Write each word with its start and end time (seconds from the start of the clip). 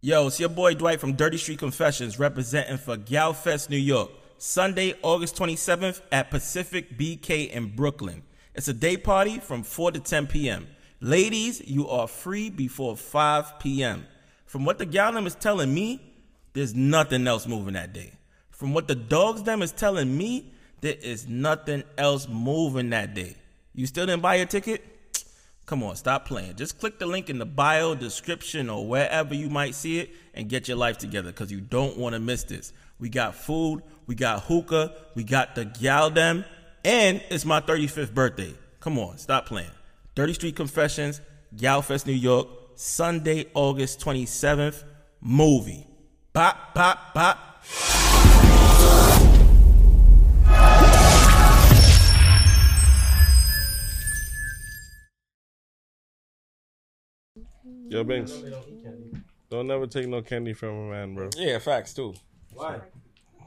Yo, 0.00 0.28
it's 0.28 0.38
your 0.38 0.48
boy 0.48 0.74
Dwight 0.74 1.00
from 1.00 1.14
Dirty 1.14 1.36
Street 1.36 1.58
Confessions 1.58 2.20
representing 2.20 2.76
for 2.76 2.96
Galfest, 2.96 3.68
New 3.68 3.76
York. 3.76 4.12
Sunday, 4.36 4.94
August 5.02 5.34
27th 5.34 6.00
at 6.12 6.30
Pacific 6.30 6.96
BK 6.96 7.50
in 7.50 7.74
Brooklyn. 7.74 8.22
It's 8.54 8.68
a 8.68 8.72
day 8.72 8.96
party 8.96 9.40
from 9.40 9.64
4 9.64 9.90
to 9.90 9.98
10 9.98 10.28
p.m. 10.28 10.68
Ladies, 11.00 11.60
you 11.66 11.88
are 11.88 12.06
free 12.06 12.48
before 12.48 12.96
5 12.96 13.58
p.m. 13.58 14.06
From 14.46 14.64
what 14.64 14.78
the 14.78 14.86
gal 14.86 15.10
them 15.10 15.26
is 15.26 15.34
telling 15.34 15.74
me, 15.74 16.00
there's 16.52 16.76
nothing 16.76 17.26
else 17.26 17.48
moving 17.48 17.74
that 17.74 17.92
day. 17.92 18.12
From 18.52 18.74
what 18.74 18.86
the 18.86 18.94
dogs 18.94 19.42
them 19.42 19.62
is 19.62 19.72
telling 19.72 20.16
me, 20.16 20.52
there 20.80 20.94
is 21.02 21.26
nothing 21.26 21.82
else 21.96 22.28
moving 22.28 22.90
that 22.90 23.14
day. 23.14 23.34
You 23.74 23.86
still 23.86 24.06
didn't 24.06 24.22
buy 24.22 24.36
your 24.36 24.46
ticket? 24.46 24.97
Come 25.68 25.82
on, 25.82 25.96
stop 25.96 26.24
playing. 26.24 26.56
Just 26.56 26.80
click 26.80 26.98
the 26.98 27.04
link 27.04 27.28
in 27.28 27.36
the 27.38 27.44
bio, 27.44 27.94
description, 27.94 28.70
or 28.70 28.88
wherever 28.88 29.34
you 29.34 29.50
might 29.50 29.74
see 29.74 29.98
it 29.98 30.14
and 30.32 30.48
get 30.48 30.66
your 30.66 30.78
life 30.78 30.96
together 30.96 31.30
because 31.30 31.52
you 31.52 31.60
don't 31.60 31.98
want 31.98 32.14
to 32.14 32.18
miss 32.18 32.44
this. 32.44 32.72
We 32.98 33.10
got 33.10 33.34
food, 33.34 33.82
we 34.06 34.14
got 34.14 34.44
hookah, 34.44 34.94
we 35.14 35.24
got 35.24 35.54
the 35.56 35.66
gal 35.66 36.08
them, 36.08 36.46
and 36.86 37.22
it's 37.28 37.44
my 37.44 37.60
35th 37.60 38.14
birthday. 38.14 38.54
Come 38.80 38.98
on, 38.98 39.18
stop 39.18 39.44
playing. 39.44 39.68
Dirty 40.14 40.32
Street 40.32 40.56
Confessions, 40.56 41.20
Galfest, 41.54 42.06
New 42.06 42.14
York, 42.14 42.48
Sunday, 42.74 43.44
August 43.52 44.00
27th, 44.00 44.84
movie. 45.20 45.86
Bop, 46.32 46.72
bop, 46.72 47.12
bop. 47.12 47.58
Yo, 57.88 58.04
Banks. 58.04 58.32
Don't 59.50 59.66
never 59.66 59.86
take 59.86 60.06
no 60.08 60.20
candy 60.22 60.52
from 60.52 60.68
a 60.68 60.90
man, 60.90 61.14
bro. 61.14 61.30
Yeah, 61.36 61.58
facts 61.58 61.94
too. 61.94 62.14
Why? 62.52 62.80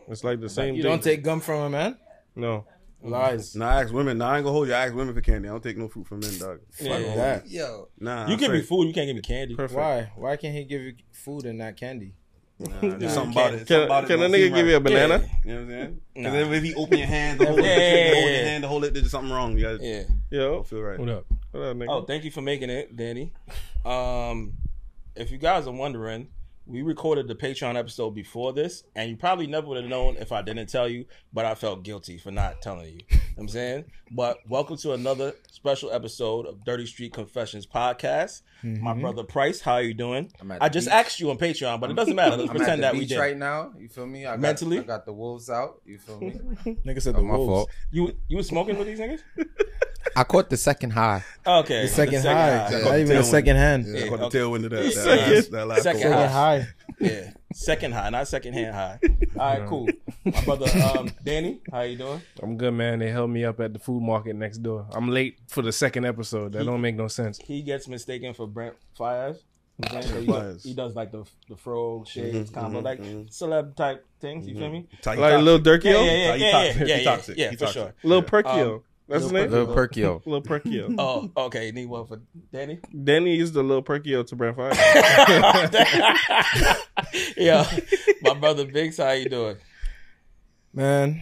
It's 0.08 0.24
like 0.24 0.40
the 0.42 0.50
same 0.50 0.76
You 0.76 0.82
thing. 0.84 0.92
don't 0.92 1.04
take 1.04 1.24
gum 1.24 1.40
from 1.42 1.62
a 1.62 1.70
man? 1.70 1.98
no. 2.36 2.66
Lies. 3.04 3.56
Nah, 3.56 3.68
I 3.68 3.82
ask 3.82 3.92
women. 3.92 4.20
Nah, 4.20 4.30
I 4.30 4.38
ain't 4.38 4.44
gonna 4.44 4.54
hold 4.54 4.68
you. 4.68 4.76
I 4.76 4.86
ask 4.86 4.94
women 4.94 5.16
for 5.16 5.22
candy. 5.22 5.48
I 5.48 5.52
don't 5.54 5.64
take 5.64 5.76
no 5.76 5.88
fruit 5.88 6.06
from 6.06 6.20
men, 6.20 6.38
dog. 6.38 6.60
Yeah. 6.80 6.98
Fuck 7.00 7.16
that. 7.16 7.50
Yo, 7.50 7.88
Nah, 8.00 8.28
you 8.28 8.34
I'm 8.34 8.40
give 8.40 8.52
me 8.52 8.62
food, 8.62 8.86
you 8.90 8.94
can't 8.94 9.08
give 9.08 9.16
me 9.16 9.24
candy. 9.24 9.56
Perfect. 9.56 9.76
Why? 9.80 10.12
Why 10.16 10.36
can't 10.38 10.54
he 10.56 10.66
give 10.66 10.84
you 10.84 10.94
food 11.12 11.46
and 11.48 11.58
not 11.58 11.76
candy? 11.78 12.14
Nah, 12.60 12.68
there's 12.82 13.12
something 13.12 13.34
Can't- 13.34 13.54
about 13.54 13.54
it. 13.54 13.58
Can, 13.58 13.66
Something 13.68 13.84
about 13.86 14.04
it 14.04 14.08
can 14.08 14.22
a 14.22 14.26
nigga 14.28 14.34
seem 14.44 14.54
give 14.54 14.68
you 14.68 14.74
a 14.74 14.76
right. 14.76 14.84
banana? 14.84 15.26
You 15.44 15.50
know 15.52 15.56
what 15.56 15.62
I'm 15.64 15.70
saying? 15.70 16.02
Nah. 16.16 16.30
Because 16.32 16.52
if 16.58 16.64
he 16.64 16.76
open 16.76 16.98
your 17.00 17.08
hand 17.08 17.40
to 17.40 17.46
hold 17.48 17.60
it, 17.60 17.64
Yeah, 17.66 17.74
the 17.74 17.80
trick 17.80 17.90
yeah, 18.06 18.14
hold 18.14 18.24
your 18.26 18.34
yeah. 18.34 18.44
hand 18.46 18.62
to 18.62 18.68
hold 18.68 18.84
it, 18.86 18.94
there's 18.94 19.10
something 19.12 19.32
wrong. 19.34 19.58
You 19.58 19.64
gotta 19.64 19.78
Yeah. 19.84 20.04
Yo. 20.30 20.62
feel 20.62 20.82
right. 20.82 21.00
What 21.00 21.10
up? 21.10 21.26
What 21.52 21.64
up, 21.64 21.78
nigga? 21.78 21.88
Oh, 21.90 22.06
thank 22.06 22.24
you 22.24 22.32
for 22.32 22.42
making 22.42 22.70
it, 22.70 22.96
Danny. 22.96 23.34
Um, 23.86 24.54
if 25.16 25.32
you 25.32 25.38
guys 25.38 25.68
are 25.68 25.74
wondering, 25.74 26.30
we 26.66 26.82
recorded 26.82 27.28
the 27.28 27.36
Patreon 27.36 27.76
episode 27.76 28.12
before 28.12 28.54
this, 28.54 28.84
and 28.96 29.10
you 29.10 29.18
probably 29.18 29.48
never 29.48 29.68
would 29.68 29.78
have 29.82 29.90
known 29.90 30.16
if 30.16 30.32
I 30.32 30.42
didn't 30.42 30.68
tell 30.68 30.88
you, 30.88 31.06
but 31.34 31.44
I 31.44 31.56
felt 31.56 31.84
guilty 31.84 32.18
for 32.18 32.32
not 32.32 32.62
telling 32.62 32.86
you. 32.86 33.00
You 33.10 33.18
know 33.18 33.22
what 33.36 33.42
I'm 33.44 33.48
saying? 33.50 33.86
But 34.12 34.38
welcome 34.48 34.78
to 34.78 34.94
another 34.94 35.34
special 35.52 35.92
episode 35.92 36.46
of 36.46 36.64
Dirty 36.64 36.86
Street 36.86 37.12
Confessions 37.14 37.66
podcast. 37.66 38.44
My 38.64 38.94
brother 38.94 39.24
Price, 39.24 39.60
how 39.60 39.74
are 39.74 39.82
you 39.82 39.94
doing? 39.94 40.32
I'm 40.40 40.52
at 40.52 40.62
I 40.64 40.70
the 40.70 40.74
just 40.76 40.88
beach. 40.88 40.94
asked 40.94 41.20
you 41.20 41.32
on 41.32 41.38
Patreon, 41.38 41.82
but 41.82 41.90
it 41.92 41.96
doesn't 41.96 42.16
matter. 42.16 42.38
Let's 42.38 42.50
I'm 42.50 42.56
pretend 42.56 42.72
at 42.72 42.76
the 42.76 42.82
that 42.84 42.94
we 42.94 43.00
beach 43.02 43.10
did. 43.10 43.20
right 43.20 43.36
now. 43.38 43.74
You 43.78 43.90
feel 43.90 44.06
me? 44.06 44.26
I 44.26 44.32
got, 44.32 44.40
Mentally? 44.40 44.80
I 44.80 44.84
got 44.84 45.06
the 45.06 45.14
wolves 45.14 45.50
out. 45.50 45.82
You 45.86 45.98
feel 45.98 46.20
me? 46.20 46.32
Nigga 46.86 47.02
said 47.02 47.16
Oh, 47.16 47.20
the 47.20 47.24
my 47.24 47.36
wolves. 47.36 47.50
fault. 47.50 47.70
You 47.90 48.16
you 48.30 48.38
was 48.38 48.48
smoking 48.48 48.78
with 48.78 48.88
these 48.88 49.00
niggas? 49.00 49.22
I 50.16 50.24
caught 50.24 50.50
the 50.50 50.58
second 50.58 50.92
high. 50.92 51.24
Okay, 51.46 51.84
The 51.84 51.88
second 51.88 52.24
high. 52.24 52.70
Not 52.84 53.00
even 53.00 53.18
a 53.18 53.20
tailwind. 53.22 53.24
second 53.26 53.56
hand. 53.56 53.86
Yeah, 53.88 54.06
I 54.06 54.10
caught 54.10 54.20
okay. 54.22 54.30
the 54.40 54.44
tailwind 54.46 54.64
of 54.66 54.72
that. 54.72 54.84
That 54.84 54.92
Second- 54.94 55.34
last, 55.34 55.52
that 55.52 55.68
last 55.68 55.84
second. 55.84 56.02
Second 56.02 56.18
high. 56.18 56.28
high. 56.60 56.68
Yeah, 57.00 57.32
second 57.52 57.94
high, 57.94 58.10
not 58.12 58.28
second 58.28 58.54
hand 58.54 58.76
high. 58.76 59.00
All 59.40 59.58
right, 59.60 59.68
cool. 59.68 59.88
My 60.24 60.44
brother, 60.46 60.68
um, 60.96 61.10
Danny, 61.24 61.60
how 61.72 61.82
you 61.82 61.98
doing? 61.98 62.22
I'm 62.44 62.58
good, 62.58 62.76
man. 62.76 63.00
They 63.00 63.10
held 63.10 63.32
me 63.32 63.44
up 63.44 63.60
at 63.60 63.74
the 63.74 63.80
food 63.80 64.04
market 64.04 64.36
next 64.36 64.60
door. 64.60 64.86
I'm 64.92 65.10
late 65.10 65.40
for 65.48 65.64
the 65.64 65.72
second 65.72 66.06
episode. 66.06 66.52
That 66.52 66.64
don't 66.66 66.80
make 66.82 66.96
no 66.96 67.08
sense. 67.08 67.40
He 67.40 67.64
gets 67.64 67.88
mistaken 67.88 68.36
for 68.36 68.46
Brent 68.46 68.76
Faiyaz. 69.00 69.38
You 69.80 69.90
know 69.90 69.96
what 69.96 69.96
I'm 69.96 70.02
saying? 70.04 70.14
So 70.14 70.20
he, 70.20 70.28
does, 70.28 70.64
he 70.64 70.74
does 70.76 70.96
like 70.96 71.12
the 71.12 71.24
the 71.50 71.56
fro 71.56 72.04
shades 72.06 72.52
Mhm, 72.52 72.54
combo, 72.54 72.82
mhm, 72.82 72.84
like 72.84 73.02
mhm. 73.02 73.30
celeb 73.36 73.76
type 73.76 74.06
things. 74.20 74.48
You 74.48 74.54
feel 74.60 74.70
me? 74.70 74.88
Like 74.92 75.02
toxic. 75.02 75.42
Lil 75.42 75.60
Durkio? 75.60 75.84
Yeah, 75.86 76.02
yeah, 76.02 76.36
yeah, 76.36 76.36
Ty- 76.36 76.36
he 76.36 76.44
yeah, 76.44 76.52
toxic. 76.52 76.78
yeah, 76.78 76.86
He 76.86 76.92
yeah, 76.92 77.04
toxic. 77.16 77.38
yeah, 77.38 77.50
He 77.50 77.56
for 77.56 77.66
toxic. 77.66 77.82
sure. 77.82 77.94
Lil 78.04 78.22
Perkio. 78.22 78.74
Um, 78.76 78.84
That's 79.12 79.24
his 79.24 79.32
Lil 79.32 79.44
name? 79.44 79.52
Lil 79.52 79.68
Perkio. 79.68 80.22
Lil 80.26 80.42
Perkio. 80.42 80.96
Oh, 80.98 81.30
okay. 81.46 81.72
Need 81.72 81.88
one 81.88 82.06
for 82.08 82.22
Danny. 82.52 82.80
Danny 83.04 83.40
is 83.40 83.52
the 83.52 83.62
Lil 83.64 83.84
Perkio 83.84 84.26
to 84.28 84.36
Brent 84.36 84.58
Faiyaz. 84.58 84.78
yeah, 87.38 87.66
my 88.22 88.34
brother 88.34 88.66
Biggs, 88.66 88.98
how 88.98 89.12
you 89.12 89.30
doing? 89.30 89.58
Man, 90.74 91.22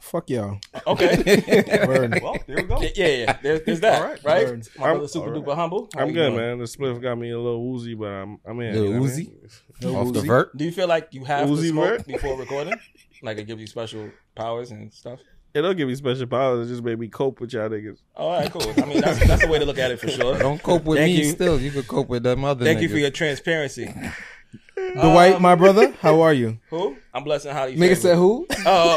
fuck 0.00 0.28
y'all. 0.30 0.58
Okay. 0.86 1.16
Word. 1.86 2.18
Well, 2.22 2.36
there 2.46 2.56
we 2.56 2.62
go. 2.64 2.80
Yeah, 2.80 2.88
yeah, 2.96 3.06
yeah. 3.06 3.38
There's, 3.42 3.60
there's 3.64 3.80
that, 3.80 4.02
All 4.02 4.08
right. 4.08 4.24
right? 4.24 4.46
Word. 4.46 4.68
My 4.76 4.84
I'm- 4.86 4.94
brother 4.96 5.08
super 5.08 5.26
all 5.26 5.32
right. 5.32 5.44
duper 5.44 5.54
humble. 5.54 5.88
How 5.94 6.00
I'm 6.02 6.12
good, 6.12 6.30
doing? 6.30 6.36
man. 6.36 6.58
The 6.58 6.64
spliff 6.64 7.00
got 7.00 7.16
me 7.16 7.30
a 7.30 7.38
little 7.38 7.64
woozy, 7.70 7.94
but 7.94 8.08
I'm 8.08 8.38
I'm 8.44 8.58
in. 8.60 8.74
Lil 8.74 8.84
you 8.84 8.94
know 8.94 9.00
what 9.02 9.10
I 9.12 9.16
mean? 9.16 9.38
Uzi? 9.80 9.94
Off 9.94 10.12
the 10.12 10.20
vert. 10.22 10.56
Do 10.56 10.64
you 10.64 10.72
feel 10.72 10.88
like 10.88 11.08
you 11.12 11.24
have 11.24 11.48
to 11.48 11.56
smoke 11.56 11.84
Vert? 11.98 12.06
before 12.06 12.38
recording? 12.38 12.74
Like 13.22 13.38
it 13.38 13.44
gives 13.44 13.60
you 13.60 13.66
special 13.66 14.10
powers 14.34 14.70
and 14.72 14.92
stuff? 14.92 15.20
It 15.54 15.60
don't 15.60 15.76
give 15.76 15.86
me 15.86 15.94
special 15.94 16.26
powers. 16.26 16.66
It 16.66 16.72
just 16.72 16.82
made 16.82 16.98
me 16.98 17.08
cope 17.08 17.40
with 17.40 17.52
y'all 17.52 17.68
niggas. 17.68 17.98
All 18.16 18.30
right, 18.32 18.50
cool. 18.50 18.62
I 18.82 18.86
mean, 18.86 19.00
that's 19.02 19.26
that's 19.26 19.42
the 19.42 19.48
way 19.48 19.58
to 19.58 19.66
look 19.66 19.78
at 19.78 19.90
it 19.90 20.00
for 20.00 20.08
sure. 20.08 20.38
Don't 20.38 20.62
cope 20.62 20.84
with 20.84 20.98
Thank 20.98 21.14
me 21.14 21.24
you. 21.26 21.30
still. 21.30 21.60
You 21.60 21.70
can 21.70 21.82
cope 21.82 22.08
with 22.08 22.22
them 22.22 22.42
other 22.44 22.64
Thank 22.64 22.78
niggas. 22.78 22.82
you 22.82 22.88
for 22.88 22.96
your 22.98 23.10
transparency. 23.10 23.92
Dwight, 24.94 25.40
my 25.40 25.54
brother, 25.54 25.92
how 26.00 26.22
are 26.22 26.32
you? 26.32 26.58
Who? 26.70 26.96
I'm 27.14 27.24
blessing 27.24 27.52
Holly. 27.52 27.76
Nigga 27.76 27.96
said 27.96 28.16
who? 28.16 28.46
Oh, 28.66 28.96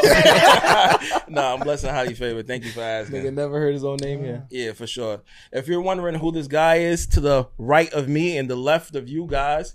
no, 1.28 1.54
I'm 1.54 1.60
blessing 1.60 1.90
Holly 1.90 2.14
favor. 2.14 2.42
Thank 2.42 2.64
you 2.64 2.70
for 2.70 2.80
asking. 2.80 3.22
Nigga 3.22 3.34
never 3.34 3.58
heard 3.60 3.74
his 3.74 3.84
own 3.84 3.98
name 4.00 4.24
yet. 4.24 4.46
Yeah, 4.50 4.72
for 4.72 4.86
sure. 4.86 5.20
If 5.52 5.68
you're 5.68 5.80
wondering 5.82 6.16
who 6.16 6.32
this 6.32 6.46
guy 6.48 6.76
is 6.76 7.06
to 7.08 7.20
the 7.20 7.48
right 7.58 7.92
of 7.92 8.08
me 8.08 8.36
and 8.38 8.48
the 8.48 8.56
left 8.56 8.94
of 8.94 9.08
you 9.08 9.26
guys, 9.26 9.74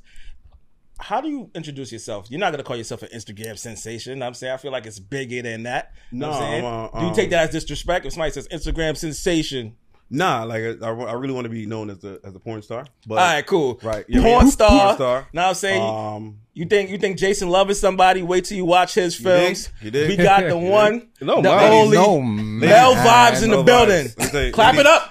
how 1.01 1.19
do 1.22 1.28
you 1.29 1.50
introduce 1.56 1.91
yourself? 1.91 2.28
You're 2.29 2.39
not 2.39 2.51
gonna 2.51 2.63
call 2.63 2.75
yourself 2.78 3.01
an 3.03 3.09
Instagram 3.13 3.57
sensation. 3.57 4.22
I'm 4.23 4.34
saying 4.34 4.53
I 4.53 4.57
feel 4.57 4.72
like 4.72 4.85
it's 4.85 5.00
bigger 5.00 5.41
than 5.41 5.63
that. 5.63 5.94
You 6.12 6.19
know 6.19 6.29
what 6.29 6.35
I'm 6.35 6.41
No, 6.41 6.47
saying? 6.47 6.66
uh, 6.66 7.00
do 7.00 7.06
you 7.06 7.09
um, 7.09 7.16
take 7.16 7.29
that 7.31 7.44
as 7.47 7.51
disrespect 7.51 8.06
if 8.06 8.13
somebody 8.13 8.31
says 8.31 8.47
Instagram 8.50 8.95
sensation? 8.95 9.75
Nah, 10.13 10.44
like 10.44 10.61
I, 10.81 10.88
I 10.90 11.13
really 11.13 11.34
want 11.34 11.45
to 11.45 11.50
be 11.50 11.66
known 11.66 11.90
as 11.90 12.03
a 12.03 12.19
as 12.25 12.35
a 12.35 12.40
porn 12.40 12.61
star. 12.61 12.85
But 13.07 13.16
All 13.19 13.34
right, 13.34 13.45
cool. 13.47 13.79
right, 13.81 14.06
Porn, 14.07 14.23
yeah, 14.23 14.45
star. 14.45 14.69
porn 14.69 14.95
star. 14.95 15.28
Now 15.31 15.47
I'm 15.50 15.56
saying 15.56 15.81
Um, 15.81 16.38
you 16.53 16.66
think 16.66 16.90
you 16.90 16.97
think 16.97 17.17
Jason 17.17 17.47
Luv 17.50 17.69
is 17.69 17.79
somebody? 17.79 18.22
Wait 18.22 18.44
till 18.44 18.57
you 18.57 18.66
watch 18.66 18.94
his 18.95 19.17
You 19.17 19.23
dig? 19.25 19.34
films. 19.56 19.69
You 19.81 19.90
dig? 19.91 20.09
We 20.09 20.17
got 20.17 20.44
the 20.45 20.57
one, 20.81 21.07
No, 21.22 21.41
the 21.41 21.50
only 21.50 21.95
no, 21.97 22.22
male 22.22 22.94
man. 22.94 23.34
vibes 23.34 23.41
in 23.41 23.51
the 23.51 23.63
building. 23.63 24.07
vibes. 24.07 24.17
Let 24.19 24.25
me 24.25 24.31
tell 24.31 24.44
you- 24.47 24.51
Clap 24.51 24.75
let 24.75 24.81
it 24.81 24.85
up. 24.88 25.10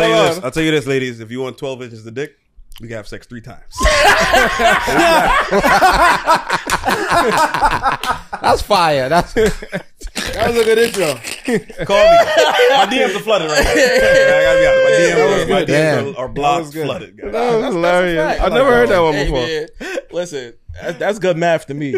Tell 0.00 0.08
you 0.08 0.14
this. 0.34 0.44
I'll 0.44 0.50
tell 0.50 0.62
you 0.62 0.70
this, 0.70 0.86
ladies. 0.86 1.20
If 1.20 1.30
you 1.30 1.40
want 1.40 1.58
12 1.58 1.82
inches 1.82 2.06
of 2.06 2.14
dick, 2.14 2.36
we 2.80 2.88
can 2.88 2.96
have 2.96 3.06
sex 3.08 3.26
three 3.26 3.42
times. 3.42 3.74
That's 8.40 8.62
fire. 8.62 9.08
That's 9.08 9.32
That 9.34 10.46
was 10.48 10.56
a 10.58 10.64
good 10.64 10.78
intro. 10.78 11.14
Call 11.84 12.02
me. 12.02 12.16
My 12.70 12.86
DMs 12.90 13.14
are 13.16 13.20
flooded 13.20 13.50
right 13.50 13.64
now. 13.64 13.70
I 13.72 13.74
gotta 14.42 14.60
be 14.60 14.66
honest. 14.66 14.84
My 14.84 14.84
DMs, 14.96 15.44
are, 15.44 15.48
my. 15.50 15.64
DMs 15.64 16.14
are, 16.16 16.18
are 16.18 16.28
blocked 16.28 16.66
was 16.66 16.74
flooded. 16.74 17.16
guys. 17.18 17.32
That 17.32 17.56
was 17.60 17.74
hilarious. 17.74 18.22
fact. 18.24 18.40
I 18.40 18.48
never 18.48 18.70
heard 18.70 18.88
that 18.88 19.00
one 19.00 19.12
Hey, 19.14 19.24
before. 19.24 19.46
man, 19.88 19.98
listen, 20.12 20.54
that's, 20.80 20.98
that's 20.98 21.18
good 21.18 21.36
math 21.36 21.66
to 21.66 21.74
me. 21.74 21.92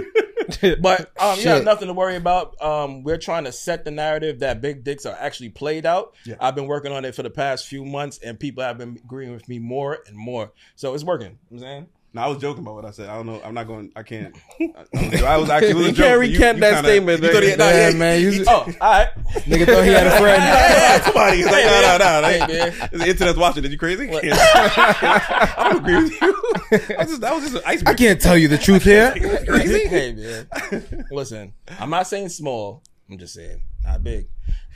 But 0.80 1.12
um, 1.20 1.38
you 1.38 1.48
have 1.48 1.64
nothing 1.64 1.88
to 1.88 1.94
worry 1.94 2.16
about. 2.16 2.60
Um, 2.62 3.02
we're 3.02 3.18
trying 3.18 3.44
to 3.44 3.52
set 3.52 3.84
the 3.84 3.90
narrative 3.90 4.40
that 4.40 4.60
big 4.60 4.84
dicks 4.84 5.06
are 5.06 5.16
actually 5.18 5.50
played 5.50 5.86
out. 5.86 6.14
Yeah. 6.24 6.36
I've 6.40 6.54
been 6.54 6.66
working 6.66 6.92
on 6.92 7.04
it 7.04 7.14
for 7.14 7.22
the 7.22 7.30
past 7.30 7.66
few 7.66 7.84
months, 7.84 8.18
and 8.18 8.38
people 8.38 8.62
have 8.62 8.78
been 8.78 8.98
agreeing 9.02 9.32
with 9.32 9.48
me 9.48 9.58
more 9.58 9.98
and 10.06 10.16
more. 10.16 10.52
So 10.76 10.94
it's 10.94 11.04
working. 11.04 11.38
You 11.50 11.56
know 11.58 11.62
what 11.62 11.68
I'm 11.68 11.78
saying. 11.78 11.86
No, 12.14 12.20
I 12.20 12.26
was 12.28 12.36
joking 12.38 12.62
about 12.62 12.74
what 12.74 12.84
I 12.84 12.90
said. 12.90 13.08
I 13.08 13.14
don't 13.16 13.24
know. 13.24 13.40
I'm 13.42 13.54
not 13.54 13.66
going. 13.66 13.90
I 13.96 14.02
can't. 14.02 14.36
I, 14.60 15.22
I 15.24 15.36
was 15.38 15.48
actually. 15.48 15.74
Was 15.74 15.84
a 15.86 15.88
You 15.88 15.94
can't 15.94 16.20
recant 16.20 16.60
that 16.60 16.74
kinda- 16.74 16.88
statement, 16.90 17.22
You 17.22 17.32
thought 17.32 17.42
he 17.42 17.48
had, 17.50 17.58
no, 17.58 17.68
Yeah, 17.70 17.88
yeah, 17.88 17.96
man, 17.96 18.20
you- 18.20 18.30
he- 18.32 18.44
Oh, 18.46 18.52
all 18.52 18.66
right. 18.80 19.08
Nigga 19.32 19.66
thought 19.66 19.84
he 19.84 19.90
had 19.90 20.06
a 20.06 20.18
friend. 20.18 20.42
yeah, 20.42 21.00
somebody. 21.02 21.36
He's 21.38 21.46
like, 21.46 21.64
no, 21.64 21.80
no, 21.80 21.98
no, 21.98 22.20
no. 22.20 22.28
Hey, 22.28 22.38
man. 22.40 22.88
The 22.92 23.08
internet's 23.08 23.38
watching. 23.38 23.62
Did 23.62 23.72
you 23.72 23.78
crazy? 23.78 24.10
I 24.12 25.68
don't 25.70 25.80
agree 25.82 26.02
with 26.02 26.20
you. 26.20 26.96
I 26.98 27.04
just, 27.04 27.20
that 27.22 27.34
was 27.34 27.50
just 27.50 27.64
an 27.66 27.86
I 27.86 27.94
can't 27.94 28.20
tell 28.20 28.36
you 28.36 28.48
the 28.48 28.58
truth 28.58 28.82
here. 28.84 29.12
Crazy? 29.46 29.86
hey 29.88 30.12
man, 30.12 31.06
listen. 31.10 31.52
I'm 31.80 31.90
not 31.90 32.06
saying 32.06 32.28
small. 32.28 32.82
I'm 33.10 33.16
just 33.18 33.34
saying 33.34 33.60
not 33.84 34.02
big. 34.04 34.28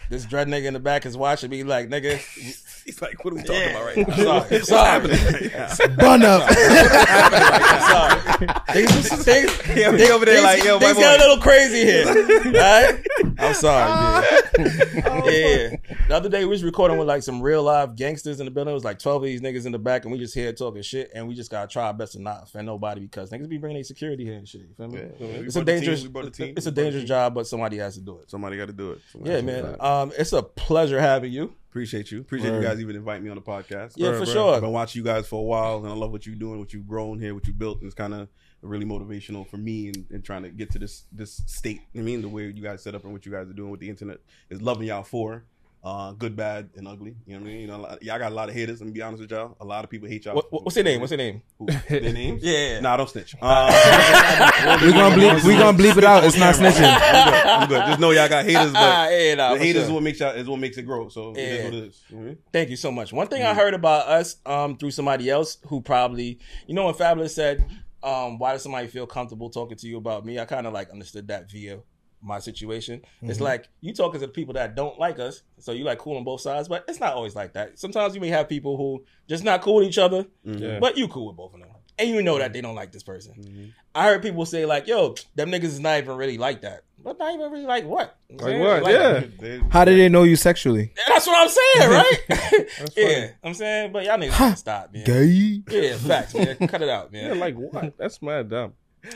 This 0.09 0.25
dread 0.25 0.47
nigga 0.49 0.67
in 0.67 0.75
the 0.75 0.81
back 0.81 1.05
is 1.07 1.17
watching 1.17 1.51
me 1.51 1.63
like 1.65 1.89
nigga. 1.89 2.17
He's 2.87 3.03
like, 3.03 3.25
what 3.25 3.33
are 3.33 3.37
we 3.37 3.43
talking 3.43 3.71
about 3.71 3.85
right 3.85 3.97
now? 4.09 4.43
Sorry, 4.45 4.61
sorry, 4.61 5.89
Bun 5.97 6.23
up. 6.23 6.49
sorry. 6.53 8.47
Things, 8.87 9.25
things, 9.25 9.51
Yeah, 9.75 9.91
they 9.93 10.11
over 10.13 10.25
there 10.25 10.43
like, 10.43 10.63
yo, 10.63 10.79
my 10.79 10.87
things 10.87 10.99
got 10.99 11.17
a 11.19 11.23
little 11.23 11.39
crazy 11.39 11.85
here. 11.85 12.07
All 12.07 12.53
right? 12.53 13.05
I'm 13.39 13.55
sorry, 13.55 13.91
man. 13.91 14.25
yeah. 14.59 15.77
The 16.09 16.15
other 16.15 16.29
day 16.29 16.41
we 16.45 16.51
was 16.51 16.65
recording 16.65 16.97
with 16.99 17.09
like 17.09 17.23
some 17.23 17.43
real 17.43 17.63
live 17.63 17.97
gangsters 17.97 18.41
in 18.41 18.47
the 18.47 18.51
building. 18.51 18.71
It 18.73 18.75
was 18.75 18.85
like 18.85 18.99
12 18.99 19.23
of 19.23 19.27
these 19.27 19.41
niggas 19.41 19.67
in 19.67 19.73
the 19.73 19.79
back, 19.79 20.05
and 20.05 20.13
we 20.13 20.19
just 20.19 20.35
here 20.35 20.53
talking 20.53 20.83
shit, 20.83 21.11
and 21.15 21.27
we 21.29 21.35
just 21.35 21.51
gotta 21.51 21.69
try 21.69 21.85
our 21.87 21.95
best 21.95 22.13
to 22.13 22.23
not 22.23 22.45
offend 22.45 22.67
nobody 22.67 23.03
because 23.03 23.31
niggas 23.31 23.49
be 23.49 23.59
bringing 23.59 23.77
their 23.77 23.85
security 23.85 24.25
here 24.25 24.35
and 24.35 24.49
shit. 24.49 24.63
You 24.63 24.75
feel 24.77 24.89
me? 24.89 25.01
We 25.21 25.27
It's 25.27 25.57
a 25.57 25.61
brought 25.61 25.67
team, 25.67 25.77
dangerous. 25.77 26.03
we 26.03 26.09
brought 26.09 26.25
the 26.25 26.31
team, 26.31 26.55
It's 26.57 26.67
a 26.67 26.71
we 26.71 26.75
brought 26.75 26.75
the 26.75 26.83
dangerous 26.83 27.03
team. 27.03 27.09
job, 27.09 27.35
but 27.35 27.47
somebody 27.47 27.77
has 27.79 27.95
to 27.95 28.01
do 28.01 28.19
it. 28.21 28.31
Somebody 28.31 28.57
got 28.57 28.67
to 28.69 28.73
do 28.73 28.93
it. 28.93 29.01
Somebody 29.13 29.31
Yeah, 29.31 29.37
has 29.37 29.45
to 29.47 29.57
do 29.57 29.63
man. 29.63 29.75
it. 29.75 29.83
Um, 29.83 30.13
it's 30.19 30.33
a 30.33 30.43
pleasure 30.43 31.01
having 31.01 31.33
you. 31.33 31.53
Appreciate 31.71 32.11
you. 32.11 32.21
Appreciate 32.21 32.55
you 32.55 32.63
guys 32.63 32.81
even 32.81 32.97
inviting 32.97 33.23
me 33.25 33.29
on 33.29 33.37
the 33.37 33.43
podcast. 33.43 33.93
Yeah, 33.97 34.19
for 34.19 34.25
sure 34.25 34.49
I've 34.49 34.55
sure. 34.55 34.61
been 34.63 34.73
watching 34.73 35.01
you 35.01 35.05
guys 35.05 35.27
for 35.29 35.41
a 35.41 35.45
while, 35.45 35.77
and 35.79 35.89
I 35.89 35.93
love 35.95 36.11
what 36.11 36.25
you're 36.25 36.35
doing, 36.35 36.59
what 36.59 36.73
you've 36.73 36.87
grown 36.87 37.19
here, 37.21 37.35
what 37.35 37.47
you 37.47 37.53
built. 37.53 37.81
And 37.81 37.87
it's 37.87 37.95
kind 37.95 38.15
of 38.15 38.29
really 38.63 38.85
motivational 38.87 39.47
for 39.49 39.57
me 39.57 39.89
and, 39.89 40.07
in 40.11 40.23
trying 40.23 40.43
to 40.43 40.51
get 40.51 40.71
to 40.73 40.79
this 40.79 41.05
this 41.13 41.43
state. 41.47 41.81
I 41.95 42.01
mean, 42.01 42.23
the 42.23 42.29
way 42.29 42.45
you 42.45 42.63
guys 42.63 42.83
set 42.83 42.95
up 42.95 43.05
and 43.05 43.13
what 43.13 43.25
you 43.27 43.33
guys 43.33 43.49
are 43.49 43.53
doing 43.55 43.71
with 43.71 43.81
the 43.81 43.89
internet 43.89 44.19
is 44.51 44.61
loving 44.63 44.87
y'all 44.89 45.03
for. 45.03 45.45
Uh, 45.85 46.11
good, 46.15 46.35
bad, 46.35 46.69
and 46.75 46.89
ugly. 46.89 47.15
You 47.27 47.35
know 47.35 47.43
what 47.43 47.49
I 47.49 47.53
mean? 47.53 47.61
You 47.61 47.67
know, 47.69 47.77
a 47.77 47.79
lot- 47.79 48.03
y'all 48.03 48.19
got 48.19 48.33
a 48.33 48.35
lot 48.35 48.49
of 48.49 48.57
haters. 48.57 48.81
I'm 48.81 48.89
gonna 48.89 48.95
be 48.95 49.03
honest 49.03 49.21
with 49.21 49.31
y'all. 49.31 49.57
A 49.61 49.65
lot 49.65 49.85
of 49.85 49.91
people 49.91 50.09
hate 50.09 50.25
y'all. 50.25 50.35
What, 50.35 50.53
what- 50.53 50.65
what's 50.65 50.75
their 50.75 50.83
name? 50.83 50.99
What's 50.99 51.11
their 51.11 51.17
name? 51.19 51.43
Who? 51.61 51.67
Their 51.89 52.13
names? 52.13 52.43
Yeah. 52.45 52.81
Nah, 52.81 52.97
don't 52.97 53.09
snitch. 53.09 53.37
Uh, 53.41 54.79
We 54.85 54.91
gonna 54.91 55.15
bleep. 55.15 55.45
We 55.45 55.55
gonna 55.57 55.79
bleep 55.79 55.97
it 55.97 56.03
out. 56.03 56.25
It's 56.25 56.37
not 56.37 56.57
snitching. 56.57 56.83
I'm 56.83 57.29
good. 57.29 57.47
I'm 57.49 57.69
good. 57.69 57.87
Just 57.87 58.01
know 58.01 58.11
y'all 58.11 58.29
got 58.29 58.45
haters, 58.45 58.73
but 58.73 59.13
yeah, 59.13 59.35
nah, 59.37 59.51
the 59.53 59.59
for 59.59 59.63
haters 59.65 59.83
sure. 59.83 59.85
is 59.85 59.91
what 59.93 60.03
makes 60.03 60.19
y'all 60.19 60.35
is 60.35 60.49
what 60.49 60.59
makes 60.59 60.77
it 60.77 60.83
grow. 60.83 61.09
So 61.09 61.33
Yeah. 61.37 61.43
is 61.43 61.65
what 61.67 61.75
it 61.75 61.85
is. 61.85 62.03
You 62.09 62.17
know 62.17 62.23
I 62.23 62.27
mean? 62.27 62.39
Thank 62.53 62.71
you 62.71 62.77
so 62.77 62.91
much. 62.91 63.13
One 63.13 63.29
thing 63.29 63.45
I 63.45 63.55
heard 63.55 63.75
about 63.75 64.09
us 64.09 64.37
um, 64.45 64.77
through 64.79 64.91
somebody 64.91 65.31
else 65.31 65.59
who 65.69 65.81
probably, 65.83 66.41
you 66.67 66.75
know, 66.75 66.87
when 66.87 66.95
Fabolous 66.95 67.31
said, 67.31 67.65
um, 68.07 68.39
"Why 68.39 68.53
does 68.53 68.63
somebody 68.63 68.87
feel 68.87 69.07
comfortable 69.07 69.51
talking 69.51 69.77
to 69.77 69.87
you 69.87 69.99
about 69.99 70.25
me?" 70.25 70.39
I 70.39 70.45
kind 70.45 70.67
of 70.67 70.73
like 70.73 70.91
understood 70.91 71.29
that 71.29 71.51
via 71.51 71.81
my 72.23 72.39
situation. 72.39 73.03
It's 73.23 73.35
mm-hmm. 73.35 73.45
like 73.45 73.69
you 73.81 73.93
talking 73.93 74.21
to 74.21 74.27
the 74.27 74.33
people 74.33 74.55
that 74.55 74.75
don't 74.75 74.99
like 74.99 75.19
us, 75.19 75.43
so 75.59 75.73
you 75.73 75.85
like 75.85 75.99
cool 75.99 76.17
on 76.17 76.25
both 76.25 76.41
sides, 76.41 76.69
but 76.69 76.85
it's 76.89 77.01
not 77.01 77.15
always 77.15 77.35
like 77.35 77.53
that. 77.55 77.79
Sometimes 77.79 78.15
you 78.15 78.21
may 78.21 78.29
have 78.29 78.49
people 78.49 78.77
who 78.77 79.05
just 79.29 79.45
not 79.45 79.61
cool 79.61 79.77
with 79.77 79.89
each 79.89 79.99
other, 79.99 80.25
mm-hmm. 80.47 80.59
Yeah. 80.59 80.79
but 80.81 80.97
you 80.97 81.09
cool 81.09 81.27
with 81.29 81.37
both 81.37 81.55
of 81.55 81.61
them, 81.61 81.69
and 81.99 82.09
you 82.09 82.23
know 82.23 82.39
that 82.39 82.47
mm-hmm. 82.47 82.53
they 82.53 82.61
don't 82.61 82.75
like 82.75 82.93
this 82.93 83.03
person. 83.03 83.73
I 83.95 84.05
heard 84.05 84.23
people 84.23 84.47
say 84.47 84.67
like, 84.67 84.87
"Yo, 84.87 85.15
them 85.35 85.51
niggas 85.51 85.65
is 85.65 85.81
not 85.81 85.99
even 85.99 86.17
really 86.17 86.39
like 86.39 86.63
that." 86.63 86.85
But 87.07 87.21
not 87.21 87.33
even 87.35 87.53
really 87.53 87.67
like 87.67 87.85
what? 87.85 88.19
You 88.29 88.37
know 88.37 88.45
Like 88.45 88.55
I'm 88.57 88.61
saying? 88.61 88.83
what? 88.83 88.93
Yeah. 88.93 89.25
They- 89.39 89.63
How 89.71 89.85
did 89.85 89.97
they 89.97 90.09
know 90.09 90.25
you 90.25 90.35
sexually? 90.35 90.93
That's 91.07 91.25
what 91.25 91.41
I'm 91.41 91.49
saying, 91.49 91.91
right? 92.29 92.71
funny. 92.73 92.91
yeah, 92.97 93.29
I'm 93.45 93.55
saying, 93.55 93.93
but 93.93 94.05
y'all 94.05 94.19
niggas 94.19 94.37
gotta 94.37 94.57
stop, 94.57 94.93
man. 94.93 95.05
Gay. 95.05 95.63
Yeah, 95.71 95.97
facts, 95.99 96.35
man. 96.35 96.57
Cut 96.67 96.83
it 96.83 96.89
out, 96.89 97.11
Yeah, 97.13 97.29
man. 97.29 97.39
like 97.39 97.55
what? 97.55 97.97
That's 97.97 98.21
mad 98.21 98.51
dumb. 98.51 98.73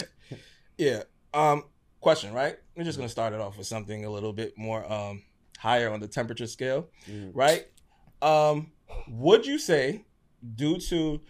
Yeah. 0.79 1.03
Um, 1.35 1.65
question, 2.01 2.33
right? 2.33 2.57
We're 2.77 2.85
just 2.85 2.97
gonna 2.97 3.09
start 3.09 3.33
it 3.35 3.41
off 3.41 3.59
with 3.59 3.67
something 3.67 4.05
a 4.05 4.11
little 4.11 4.33
bit 4.33 4.57
more 4.57 4.91
um 4.91 5.25
higher 5.59 5.93
on 5.93 5.99
the 5.99 6.07
temperature 6.09 6.47
scale, 6.47 6.89
right? 7.35 7.67
Um, 8.23 8.71
would 9.09 9.45
you 9.47 9.59
say, 9.59 10.05
due 10.55 10.79
to 10.79 11.21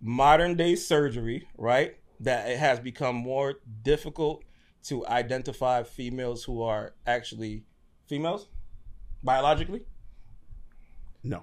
modern 0.00 0.54
day 0.54 0.76
surgery, 0.76 1.48
right, 1.58 1.96
that 2.20 2.48
it 2.48 2.58
has 2.58 2.78
become 2.80 3.16
more 3.16 3.54
difficult 3.82 4.42
to 4.88 5.06
identify 5.06 5.82
females 5.82 6.44
who 6.44 6.62
are 6.62 6.94
actually 7.06 7.64
females 8.06 8.48
biologically? 9.22 9.82
No, 11.22 11.42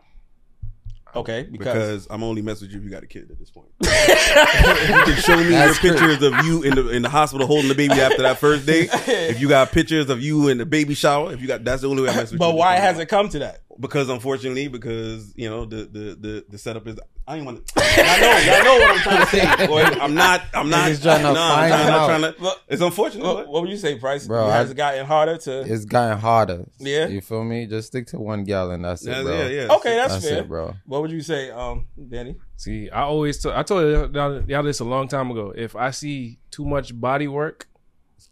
Okay, 1.15 1.43
because, 1.43 1.73
because 1.73 2.07
I'm 2.09 2.23
only 2.23 2.41
messing 2.41 2.67
with 2.67 2.71
you 2.73 2.79
if 2.79 2.83
you 2.85 2.89
got 2.89 3.03
a 3.03 3.07
kid 3.07 3.29
at 3.29 3.37
this 3.37 3.51
point. 3.51 3.67
you 3.83 3.89
can 3.89 5.21
show 5.21 5.37
me 5.37 5.43
your 5.43 5.51
That's 5.51 5.77
true. 5.77 5.91
pictures 5.91 6.23
of 6.23 6.45
you 6.45 6.63
in 6.63 6.73
the 6.73 6.89
in 6.89 7.01
the 7.03 7.09
hospital 7.09 7.45
holding 7.45 7.67
the 7.67 7.75
baby 7.75 7.93
after 7.93 8.23
that 8.23 8.39
first 8.39 8.65
day. 8.65 8.87
If 9.33 9.39
you 9.39 9.47
got 9.47 9.71
pictures 9.71 10.09
of 10.09 10.21
you 10.21 10.47
in 10.47 10.57
the 10.57 10.65
baby 10.65 10.93
shower, 10.95 11.31
if 11.33 11.41
you 11.41 11.47
got 11.47 11.63
that's 11.63 11.83
the 11.83 11.89
only 11.89 12.03
way 12.03 12.09
I 12.09 12.15
mess 12.15 12.31
with 12.31 12.33
you. 12.33 12.37
but 12.39 12.55
why 12.55 12.75
has 12.77 12.97
it 12.97 13.07
come 13.09 13.29
to 13.29 13.39
that? 13.39 13.61
Because 13.79 14.09
unfortunately, 14.09 14.67
because 14.67 15.33
you 15.35 15.49
know 15.49 15.65
the 15.65 15.77
the 15.85 16.15
the, 16.19 16.45
the 16.49 16.57
setup 16.57 16.87
is. 16.87 16.99
I 17.25 17.37
ain't 17.37 17.45
want 17.45 17.65
to. 17.65 17.73
I 17.77 18.19
know, 18.19 18.37
y'all 18.53 18.63
know 18.65 18.85
what 18.85 18.91
I'm 18.91 18.99
trying 18.99 19.19
to 19.21 19.25
say. 19.57 19.67
Boy, 19.67 19.81
I'm 19.81 20.13
not. 20.13 20.41
I'm 20.53 20.69
not. 20.69 20.91
Niggas 20.91 21.01
trying 21.03 21.21
to 21.23 21.31
nah, 21.31 21.55
find 21.55 21.73
I'm 21.73 21.79
him 21.79 21.87
not 21.87 21.99
out. 22.01 22.07
trying 22.19 22.33
to. 22.33 22.43
Look, 22.43 22.61
It's 22.67 22.81
unfortunate. 22.81 23.23
What, 23.23 23.47
what 23.47 23.61
would 23.61 23.71
you 23.71 23.77
say, 23.77 23.97
Price? 23.97 24.27
Bro, 24.27 24.49
has 24.49 24.67
I- 24.67 24.71
it 24.71 24.75
gotten 24.75 25.05
harder 25.05 25.37
to? 25.37 25.61
It's 25.61 25.85
gotten 25.85 26.17
harder. 26.19 26.65
Yeah? 26.79 27.07
You 27.07 27.21
feel 27.21 27.45
me? 27.45 27.65
Just 27.65 27.87
stick 27.87 28.07
to 28.07 28.19
one 28.19 28.43
gallon. 28.43 28.75
and 28.75 28.83
that's 28.85 29.05
it, 29.05 29.11
Yeah, 29.11 29.23
bro. 29.23 29.37
yeah, 29.37 29.47
yeah. 29.47 29.73
Okay, 29.75 29.95
that's, 29.95 30.13
That's 30.15 30.27
fair, 30.27 30.39
it, 30.39 30.49
bro. 30.49 30.75
What 30.85 31.01
would 31.01 31.11
you 31.11 31.21
say, 31.21 31.49
um, 31.49 31.87
Danny? 32.09 32.35
See, 32.57 32.89
I 32.89 33.03
always 33.03 33.41
t- 33.41 33.49
I 33.53 33.63
told 33.63 34.13
y'all, 34.13 34.43
y'all 34.43 34.63
this 34.63 34.81
a 34.81 34.83
long 34.85 35.07
time 35.07 35.31
ago. 35.31 35.53
If 35.55 35.77
I 35.77 35.91
see 35.91 36.39
too 36.51 36.65
much 36.65 36.99
body 36.99 37.29
work, 37.29 37.69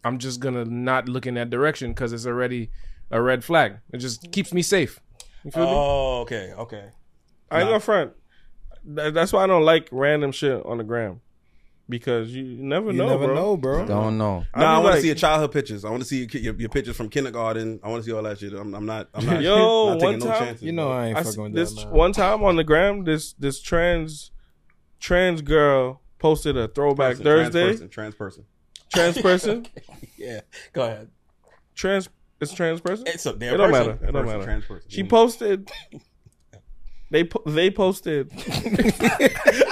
I'm 0.04 0.18
just 0.18 0.38
gonna 0.38 0.66
not 0.66 1.08
look 1.08 1.26
in 1.26 1.32
that 1.34 1.48
direction 1.48 1.92
because 1.92 2.12
it's 2.12 2.26
already 2.26 2.70
a 3.10 3.22
red 3.22 3.42
flag. 3.42 3.78
It 3.90 3.98
just 3.98 4.30
keeps 4.32 4.52
me 4.52 4.60
safe. 4.60 5.00
You 5.44 5.50
feel 5.50 5.62
me? 5.64 5.68
Oh, 5.70 6.20
okay, 6.22 6.52
okay. 6.56 6.90
I 7.50 7.60
ain't 7.60 7.68
gonna 7.68 7.80
front. 7.80 8.12
That's 8.84 9.32
why 9.32 9.44
I 9.44 9.46
don't 9.46 9.64
like 9.64 9.88
random 9.92 10.32
shit 10.32 10.64
on 10.64 10.78
the 10.78 10.84
gram 10.84 11.20
because 11.88 12.30
you 12.34 12.42
never 12.44 12.90
You 12.90 12.98
know, 12.98 13.08
never 13.08 13.26
bro. 13.26 13.34
know, 13.34 13.56
bro. 13.56 13.86
Don't 13.86 14.16
know. 14.18 14.44
I 14.54 14.60
No, 14.60 14.66
I 14.66 14.70
be 14.78 14.82
want 14.82 14.84
to 14.86 14.90
like- 14.92 15.00
see 15.02 15.06
your 15.08 15.16
childhood 15.16 15.52
pictures. 15.52 15.84
I 15.84 15.90
want 15.90 16.02
to 16.02 16.08
see 16.08 16.24
your, 16.24 16.42
your, 16.42 16.54
your 16.60 16.68
pictures 16.68 16.96
from 16.96 17.08
kindergarten. 17.08 17.80
I 17.82 17.88
want 17.88 18.02
to 18.02 18.08
see 18.10 18.14
all 18.16 18.22
that 18.22 18.38
shit. 18.38 18.52
I'm, 18.54 18.74
I'm 18.74 18.86
not. 18.86 19.08
I'm 19.14 19.26
not. 19.26 19.42
Yo, 19.42 19.90
not 19.90 20.00
taking 20.00 20.04
one 20.08 20.18
no 20.20 20.26
time- 20.26 20.38
chances. 20.38 20.62
You 20.62 20.72
know 20.72 20.90
I 20.90 21.06
ain't 21.08 21.18
I 21.18 21.22
fucking 21.22 21.42
with 21.42 21.54
this 21.54 21.74
that, 21.74 21.88
one 21.92 22.12
time 22.12 22.42
on 22.44 22.56
the 22.56 22.64
gram, 22.64 23.04
this 23.04 23.32
this 23.34 23.60
trans 23.60 24.30
trans 25.00 25.42
girl 25.42 26.00
posted 26.18 26.56
a 26.56 26.68
throwback 26.68 27.12
Person, 27.18 27.24
Thursday. 27.24 27.62
Trans 27.62 27.78
person. 27.78 27.88
Trans 27.88 28.14
person. 28.14 28.44
Trans 28.94 29.18
person, 29.22 29.66
Yeah, 30.18 30.40
go 30.72 30.82
ahead. 30.84 31.08
trans 31.74 32.08
it's 32.42 32.52
trans 32.52 32.80
person. 32.80 33.04
It's 33.06 33.24
a 33.26 33.30
It 33.30 33.38
damn 33.38 33.56
don't 33.56 33.70
matter. 33.70 33.98
It 34.06 34.12
don't 34.12 34.26
matter. 34.26 34.44
Trans 34.44 34.64
person. 34.64 34.88
She 34.90 35.02
Mm. 35.04 35.08
posted. 35.08 35.70
They 37.10 37.24
po- 37.24 37.42
they 37.46 37.70
posted 37.70 38.30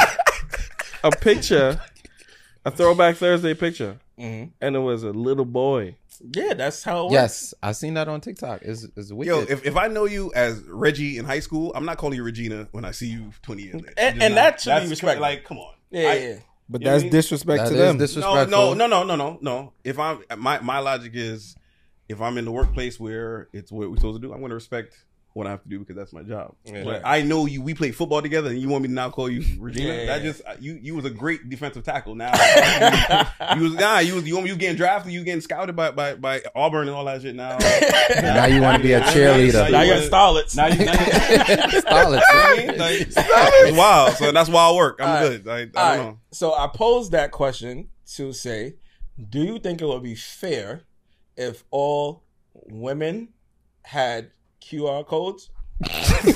a 1.05 1.11
picture, 1.11 1.81
a 2.65 2.71
throwback 2.71 3.17
Thursday 3.17 3.55
picture, 3.55 3.99
Mhm. 4.19 4.51
and 4.61 4.77
it 4.77 4.81
was 4.81 5.03
a 5.03 5.11
little 5.11 5.45
boy. 5.45 5.97
Yeah, 6.37 6.53
that's 6.55 6.83
how. 6.85 7.07
It. 7.09 7.13
Yes, 7.13 7.55
I 7.63 7.73
seen 7.73 7.95
that 7.95 8.09
on 8.09 8.21
TikTok. 8.21 8.61
It's 8.63 8.87
it's 8.97 9.11
wicked. 9.11 9.31
Yo, 9.31 9.41
if, 9.49 9.65
if 9.65 9.77
I 9.77 9.89
know 9.89 10.05
you 10.05 10.31
as 10.35 10.63
Reggie 10.69 11.17
in 11.17 11.25
high 11.25 11.41
school, 11.41 11.73
I'm 11.75 11.87
not 11.87 11.97
calling 11.97 12.17
you 12.17 12.23
Regina 12.23 12.69
when 12.73 12.85
I 12.85 12.91
see 12.91 13.07
you 13.07 13.31
20 13.43 13.63
years 13.63 13.75
later. 13.77 13.95
And- 13.97 14.15
Just 14.17 14.25
and 14.27 14.35
not- 14.35 14.41
that 14.43 14.61
should 14.61 14.69
be 14.71 14.75
that's 14.81 14.91
respected. 14.91 15.21
Like, 15.23 15.45
come 15.45 15.59
on. 15.59 15.75
Yeah, 15.91 16.09
I- 16.11 16.15
yeah. 16.17 16.35
But 16.69 16.83
You 16.83 16.85
that's 16.89 17.01
I 17.01 17.05
mean? 17.05 17.13
disrespect 17.13 17.59
that 17.65 17.69
to 17.71 17.75
is 17.99 18.15
them. 18.15 18.21
No, 18.23 18.45
no, 18.45 18.75
no, 18.75 18.87
no, 18.87 19.03
no, 19.03 19.17
no, 19.17 19.39
no. 19.41 19.73
If 19.83 19.99
I'm 19.99 20.23
my 20.39 20.61
my 20.61 20.79
logic 20.79 21.13
is, 21.15 21.57
if 22.11 22.21
I'm 22.21 22.37
in 22.39 22.45
the 22.45 22.51
workplace 22.51 22.99
where 22.99 23.49
it's 23.53 23.71
what 23.71 23.89
we're 23.89 23.97
supposed 23.97 24.21
to 24.21 24.27
do, 24.27 24.33
I'm 24.33 24.41
going 24.41 24.51
to 24.51 24.57
respect 24.57 25.05
what 25.33 25.47
I 25.47 25.51
have 25.51 25.63
to 25.63 25.69
do 25.69 25.79
because 25.79 25.95
that's 25.95 26.13
my 26.13 26.25
job. 26.25 26.57
But 26.67 27.03
I 27.05 27.23
know 27.23 27.47
you. 27.47 27.63
We 27.63 27.73
play 27.73 27.93
football 27.93 28.21
together, 28.21 28.51
and 28.51 28.59
you 28.59 28.69
want 28.69 28.83
me 28.83 28.89
to 28.89 28.95
now 28.95 29.11
call 29.11 29.31
you 29.31 29.45
Regina? 29.61 29.95
Yeah, 29.95 30.07
that 30.07 30.25
yeah. 30.25 30.33
just 30.33 30.43
you. 30.59 30.77
You 30.83 30.97
was 30.97 31.05
a 31.05 31.11
great 31.11 31.49
defensive 31.49 31.85
tackle. 31.85 32.17
Now 32.17 32.33
you 33.57 33.63
was 33.63 33.75
nah. 33.75 34.01
You 34.01 34.17
was 34.17 34.27
you, 34.27 34.41
you 34.41 34.57
getting 34.57 34.77
drafted. 34.77 35.13
You 35.13 35.23
getting 35.23 35.41
scouted 35.41 35.77
by 35.77 35.93
by, 35.93 36.17
by 36.17 36.43
Auburn 36.57 36.89
and 36.89 36.97
all 36.97 37.05
that 37.05 37.23
shit. 37.23 37.37
Now 37.37 37.59
now 38.21 38.47
you 38.47 38.61
want 38.61 38.79
to 38.79 38.83
be 38.83 38.93
a 38.93 39.01
cheerleader. 39.03 39.71
Now 39.71 39.83
you 39.83 39.93
wanna- 39.93 40.09
got 40.09 40.35
starlets. 40.35 40.57
now 40.57 40.67
you. 40.67 40.85
Now 40.85 40.99
you 41.69 41.81
Solid. 41.81 42.23
I 42.29 43.51
it's 43.69 43.79
wild. 43.79 44.17
So 44.17 44.33
that's 44.33 44.51
why 44.51 44.69
I 44.69 44.75
work. 44.75 44.99
I'm 45.01 45.09
All 45.09 45.15
right. 45.15 45.45
good. 45.45 45.49
I, 45.49 45.55
I 45.55 45.65
don't 45.65 45.77
All 45.77 45.89
right. 45.91 45.97
know. 45.99 46.19
So 46.33 46.55
I 46.55 46.67
posed 46.67 47.13
that 47.13 47.31
question 47.31 47.89
to 48.17 48.33
say, 48.33 48.75
do 49.29 49.41
you 49.41 49.61
think 49.61 49.81
it 49.81 49.87
would 49.87 50.03
be 50.03 50.17
fair 50.17 50.83
if 51.37 51.65
all 51.71 52.23
women 52.55 53.29
had 53.83 54.31
QR 54.63 55.07
codes? 55.07 55.51
Yo, 55.83 56.29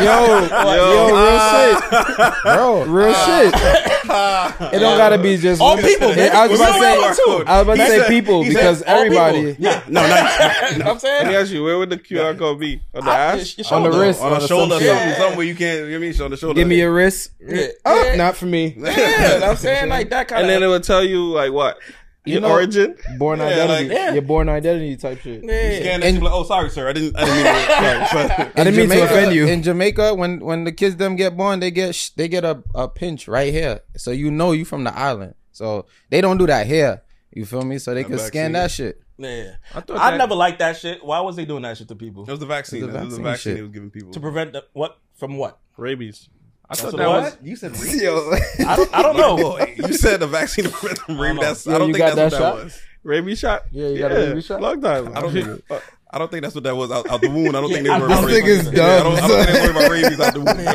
yo, 0.00 1.06
real 1.06 1.14
ah. 1.14 1.52
shit, 1.52 2.42
bro, 2.42 2.84
real 2.84 3.12
ah. 3.14 4.56
shit. 4.58 4.72
It 4.74 4.78
don't 4.78 4.96
gotta 4.96 5.18
be 5.18 5.36
just 5.36 5.60
All 5.60 5.76
people, 5.76 6.14
Yeah, 6.14 6.30
I 6.32 6.46
was 6.46 6.58
man. 6.58 6.68
about 6.70 7.08
to 7.10 7.14
say. 7.14 7.44
I 7.46 7.58
was 7.58 7.62
about 7.62 7.76
to 7.76 7.86
say 7.86 7.98
said- 7.98 8.08
people 8.08 8.42
because 8.44 8.82
all 8.82 9.02
people. 9.02 9.18
everybody 9.18 9.56
No, 9.62 9.82
no, 9.88 10.08
not, 10.08 10.72
You 10.72 10.78
know 10.78 10.90
I'm 10.92 10.98
saying. 10.98 11.14
Let 11.16 11.26
me 11.26 11.32
saying? 11.32 11.34
ask 11.34 11.52
you, 11.52 11.64
where 11.64 11.78
would 11.78 11.90
the 11.90 11.98
QR 11.98 12.38
code 12.38 12.60
be 12.60 12.80
on 12.94 13.04
the 13.04 13.10
I- 13.10 13.14
ass? 13.36 13.58
your 13.58 13.66
on 13.74 13.82
the 13.90 13.98
wrist, 13.98 14.22
on 14.22 14.32
a 14.32 14.40
some 14.40 14.48
shoulder, 14.48 14.78
shit. 14.78 14.88
something, 14.88 15.14
something 15.16 15.36
where 15.36 15.46
you 15.46 15.54
can't. 15.54 15.78
You 15.80 15.84
know 15.84 15.90
what 15.90 15.96
I 15.96 16.10
mean? 16.10 16.22
On 16.22 16.30
the 16.30 16.36
shoulder. 16.38 16.54
Give 16.54 16.68
me 16.68 16.78
your 16.78 16.94
wrist. 16.94 17.32
Yeah. 17.40 17.66
Oh, 17.84 18.04
Yeah. 18.04 18.16
not 18.16 18.36
for 18.36 18.46
me. 18.46 18.74
Yeah, 18.78 18.90
you 18.90 18.94
know 18.96 19.40
what 19.40 19.50
I'm 19.50 19.56
saying 19.56 19.88
like 19.90 20.08
that 20.10 20.28
kind 20.28 20.40
And 20.42 20.50
then 20.50 20.62
it 20.62 20.66
of. 20.66 20.70
would 20.72 20.84
tell 20.84 21.04
you 21.04 21.26
like 21.26 21.52
what 21.52 21.78
your 22.26 22.40
know- 22.42 22.50
origin. 22.50 22.96
Born 23.18 23.38
Yeah, 23.38 23.46
identity. 23.46 23.88
like- 23.88 23.92
Yeah. 23.98 24.12
Your 24.14 24.22
born 24.22 24.48
identity 24.48 24.96
type 24.96 25.20
shit. 25.20 25.42
Yeah. 25.44 25.80
Scan 25.80 26.00
that 26.00 26.12
shit, 26.14 26.22
like, 26.22 26.32
oh, 26.32 26.44
sorry, 26.44 26.70
sir. 26.70 26.88
I 26.88 26.92
didn't. 26.92 27.16
I 27.16 27.24
didn't 27.24 27.36
mean 27.36 27.44
to. 27.44 28.06
Sorry, 28.10 28.28
sorry. 28.28 28.50
I 28.56 28.64
didn't 28.64 28.76
mean 28.76 28.88
to 28.90 29.04
offend 29.04 29.32
you. 29.34 29.46
In 29.46 29.62
Jamaica, 29.62 30.14
when 30.14 30.40
when 30.40 30.64
the 30.64 30.72
kids 30.72 30.96
them 30.96 31.16
get 31.16 31.36
born, 31.36 31.60
they 31.60 31.70
get 31.70 31.94
sh- 31.94 32.10
they 32.10 32.28
get 32.28 32.44
a, 32.44 32.62
a 32.74 32.88
pinch 32.88 33.28
right 33.28 33.52
here, 33.52 33.80
so 33.96 34.10
you 34.10 34.30
know 34.30 34.52
you 34.52 34.64
from 34.64 34.84
the 34.84 34.96
island. 34.96 35.34
So 35.52 35.86
they 36.10 36.20
don't 36.20 36.38
do 36.38 36.46
that 36.46 36.66
here. 36.66 37.02
You 37.32 37.44
feel 37.46 37.62
me? 37.62 37.78
So 37.78 37.94
they 37.94 38.04
can 38.04 38.18
scan 38.18 38.52
that 38.52 38.70
shit. 38.70 39.00
Yeah. 39.18 39.56
I 39.74 39.78
I 39.78 40.10
that- 40.10 40.18
never 40.18 40.34
liked 40.34 40.58
that 40.58 40.76
shit. 40.76 41.04
Why 41.04 41.20
was 41.20 41.36
they 41.36 41.44
doing 41.46 41.62
that 41.62 41.76
shit 41.78 41.88
to 41.88 41.94
people? 41.94 42.24
It 42.24 42.30
was 42.30 42.40
the 42.40 42.46
vaccine. 42.46 42.82
It 42.82 42.86
was 42.86 42.94
the 42.94 43.00
It 43.00 43.04
was 43.04 43.16
the 43.16 43.22
vaccine 43.22 43.32
vaccine 43.32 43.50
shit. 43.52 43.56
they 43.56 43.62
was 43.62 43.72
giving 43.72 43.90
people. 43.90 44.12
To 44.12 44.20
prevent 44.20 44.52
the, 44.52 44.64
what? 44.72 44.98
From 45.14 45.36
what? 45.38 45.58
rabies. 45.78 46.28
I 46.68 46.74
thought 46.74 46.92
that 46.96 47.00
it 47.02 47.06
was. 47.06 47.24
was? 47.24 47.38
You 47.42 47.56
said 47.56 47.76
Yo, 48.02 48.32
I 48.66 48.76
don't, 48.76 48.94
I 48.94 49.02
don't 49.02 49.16
know. 49.16 49.36
Boy, 49.56 49.74
you 49.76 49.92
said 49.92 50.20
the 50.20 50.26
vaccine 50.26 50.64
to 50.64 50.70
prevent 50.70 50.98
from 50.98 51.20
rabies. 51.20 51.40
That's, 51.40 51.66
I 51.68 51.72
Yo, 51.72 51.78
don't 51.78 51.88
think 51.92 51.98
got 51.98 52.16
that's 52.16 52.32
what 52.34 52.40
that 52.40 52.44
that 52.44 52.56
shot? 52.56 52.64
was. 52.64 52.80
Rabies 53.04 53.38
shot. 53.38 53.62
Yeah, 53.70 53.88
you 53.88 53.98
got 53.98 54.12
a 54.12 54.14
rabies 54.16 54.46
shot? 54.46 54.60
Long 54.60 54.80
time. 54.80 55.16
I 55.16 55.20
don't 55.20 55.32
think. 55.32 55.62
Uh, 55.70 55.80
I 56.16 56.18
don't 56.18 56.30
think 56.30 56.42
that's 56.42 56.54
what 56.54 56.64
that 56.64 56.74
was 56.74 56.90
out, 56.90 57.08
out 57.10 57.20
the 57.20 57.28
wound. 57.28 57.56
I 57.56 57.60
don't 57.60 57.70
think 57.70 57.84
they 57.86 57.92
I- 57.92 57.98
were. 58.00 58.08
this 58.08 58.18
about 58.18 58.30
nigga's 58.30 58.46
rabies. 58.46 58.64
dumb, 58.70 58.74
Yeah, 58.74 58.84
I, 58.96 59.02
don't, 59.02 59.16
I 59.18 59.28
don't 59.28 59.28
think 59.28 59.46
they 59.46 59.52
son. 59.54 59.64
were 59.66 59.70
about 59.80 59.90
rabies 59.90 60.20
out 60.20 60.34
the 60.34 60.40
wound. 60.40 60.56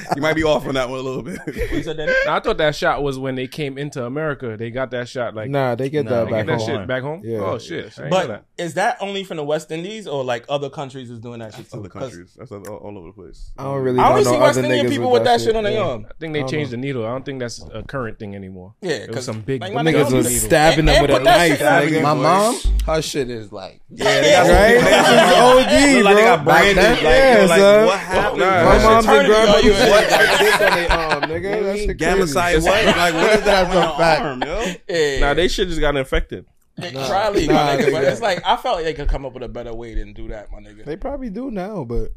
Like, 0.00 0.16
you 0.16 0.22
might 0.22 0.34
be 0.34 0.42
off 0.44 0.66
on 0.66 0.74
that 0.74 0.88
one 0.90 0.98
a 0.98 1.02
little 1.02 1.22
bit. 1.22 1.38
You 1.72 1.82
said 1.82 1.96
that? 1.96 2.08
Now, 2.26 2.36
I 2.36 2.40
thought 2.40 2.58
that 2.58 2.74
shot 2.74 3.02
was 3.02 3.18
when 3.18 3.34
they 3.36 3.46
came 3.46 3.78
into 3.78 4.04
America. 4.04 4.56
They 4.56 4.70
got 4.70 4.90
that 4.92 5.08
shot 5.08 5.34
like 5.34 5.50
Nah, 5.50 5.74
they 5.76 5.88
get 5.88 6.04
Nah, 6.04 6.10
that 6.10 6.24
they 6.24 6.30
they 6.30 6.30
back 6.30 6.46
get 6.46 6.52
that 6.52 6.58
home. 6.66 6.78
shit 6.80 6.88
back 6.88 7.02
home. 7.02 7.22
Yeah. 7.24 7.38
Oh 7.38 7.58
shit! 7.58 7.96
I 7.98 8.08
But 8.08 8.26
that. 8.28 8.44
is 8.58 8.74
that 8.74 8.96
only 9.00 9.22
from 9.24 9.36
the 9.38 9.44
West 9.44 9.70
Indies 9.70 10.06
or 10.08 10.24
like 10.24 10.44
other 10.48 10.68
countries 10.68 11.10
is 11.10 11.20
doing 11.20 11.38
that 11.40 11.54
shit 11.54 11.70
too? 11.70 11.78
Other 11.78 11.88
'Cause 11.88 12.02
countries. 12.10 12.34
That's 12.36 12.50
all, 12.50 12.64
all 12.66 12.98
over 12.98 13.06
the 13.08 13.12
place. 13.12 13.50
I 13.56 13.64
don't 13.64 13.82
really. 13.82 13.98
I 14.00 14.08
only 14.10 14.24
know 14.24 14.30
see 14.32 14.36
no 14.36 14.42
West 14.42 14.58
Indian 14.58 14.88
people 14.88 15.10
with 15.12 15.24
that 15.24 15.40
shit 15.40 15.54
on 15.56 15.64
their 15.64 15.72
yeah. 15.74 15.78
arm. 15.80 16.06
I 16.10 16.12
think 16.18 16.32
they 16.34 16.42
I 16.42 16.46
changed 16.46 16.72
know. 16.72 16.76
the 16.76 16.80
needle. 16.82 17.06
I 17.06 17.10
don't 17.10 17.24
think 17.24 17.38
that's 17.40 17.64
a 17.72 17.82
current 17.84 18.18
thing 18.18 18.34
anymore. 18.34 18.74
Yeah, 18.82 19.00
because 19.06 19.06
was 19.08 19.14
'cause, 19.16 19.24
some 19.26 19.40
big 19.42 19.62
Niggas 19.62 19.82
nigga, 20.06 20.12
was 20.12 20.42
stabbing 20.42 20.86
them 20.86 21.02
with 21.02 21.10
a 21.12 21.20
knife. 21.20 21.58
shit 21.58 21.62
out. 21.62 21.82
nigga. 21.84 22.02
My 22.02 22.14
mom, 22.14 22.56
her 22.86 23.00
shit 23.02 23.30
is 23.30 23.52
like 23.52 23.80
Yeah, 23.90 24.20
they 24.20 24.30
got 24.32 24.46
Right? 24.60 24.74
They 24.84 24.90
got 24.90 25.06
This 25.10 25.30
is 25.30 25.38
OG, 25.40 25.94
Look 25.96 26.04
like 26.04 26.16
they 26.16 26.22
got 26.22 26.44
bro. 26.44 26.52
branded. 26.54 26.76
Back 26.76 27.02
Like, 27.02 27.04
Yeah, 27.04 27.46
like 27.48 27.58
son. 27.60 27.86
what 27.86 27.98
happened? 27.98 28.40
Nah, 28.40 28.46
My 28.46 28.78
that 28.78 28.82
mom's 28.84 29.04
shit 29.06 29.14
and 29.14 29.26
turning 29.26 29.54
on 29.54 29.64
you. 29.64 29.72
shit 29.72 29.90
like 29.90 30.38
this 30.38 30.60
on 30.60 30.70
their 30.70 30.92
arm, 30.92 31.22
nigga. 31.22 31.62
That 31.64 31.78
shit 31.78 31.96
Gamma 31.96 32.16
crazy. 32.26 32.34
what? 32.36 32.86
Like 32.86 33.14
what 33.14 33.32
is 33.32 33.44
that 33.44 33.44
That's 33.44 33.74
a 33.74 33.88
on 33.90 33.98
fact. 33.98 34.22
arm, 34.22 34.42
yo? 34.42 34.74
Yeah. 34.88 35.20
Nah, 35.20 35.34
they 35.34 35.48
shit 35.48 35.68
just 35.68 35.80
got 35.80 35.96
infected. 35.96 36.46
They 36.76 36.92
Probably, 36.92 37.46
Nah, 37.46 37.54
my 37.54 37.76
nigga. 37.76 37.92
But 37.92 38.04
nigga. 38.04 38.12
it's 38.12 38.20
like 38.22 38.42
I 38.46 38.56
felt 38.56 38.76
like 38.76 38.84
they 38.84 38.94
could 38.94 39.08
come 39.08 39.26
up 39.26 39.34
with 39.34 39.42
a 39.42 39.48
better 39.48 39.74
way 39.74 39.94
than 39.94 40.12
do 40.14 40.28
that, 40.28 40.50
my 40.50 40.58
nigga. 40.60 40.84
They 40.84 40.96
probably 40.96 41.28
do 41.30 41.50
now, 41.50 41.84
but 41.84 42.08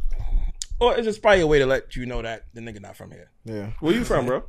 Or 0.79 0.95
it's 0.95 1.05
just 1.05 1.21
probably 1.21 1.41
a 1.41 1.47
way 1.47 1.59
to 1.59 1.65
let 1.65 1.95
you 1.95 2.05
know 2.05 2.21
that 2.21 2.43
the 2.53 2.61
nigga 2.61 2.81
not 2.81 2.95
from 2.95 3.11
here. 3.11 3.29
yeah. 3.45 3.71
Where 3.79 3.93
you 3.93 4.03
from, 4.05 4.25
bro? 4.25 4.43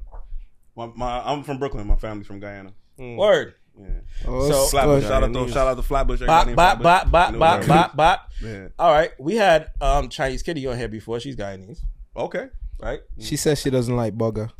My, 0.77 0.87
my, 0.95 1.21
I'm 1.25 1.43
from 1.45 1.59
Brooklyn. 1.59 1.87
My 1.87 1.97
family's 1.97 2.27
from 2.27 2.41
Guyana. 2.41 2.73
Mm. 2.99 3.17
Word. 3.17 3.55
Yeah. 3.78 3.87
Oh, 4.26 4.49
So- 4.49 4.66
Flatbush. 4.66 5.02
Shout 5.04 5.23
out 5.25 5.33
to 5.33 5.49
shout 5.52 5.66
out 5.69 5.76
to 5.76 5.83
Flatbush. 5.83 6.21
Bop, 6.21 6.43
everybody 6.43 6.50
in 6.50 6.57
bop, 6.57 7.11
bop, 7.11 7.11
bop, 7.11 7.38
bop, 7.38 7.66
bop, 7.66 7.97
bop. 7.97 8.31
All 8.78 8.93
right. 8.93 9.11
We 9.19 9.37
had 9.37 9.71
um 9.81 10.09
Chinese 10.09 10.43
Kitty 10.43 10.66
on 10.66 10.76
here 10.78 10.88
before. 10.88 11.19
She's 11.21 11.37
Guyanese, 11.37 11.81
Okay. 12.16 12.49
right? 12.81 13.00
She 13.19 13.37
says 13.37 13.61
she 13.61 13.71
doesn't 13.71 13.97
like 13.97 14.16
bugger. 14.16 14.50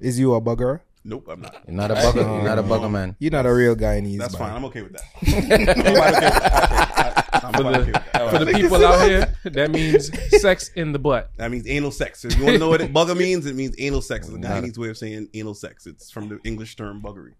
Is 0.00 0.18
you 0.18 0.34
a 0.34 0.40
bugger? 0.40 0.80
Nope, 1.06 1.26
I'm 1.30 1.42
not. 1.42 1.54
you're 1.66 1.76
not 1.76 1.90
a 1.90 1.94
bugger, 1.94 2.16
you're 2.16 2.42
not 2.44 2.58
a 2.58 2.62
bugger 2.72 2.90
man. 2.90 3.14
You're 3.18 3.30
not 3.32 3.44
a 3.46 3.52
real 3.54 3.76
Guyanese. 3.76 4.18
That's 4.18 4.32
man. 4.38 4.48
fine. 4.48 4.56
I'm 4.56 4.64
okay 4.66 4.82
with 4.82 4.92
that. 4.94 5.04
I'm 5.22 5.30
okay 5.34 5.56
with 5.56 5.66
that. 5.74 7.40
I'm 7.44 7.52
For 7.52 7.60
quite 7.62 7.76
okay 7.76 7.92
the, 7.92 8.28
for 8.30 8.44
the 8.44 8.52
people 8.52 8.84
out 8.84 9.06
here, 9.06 9.34
that 9.44 9.70
means 9.70 10.10
sex 10.40 10.70
in 10.74 10.92
the 10.92 10.98
butt. 10.98 11.30
That 11.36 11.50
means 11.50 11.68
anal 11.68 11.90
sex. 11.90 12.24
If 12.24 12.38
you 12.38 12.44
want 12.44 12.54
to 12.54 12.58
know 12.58 12.68
what 12.70 12.80
it, 12.80 12.92
bugger 12.92 13.16
means, 13.16 13.44
it 13.46 13.54
means 13.54 13.74
anal 13.78 14.00
sex. 14.00 14.28
It's 14.28 14.36
a 14.36 14.40
Guyanese 14.40 14.78
way 14.78 14.88
of 14.88 14.96
saying 14.96 15.28
anal 15.34 15.54
sex. 15.54 15.86
It's 15.86 16.10
from 16.10 16.28
the 16.30 16.38
English 16.44 16.76
term 16.76 17.02
buggery. 17.02 17.34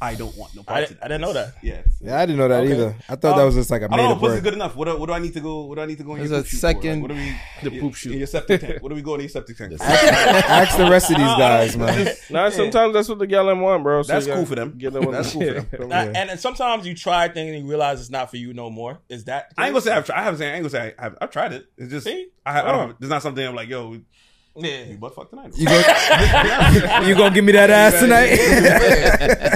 I 0.00 0.14
don't 0.14 0.36
want 0.36 0.54
no 0.54 0.62
I 0.68 0.80
didn't- 0.82 0.98
I 1.02 1.08
didn't 1.08 1.20
know 1.22 1.32
that. 1.32 1.54
Yeah. 1.62 1.82
Yeah, 2.00 2.18
I 2.20 2.24
didn't 2.26 2.38
know 2.38 2.46
that 2.48 2.62
Okay. 2.62 2.72
either. 2.72 2.96
I 3.08 3.16
thought 3.16 3.34
that 3.34 3.40
um, 3.40 3.46
was 3.46 3.56
just 3.56 3.70
like 3.70 3.82
a 3.82 3.86
I 3.86 3.88
don't 3.88 3.96
made 3.96 4.02
know. 4.04 4.12
up 4.12 4.20
Pussy's 4.20 4.34
word. 4.36 4.44
good 4.44 4.54
enough. 4.54 4.76
What 4.76 4.84
do, 4.86 4.96
what 4.96 5.06
do 5.06 5.12
I 5.12 5.18
need 5.18 5.32
to 5.34 5.40
go? 5.40 5.62
What 5.64 5.74
do 5.74 5.80
I 5.80 5.86
need 5.86 5.98
to 5.98 6.04
go 6.04 6.12
in 6.14 6.18
There's 6.18 6.30
your 6.30 6.40
a 6.40 6.44
second- 6.44 7.02
For? 7.02 7.08
Like, 7.08 7.18
what 7.18 7.62
do 7.62 7.70
we? 7.70 7.70
The 7.70 7.80
poop 7.80 7.94
shoot. 7.96 8.12
In 8.12 8.18
your 8.18 8.26
septic 8.28 8.60
tank. 8.60 8.82
What 8.82 8.90
do 8.90 8.94
we 8.94 9.02
go 9.02 9.14
in 9.14 9.20
your 9.20 9.28
septic 9.28 9.56
tank? 9.56 9.72
Ask 9.80 10.76
the 10.76 10.88
rest 10.90 11.10
of 11.10 11.16
these 11.16 11.26
guys, 11.38 11.76
man. 11.76 12.14
Nah, 12.30 12.48
sometimes 12.50 12.94
that's 12.94 13.08
what 13.08 13.18
the 13.18 13.26
gal 13.26 13.46
them 13.46 13.60
want, 13.60 13.82
bro. 13.82 14.02
So 14.02 14.12
That's 14.12 14.26
cool 14.26 14.46
for 14.46 14.54
them. 14.54 14.74
Get 14.78 14.92
them 14.92 15.06
on 15.06 15.12
That's 15.12 15.32
cool 15.32 15.42
for 15.42 15.54
them. 15.54 15.66
Yeah. 15.90 16.02
And, 16.14 16.30
and 16.30 16.38
sometimes 16.40 16.86
you 16.86 16.94
try 16.94 17.24
a 17.26 17.32
thing 17.32 17.48
and 17.48 17.58
you 17.58 17.68
realize 17.68 18.00
it's 18.00 18.10
not 18.10 18.30
for 18.30 18.36
you 18.36 18.52
no 18.54 18.70
more. 18.70 19.00
Is 19.08 19.24
that? 19.24 19.54
the 19.56 19.62
I 19.62 19.66
ain't 19.66 19.72
gonna 19.74 19.80
say 19.82 19.92
I've 19.92 20.06
tried. 20.06 20.18
I 20.20 20.22
haven't 20.24 20.38
said 20.38 20.52
I 20.52 20.56
ain't 20.56 20.62
gonna 20.62 20.70
say 20.70 20.94
I, 20.98 21.06
I've, 21.06 21.18
I've 21.20 21.30
tried 21.30 21.52
it. 21.54 21.66
It's 21.76 21.90
just 21.90 22.06
See? 22.06 22.28
I, 22.46 22.60
I 22.60 22.62
Oh. 22.72 22.76
don't. 22.76 22.96
It's 23.00 23.08
not 23.10 23.22
something 23.22 23.44
I'm 23.46 23.54
like, 23.54 23.68
yo, 23.68 23.98
Yeah. 24.56 24.84
you 24.84 24.96
butt 24.98 25.14
fuck 25.14 25.30
tonight. 25.30 25.52
You 25.56 25.66
gonna, 25.66 27.06
you 27.08 27.14
gonna 27.14 27.34
give 27.34 27.44
me 27.44 27.52
that 27.52 27.70
ass 27.70 28.00
tonight? 28.00 28.34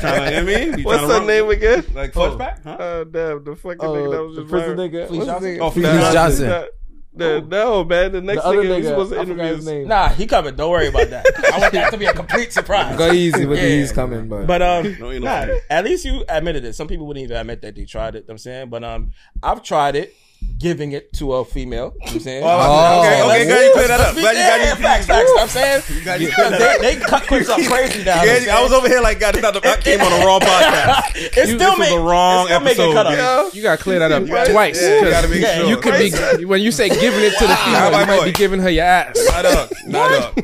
trying 0.01 0.31
to, 0.31 0.31
you 0.31 0.45
know 0.45 0.53
I 0.53 0.67
mean? 0.71 0.79
You 0.79 0.85
What's 0.85 1.03
tryna 1.03 1.09
her 1.09 1.19
run- 1.19 1.27
name 1.27 1.51
again? 1.51 1.85
Like 1.95 2.13
fudge 2.13 2.39
pack? 2.39 2.63
Huh? 2.63 2.77
Oh 2.79 3.05
damn, 3.05 3.45
the 3.45 3.57
fucking 3.57 3.79
oh, 3.81 3.95
nigga 3.95 4.11
that 4.13 4.23
was 4.25 4.37
the 4.37 4.43
just 4.43 4.51
prison 4.53 4.77
viral. 4.77 4.91
nigga. 4.91 5.09
Fleece 5.09 5.19
What's 5.19 5.31
Johnson? 5.31 5.59
Oh. 5.61 5.71
Fleece 5.71 5.87
Fleece 5.89 6.13
Johnson. 6.13 6.47
The, 6.49 6.71
the, 7.15 7.41
no 7.47 7.85
man, 7.85 8.13
the 8.13 8.21
next 8.23 8.43
The 8.43 8.47
other 8.49 8.57
nigga, 8.63 8.77
we 8.77 8.81
nigga. 8.83 8.85
supposed 8.85 9.13
to 9.13 9.21
interview. 9.21 9.45
his 9.57 9.67
name. 9.67 9.89
Nah, 9.89 10.09
he 10.11 10.27
coming. 10.27 10.55
Don't 10.57 10.71
worry 10.71 10.87
about 10.87 11.11
that. 11.11 11.27
I 11.53 11.59
want 11.59 11.73
that 11.75 11.91
to 11.91 11.99
be 11.99 12.07
a 12.07 12.13
complete 12.15 12.53
surprise. 12.53 12.97
Go 12.97 13.13
easy 13.13 13.45
with 13.45 13.59
Yeah. 13.59 13.65
these 13.67 13.93
coming, 13.93 14.29
but, 14.29 14.47
But 14.47 14.63
um, 14.63 14.97
No, 14.99 15.19
nah, 15.19 15.47
at 15.69 15.85
least 15.85 16.05
you 16.07 16.25
admitted 16.29 16.65
it. 16.65 16.75
Some 16.75 16.87
people 16.89 17.07
wouldn't 17.07 17.25
even 17.25 17.37
admit 17.37 17.61
that 17.63 17.75
they 17.75 17.85
tried 17.85 18.15
it. 18.15 18.19
you 18.19 18.21
know 18.21 18.25
what 18.29 18.33
I'm 18.35 18.39
saying, 18.39 18.71
but 18.71 18.83
um, 18.85 19.11
I've 19.43 19.63
tried 19.63 19.97
it, 19.97 20.15
giving 20.59 20.93
it 20.93 21.13
to 21.15 21.33
a 21.35 21.45
female. 21.45 21.93
you 21.95 21.99
know 21.99 22.05
what 22.07 22.13
I'm 22.15 22.21
saying, 22.21 22.43
Oh, 22.47 23.01
okay, 23.01 23.23
okay, 23.23 23.45
glad 23.47 23.65
you 23.65 23.73
cleared 23.73 23.91
that 23.91 24.01
up. 24.01 24.15
Oh. 24.17 24.21
Glad 24.21 24.33
you 24.33 24.43
got 24.43 24.61
yeah, 24.61 24.69
you- 24.77 24.83
facts, 24.83 25.07
facts. 25.07 25.09
you 25.09 25.25
know 25.27 25.33
what 25.35 25.43
I'm 25.43 25.49
saying 25.49 25.83
you 26.23 26.27
because 26.29 26.59
they, 26.59 26.79
they 26.95 27.01
cut 27.01 27.27
quips 27.27 27.49
up 27.49 27.61
crazy 27.67 28.05
now. 28.05 28.23
Yeah, 28.23 28.57
I 28.57 28.63
was 28.63 28.73
over 28.73 28.87
here 28.89 29.01
like, 29.01 29.19
God, 29.19 29.35
this 29.35 29.43
not 29.43 29.55
the, 29.55 29.69
I 29.69 29.77
came 29.79 30.01
on 30.01 30.11
the 30.21 30.25
wrong 30.27 30.41
podcast. 30.43 31.03
It's 31.17 31.37
You- 31.37 31.59
still 31.59 31.59
this 31.59 31.71
was 31.71 31.79
make, 31.79 31.91
the 31.91 31.99
wrong 31.99 32.47
it's 32.49 32.73
still 32.75 32.93
episode, 32.93 32.93
cut 32.95 33.07
up. 33.07 33.13
yeah. 33.13 33.51
You 33.53 33.63
gotta 33.63 33.83
clear 33.83 33.99
that 33.99 34.13
up 34.13 34.27
Yeah, 34.27 34.45
twice. 34.45 34.81
yeah, 34.81 34.95
you 34.95 35.01
'cause 35.03 35.11
gotta 35.11 35.29
make 35.29 35.45
sure. 35.47 35.67
You 35.67 35.77
could 35.79 36.39
be 36.39 36.45
when 36.45 36.61
you 36.63 36.71
say 36.71 36.89
giving 36.89 37.25
it 37.25 37.37
to 37.39 37.47
the 37.47 37.57
female, 37.57 38.01
you 38.01 38.07
might 38.07 38.25
be 38.25 38.33
giving 38.33 38.61
her 38.61 38.71
your 38.71 38.85
ass. 38.85 39.19
Not 39.31 39.45
up, 39.47 39.71
not 39.87 40.13
up. 40.23 40.39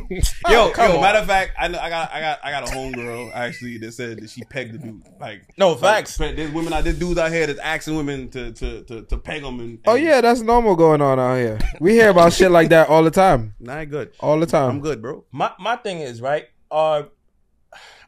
Yo, 0.48 0.72
Oh, 0.76 0.94
yo. 0.94 1.00
Matter 1.00 1.18
of 1.18 1.26
fact, 1.26 1.52
I, 1.58 1.68
know, 1.68 1.78
I 1.78 1.88
got, 1.90 2.12
I 2.12 2.20
got, 2.20 2.38
I 2.44 2.50
got 2.50 2.68
a 2.68 2.72
homegirl 2.74 3.32
actually 3.34 3.78
that 3.78 3.92
said 3.92 4.20
that 4.20 4.30
she 4.30 4.42
pegged 4.44 4.74
the 4.74 4.78
dude. 4.78 5.02
Like, 5.20 5.42
No, 5.56 5.70
like, 5.72 5.80
facts. 5.80 6.16
there's 6.16 6.50
women 6.52 6.72
out, 6.72 6.84
there's 6.84 6.98
dudes 6.98 7.18
out 7.18 7.30
here 7.30 7.46
that's 7.46 7.58
asking 7.60 7.96
women 7.96 8.28
to, 8.30 8.52
to, 8.52 8.82
to, 8.84 9.02
to 9.02 9.16
peg 9.18 9.42
them. 9.42 9.60
And, 9.60 9.78
oh 9.88 9.94
yeah, 9.94 10.20
that's 10.20 10.40
normal 10.40 10.76
going 10.76 11.00
on 11.00 11.18
out 11.18 11.36
here. 11.36 11.58
We 11.80 11.92
hear 11.92 12.10
about 12.10 12.32
shit 12.32 12.50
like 12.50 12.68
that 12.70 12.88
all 12.88 13.02
the 13.02 13.10
time, 13.10 13.54
nah, 13.60 13.78
I 13.78 13.84
good. 13.84 14.12
all 14.20 14.38
the 14.38 14.46
time. 14.46 14.70
I'm 14.70 14.80
good, 14.80 15.02
bro. 15.02 15.24
My 15.32 15.52
my 15.58 15.76
thing 15.76 16.00
is 16.00 16.20
right. 16.20 16.46
Are 16.70 17.08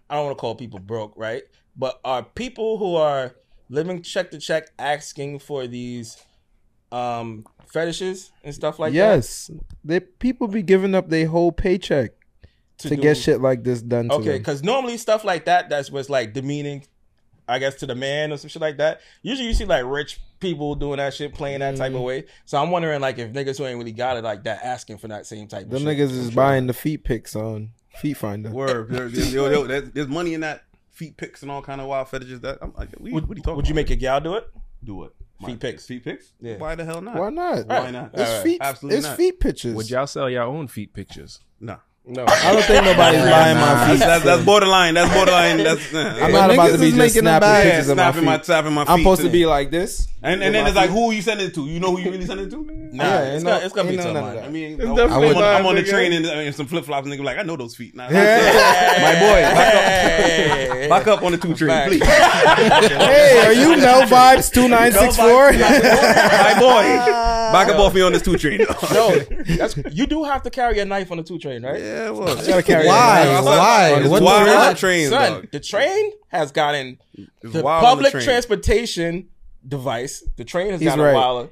I 0.08 0.16
don't 0.16 0.26
want 0.26 0.36
to 0.36 0.40
call 0.40 0.54
people 0.54 0.78
broke, 0.78 1.14
right? 1.16 1.42
But 1.76 2.00
are 2.04 2.22
people 2.22 2.78
who 2.78 2.96
are 2.96 3.34
living 3.68 4.02
check 4.02 4.30
to 4.32 4.38
check 4.38 4.68
asking 4.78 5.38
for 5.38 5.66
these 5.66 6.16
um 6.92 7.44
fetishes 7.66 8.32
and 8.42 8.54
stuff 8.54 8.78
like 8.78 8.92
that? 8.92 8.96
yes, 8.96 9.50
they 9.84 10.00
people 10.00 10.48
be 10.48 10.62
giving 10.62 10.94
up 10.94 11.08
their 11.08 11.26
whole 11.26 11.52
paycheck 11.52 12.10
that 12.82 12.88
to 12.88 12.96
do- 12.96 13.02
get 13.02 13.16
shit 13.16 13.40
like 13.40 13.62
this 13.62 13.82
done 13.82 14.10
Okay, 14.10 14.38
because 14.38 14.62
normally 14.62 14.96
stuff 14.98 15.24
like 15.24 15.44
that 15.44 15.68
that's 15.68 15.90
what's 15.90 16.10
like 16.10 16.32
demeaning, 16.32 16.84
I 17.50 17.58
guess, 17.58 17.74
to 17.76 17.86
the 17.86 17.94
man 17.94 18.32
or 18.32 18.36
some 18.36 18.48
shit 18.48 18.62
like 18.62 18.76
that. 18.78 19.00
Usually 19.22 19.48
you 19.48 19.54
see 19.54 19.64
like 19.64 19.84
rich 19.84 20.20
people 20.40 20.74
doing 20.74 20.96
that 20.98 21.12
shit, 21.14 21.34
playing 21.34 21.60
that 21.60 21.74
Mm. 21.74 21.78
type 21.78 21.94
of 21.94 22.00
way. 22.00 22.24
So 22.46 22.56
I'm 22.62 22.70
wondering 22.70 23.00
like 23.00 23.18
if 23.18 23.32
niggas 23.32 23.58
who 23.58 23.66
ain't 23.66 23.78
really 23.78 23.92
got 23.92 24.16
it 24.16 24.24
like 24.24 24.44
that 24.44 24.62
asking 24.64 24.98
for 24.98 25.08
that 25.08 25.26
same 25.26 25.46
type 25.48 25.64
of 25.64 25.70
Them 25.70 25.82
shit. 25.82 25.98
niggas 25.98 26.10
is 26.12 26.30
buying 26.30 26.66
the 26.66 26.72
feet 26.72 27.04
pics 27.04 27.34
on 27.36 27.70
Feet 28.00 28.14
Finder. 28.16 28.50
Word. 28.50 28.88
There- 28.90 29.08
there's, 29.08 29.34
yo, 29.34 29.50
yo, 29.50 29.66
there's, 29.66 29.90
there's 29.90 30.08
money 30.08 30.32
in 30.34 30.40
that 30.40 30.62
feet 30.90 31.16
pics 31.16 31.42
and 31.42 31.50
all 31.50 31.60
kind 31.62 31.80
of 31.80 31.86
wild 31.88 32.08
fetishes. 32.08 32.40
That 32.40 32.58
I'm 32.62 32.72
like, 32.76 32.88
we, 32.98 33.12
Would, 33.12 33.28
what 33.28 33.34
are 33.34 33.38
you 33.38 33.42
talking 33.42 33.56
would 33.56 33.68
you 33.68 33.72
about? 33.72 33.76
make 33.88 33.90
a 33.90 33.96
gal 33.96 34.20
do 34.20 34.34
it? 34.36 34.48
do 34.82 35.04
it. 35.04 35.12
Feet 35.44 35.58
pics. 35.60 35.86
Feet 35.86 36.04
pics? 36.04 36.32
Yeah. 36.40 36.56
Why 36.58 36.74
the 36.74 36.84
hell 36.84 37.00
not? 37.00 37.16
Why 37.16 37.30
not? 37.30 37.66
Why 37.66 37.90
not? 37.90 38.10
It's 38.14 38.22
Alright. 38.30 38.42
feet. 38.44 38.58
Absolutely 38.60 38.98
it's 38.98 39.06
not. 39.06 39.16
feet 39.16 39.40
pictures. 39.40 39.74
Would 39.74 39.88
y'all 39.90 40.06
sell 40.06 40.28
your 40.28 40.42
own 40.42 40.68
feet 40.68 40.92
pictures? 40.92 41.40
No. 41.58 41.78
No. 42.06 42.24
I 42.26 42.52
don't 42.52 42.64
think 42.64 42.84
nobody's 42.84 43.20
buying 43.20 43.56
my 43.56 43.74
That's, 43.74 43.90
feet. 43.90 43.98
that's, 44.00 44.24
that's 44.24 44.44
borderline. 44.44 44.94
That's 44.94 45.14
borderline. 45.14 45.58
That's. 45.58 45.94
I'm 45.94 46.32
not 46.32 46.50
about 46.50 46.70
to 46.72 46.78
be 46.78 46.92
just 46.92 47.14
snapping 47.14 47.24
bad. 47.24 47.62
pictures 47.64 47.88
of 47.90 47.96
my 47.96 48.02
snapping 48.02 48.20
feet. 48.20 48.26
my, 48.26 48.42
snapping 48.42 48.72
my 48.72 48.84
feet. 48.84 48.90
I'm 48.90 48.98
supposed 49.00 49.22
to 49.22 49.28
be 49.28 49.46
like 49.46 49.70
this. 49.70 50.08
And, 50.22 50.42
and 50.42 50.54
then 50.54 50.66
it's 50.66 50.76
like, 50.76 50.90
who 50.90 51.10
are 51.10 51.12
you 51.12 51.22
sending 51.22 51.48
it 51.48 51.54
to? 51.54 51.66
You 51.66 51.78
know 51.78 51.94
who 51.94 52.00
you 52.00 52.10
really 52.10 52.26
sending 52.26 52.46
it 52.46 52.50
to? 52.50 52.79
Nah, 52.92 53.04
Yeah, 53.04 53.20
it's, 53.20 53.34
ain't 53.36 53.44
gonna, 53.44 53.64
it's 53.64 53.74
gonna 53.74 53.88
be 53.88 53.94
ain't 53.94 54.04
no 54.04 54.14
somebody. 54.14 54.38
I 54.40 54.48
mean, 54.48 54.72
It's 54.80 54.84
I'm, 54.84 54.98
on, 55.00 55.66
on 55.66 55.74
the 55.76 55.82
train 55.82 56.12
and, 56.12 56.26
and 56.26 56.54
some 56.54 56.66
flip 56.66 56.84
flops, 56.84 57.06
and 57.06 57.14
nigga 57.14 57.24
like, 57.24 57.38
I 57.38 57.42
know 57.42 57.56
those 57.56 57.76
feet. 57.76 57.94
Nah, 57.94 58.04
My 58.10 58.10
boy, 58.10 59.40
back 59.42 59.74
up, 59.74 60.88
back 60.90 61.06
up 61.06 61.22
on 61.22 61.32
the 61.32 61.38
two 61.38 61.54
train, 61.54 61.88
please. 61.88 62.02
Hey, 62.04 63.46
are 63.46 63.52
you 63.52 63.76
Mel 63.76 64.02
Vybz 64.02 64.52
two 64.52 64.68
nine 64.68 64.92
six 64.92 65.16
four? 65.16 65.52
My 65.52 66.54
boy, 66.58 66.82
back 67.52 67.68
up 67.68 67.78
off 67.78 67.94
me 67.94 68.00
on 68.02 68.12
this 68.12 68.22
two 68.22 68.36
train. 68.36 68.66
No, 68.92 69.16
that's 69.56 69.76
you 69.92 70.06
do 70.06 70.24
have 70.24 70.42
to 70.42 70.50
carry 70.50 70.80
a 70.80 70.84
knife 70.84 71.10
on 71.12 71.18
the 71.18 71.22
two 71.24 71.38
train, 71.38 71.62
right? 71.62 71.80
yeah, 71.80 72.10
well, 72.10 72.34
Gotta 72.34 72.62
carry 72.62 72.86
Why? 72.86 73.40
Why? 73.42 73.94
It's 74.00 74.08
What 74.08 74.18
the 74.18 74.24
wild 74.24 74.48
on 74.48 74.54
fuck? 74.56 74.74
the 74.74 74.80
trains, 74.80 75.10
Son, 75.10 75.48
the 75.52 75.60
train 75.60 76.12
has 76.28 76.50
gotten 76.50 76.98
the 77.42 77.62
public 77.62 78.12
transportation 78.12 79.28
device. 79.66 80.24
The 80.36 80.44
train 80.44 80.70
has 80.72 80.80
He's 80.80 80.88
gotten 80.88 81.04
right. 81.04 81.14
wilder 81.14 81.50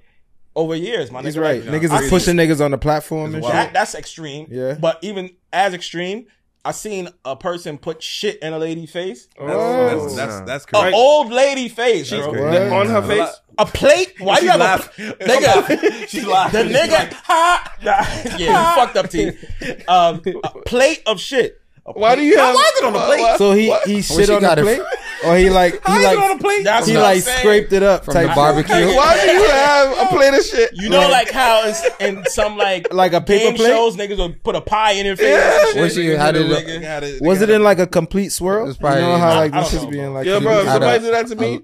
over 0.56 0.74
years. 0.74 1.10
My 1.10 1.22
He's 1.22 1.36
nigga, 1.36 1.40
right. 1.42 1.64
Like, 1.64 1.80
Niggas 1.82 1.90
I 1.90 1.96
is 1.98 2.04
see- 2.04 2.10
pushing 2.10 2.36
niggas 2.36 2.64
on 2.64 2.70
the 2.72 2.78
platform 2.78 3.34
and 3.34 3.42
wild. 3.42 3.54
That, 3.54 3.72
that's 3.72 3.94
extreme. 3.94 4.46
Yeah. 4.50 4.74
But 4.80 4.98
even 5.02 5.30
as 5.52 5.74
extreme, 5.74 6.26
I 6.64 6.72
seen 6.72 7.08
a 7.24 7.36
person 7.36 7.78
put 7.78 8.02
shit 8.02 8.40
in 8.42 8.52
a 8.52 8.58
lady 8.58 8.86
face. 8.86 9.28
That's, 9.38 9.50
Oh. 9.52 10.00
that's, 10.02 10.16
that's, 10.16 10.40
that's 10.46 10.64
An 10.64 10.70
correct. 10.80 10.94
old 10.96 11.30
lady 11.30 11.68
face, 11.68 12.10
bro. 12.10 12.32
crazy. 12.32 12.74
On 12.74 12.86
her 12.88 13.02
face? 13.02 13.40
A 13.58 13.66
plate? 13.66 14.14
Why 14.18 14.38
do 14.40 14.44
you 14.46 14.50
have 14.52 14.60
laugh- 14.60 14.98
a 14.98 15.02
nigga? 15.14 16.08
She's 16.08 16.26
laughing. 16.26 16.68
The 16.68 16.74
nigga, 16.78 17.12
ha! 17.12 17.74
Nah, 17.82 18.36
yeah, 18.38 18.70
you 18.70 18.74
fucked 18.80 18.96
up, 18.96 19.08
T. 19.10 19.32
Um, 19.88 20.22
a 20.44 20.50
plate 20.66 21.02
of 21.06 21.20
shit. 21.20 21.60
Why 21.84 22.16
do 22.16 22.22
you 22.22 22.36
have? 22.36 22.54
Why 22.54 22.70
is 22.74 22.82
it 22.82 22.84
on 22.86 22.92
the 22.92 22.98
plate? 23.00 23.38
So 23.38 23.52
he 23.52 23.74
he 23.86 24.02
shit 24.02 24.26
she 24.26 24.32
on 24.34 24.42
the 24.42 24.46
got 24.48 24.58
it 24.58 24.62
plate, 24.62 24.80
or 25.26 25.36
he 25.36 25.50
like 25.50 25.74
he 25.74 25.78
How 25.82 25.98
is 25.98 26.04
it 26.04 26.18
on 26.18 26.30
like 26.30 26.40
plate? 26.40 26.64
That's 26.64 26.86
he 26.86 26.94
what 26.94 27.04
I'm 27.04 27.14
like 27.14 27.22
saying. 27.22 27.38
scraped 27.38 27.72
it 27.72 27.82
up 27.82 28.04
From 28.04 28.14
type 28.14 28.28
the 28.28 28.34
barbecue. 28.34 28.74
Why 28.96 29.26
do 29.26 29.32
you 29.32 29.48
have 29.50 29.98
a 29.98 30.06
plate 30.14 30.34
of 30.34 30.44
shit? 30.44 30.70
You 30.74 30.88
know, 30.88 31.08
like 31.08 31.30
how 31.30 31.62
it's 31.66 31.82
in 32.00 32.24
some 32.26 32.56
like 32.56 32.92
Like 32.92 33.12
a 33.12 33.20
paper 33.20 33.44
game 33.50 33.56
plate? 33.56 33.68
shows, 33.68 33.96
niggas 33.96 34.18
will 34.18 34.32
put 34.44 34.54
a 34.56 34.60
pie 34.60 34.92
in 34.92 35.06
your 35.06 35.16
face. 35.16 35.26
and 35.36 35.68
shit. 35.74 35.80
What 35.82 35.94
you- 35.96 36.16
how 36.18 36.32
did 36.32 36.42
it 36.42 36.48
look? 36.48 36.64
Nigga. 36.64 37.20
Was 37.20 37.42
it 37.42 37.50
in 37.50 37.62
like 37.62 37.78
a 37.78 37.86
complete 37.86 38.30
swirl? 38.30 38.68
It's 38.68 38.78
probably- 38.78 39.00
You 39.00 39.06
know 39.06 39.18
how 39.18 39.34
like 39.36 39.52
I 39.52 39.60
this 39.60 39.70
don't 39.70 39.78
is 39.80 39.84
know, 39.84 39.90
being 39.90 40.14
like 40.14 40.26
Yeah, 40.26 40.38
bro. 40.40 40.60
If 40.60 40.66
somebody 40.68 40.98
do 41.00 41.10
that 41.10 41.26
to 41.28 41.36
me, 41.36 41.60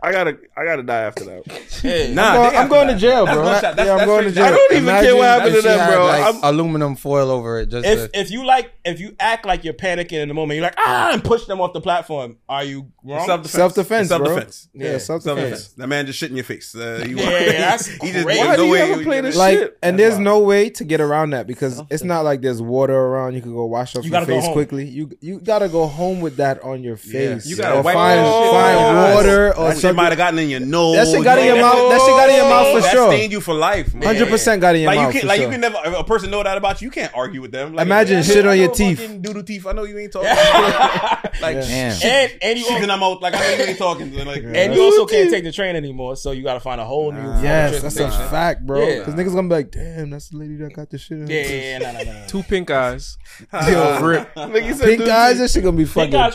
I 0.00 0.12
gotta, 0.12 0.38
I 0.56 0.64
gotta 0.64 0.82
die 0.84 1.00
after 1.02 1.24
that. 1.24 1.42
Yeah. 1.84 2.12
Nah, 2.12 2.22
I'm 2.30 2.34
going, 2.42 2.56
I'm 2.56 2.68
going 2.68 2.88
to 2.88 2.96
jail, 2.96 3.24
bro. 3.24 3.42
one 3.44 3.60
shot. 3.60 3.76
That's- 3.76 3.86
yeah, 3.86 3.92
I'm 3.92 3.98
that's 3.98 4.06
going 4.08 4.24
to 4.24 4.30
straight- 4.32 4.44
jail. 4.46 4.52
I 4.54 4.56
don't 4.56 4.72
even 4.72 4.88
care 5.04 5.16
what 5.16 5.24
happened 5.26 5.52
to 5.52 5.58
If 5.58 5.62
she 5.62 5.68
them, 5.68 5.78
had, 5.78 5.90
bro. 5.94 6.06
Like, 6.06 6.22
I'm- 6.24 6.40
aluminum 6.42 6.96
foil 6.96 7.30
over 7.30 7.60
it. 7.60 7.66
Just 7.68 7.86
If 7.86 8.12
to, 8.12 8.18
if 8.20 8.30
you 8.32 8.44
like 8.44 8.72
if 8.84 8.98
you 8.98 9.14
act 9.20 9.46
like 9.46 9.62
you're 9.62 9.74
panicking 9.74 10.12
in 10.22 10.26
the 10.28 10.34
moment, 10.34 10.56
you're 10.56 10.64
like 10.64 10.74
ah 10.78 11.12
and 11.12 11.22
push 11.22 11.44
them 11.44 11.60
off 11.60 11.72
the 11.74 11.80
platform. 11.80 12.36
Are 12.48 12.64
you 12.64 12.90
wrong? 13.04 13.26
Self-defense. 13.26 13.52
Self-defense, 13.52 14.08
bro. 14.08 14.18
Self-defense. 14.24 14.68
Yeah, 14.74 14.90
Yeah, 14.92 14.98
self 14.98 15.22
Self-defense. 15.22 15.68
That 15.74 15.86
man 15.86 16.06
just 16.06 16.18
shit 16.18 16.30
in 16.30 16.36
your 16.36 16.44
face. 16.44 16.74
Uh, 16.74 17.04
he, 17.06 17.12
Yeah, 17.12 17.28
that's 17.52 17.86
he 17.86 17.98
crazy. 17.98 18.12
there's 18.24 18.26
Why 18.38 18.56
do 18.56 18.64
you 18.66 18.74
ever 18.76 19.02
play 19.04 19.20
this 19.20 19.36
it. 19.36 19.38
Like, 19.38 19.58
Shit. 19.58 19.78
and 19.82 19.96
there's 19.98 20.18
no 20.18 20.40
way 20.40 20.68
to 20.70 20.84
get 20.84 21.00
around 21.00 21.30
that 21.30 21.46
because 21.46 21.80
it's 21.90 22.02
not 22.02 22.24
like 22.24 22.40
there's 22.40 22.60
water 22.60 22.96
around. 22.96 23.34
You 23.34 23.42
could 23.42 23.52
go 23.52 23.66
wash 23.66 23.94
off 23.94 24.04
You 24.04 24.10
your 24.10 24.20
gotta 24.20 24.26
go 24.26 24.34
face 24.36 24.44
home. 24.46 24.52
quickly. 24.54 24.88
You 24.88 25.10
you 25.20 25.38
gotta 25.38 25.68
go 25.68 25.86
home 25.86 26.20
with 26.20 26.38
that 26.38 26.62
on 26.64 26.82
your 26.82 26.96
face. 26.96 27.46
You 27.46 27.54
gotta 27.56 27.76
or 27.78 27.82
wipe 27.82 27.94
find 27.94 28.18
that 28.18 28.42
shit 28.42 28.52
find 28.52 29.14
water 29.14 29.54
or 29.56 29.68
That 29.68 29.76
shit 29.88 29.96
might 29.96 30.08
have 30.08 30.18
gotten 30.18 30.38
in 30.38 30.48
your 30.48 30.60
nose. 30.60 30.96
That 30.96 31.06
shit 31.08 31.24
got 31.24 31.38
in 31.38 31.46
your 31.46 31.56
Yeah. 31.56 31.62
mouth. 31.62 31.90
That 31.90 32.00
shit 32.00 32.08
got 32.08 32.28
in 32.30 32.36
your 32.36 32.48
mouth 32.48 32.74
for 32.74 32.80
that 32.82 32.92
sure. 32.92 33.12
stained 33.12 33.32
you 33.32 33.40
for 33.40 33.54
life. 33.54 33.92
Hundred 34.02 34.28
percent 34.28 34.60
got 34.60 34.74
in 34.74 34.82
your 34.82 34.90
Like 34.90 34.96
you 34.98 35.02
mouth. 35.04 35.12
can, 35.12 35.20
for 35.22 35.26
like 35.26 35.36
sure. 35.40 35.46
you 35.46 35.50
can 35.52 35.60
never. 35.60 35.76
If 35.84 35.98
a 35.98 36.04
person 36.04 36.30
know 36.30 36.42
that 36.42 36.56
about 36.56 36.80
you, 36.80 36.86
you 36.86 36.90
can't 36.90 37.12
argue 37.14 37.40
with 37.42 37.50
them. 37.52 37.74
Like, 37.74 37.86
Imagine 37.86 38.16
yeah, 38.18 38.22
shit 38.22 38.46
on 38.46 38.58
your 38.58 38.72
teeth. 38.72 39.18
Doodle 39.20 39.42
teeth. 39.42 39.66
I 39.66 39.72
know 39.72 39.84
you 39.84 39.98
ain't 39.98 40.12
talking. 40.12 40.28
like 41.40 41.56
Yeah. 41.56 41.96
Damn. 41.98 42.02
and 42.02 42.32
and 42.42 42.58
you 42.58 42.64
shit 42.64 42.82
in 42.82 42.88
my 42.88 42.96
mouth. 42.96 43.20
Like 43.20 43.34
I 43.34 43.38
know 43.40 43.50
you 43.56 43.62
ain't 43.70 43.78
talking. 43.78 44.12
Like 44.24 44.42
and 44.44 44.74
you 44.74 44.82
also 44.82 45.06
can't 45.06 45.30
take 45.30 45.44
the 45.44 45.52
train 45.52 45.76
anymore, 45.76 46.16
so 46.16 46.30
you 46.32 46.42
got 46.42 46.54
to 46.54 46.60
find 46.60 46.80
a 46.80 46.84
whole 46.84 47.12
new. 47.12 47.20
form 47.22 47.42
Yes, 47.44 47.82
that's 47.82 47.96
a 47.98 48.10
fact, 48.10 48.66
bro. 48.66 48.86
Yeah. 48.86 48.98
Because 49.00 49.14
niggas 49.14 49.34
gonna 49.34 49.48
be 49.48 49.54
like, 49.54 49.70
"Damn, 49.70 50.10
that's 50.10 50.28
the 50.28 50.36
lady 50.38 50.56
that 50.56 50.72
got 50.72 50.90
the 50.90 50.98
shit." 50.98 51.18
In 51.18 51.26
her 51.26 51.32
Yeah, 51.32 51.40
yeah, 51.42 51.54
yeah, 51.62 51.78
no, 51.78 51.92
no, 51.92 52.04
no, 52.04 52.12
no. 52.20 52.26
Two 52.26 52.42
pink 52.42 52.70
eyes. 52.70 53.16
Yo, 53.52 54.00
Rip. 54.00 54.34
Pink 54.34 55.02
eyes. 55.02 55.38
That 55.38 55.50
shit 55.50 55.62
gonna 55.64 55.76
be 55.76 55.84
fucking 55.84 56.14
eyes 56.14 56.34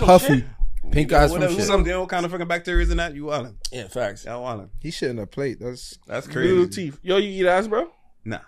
from 0.94 1.04
puffy. 1.04 1.10
shit? 1.10 1.10
pink 1.10 1.14
eyes 1.14 1.32
what, 1.32 1.42
from 1.42 1.44
else- 1.50 1.56
shit. 1.58 1.66
some, 1.66 1.86
you 1.86 1.92
know, 1.92 2.00
what 2.02 2.10
kind 2.10 2.26
of 2.26 2.32
fucking 2.32 2.48
bacteria 2.48 2.84
is 2.84 2.92
in 2.92 2.98
that? 2.98 3.14
You 3.16 3.26
wildin'. 3.26 3.56
Yeah, 3.72 3.88
facts. 3.88 4.26
Y'all 4.26 4.44
wildin'. 4.44 4.70
He 4.80 4.92
shit 4.92 5.10
in 5.10 5.20
a 5.20 5.28
plate. 5.28 5.60
That's 5.60 5.98
That's 6.08 6.28
crazy. 6.28 6.50
little 6.50 6.66
crazy. 6.66 6.92
teeth. 6.92 7.00
Yo, 7.04 7.18
you 7.18 7.44
eat 7.44 7.48
ass, 7.50 7.68
bro? 7.68 7.90
Nah. 8.26 8.40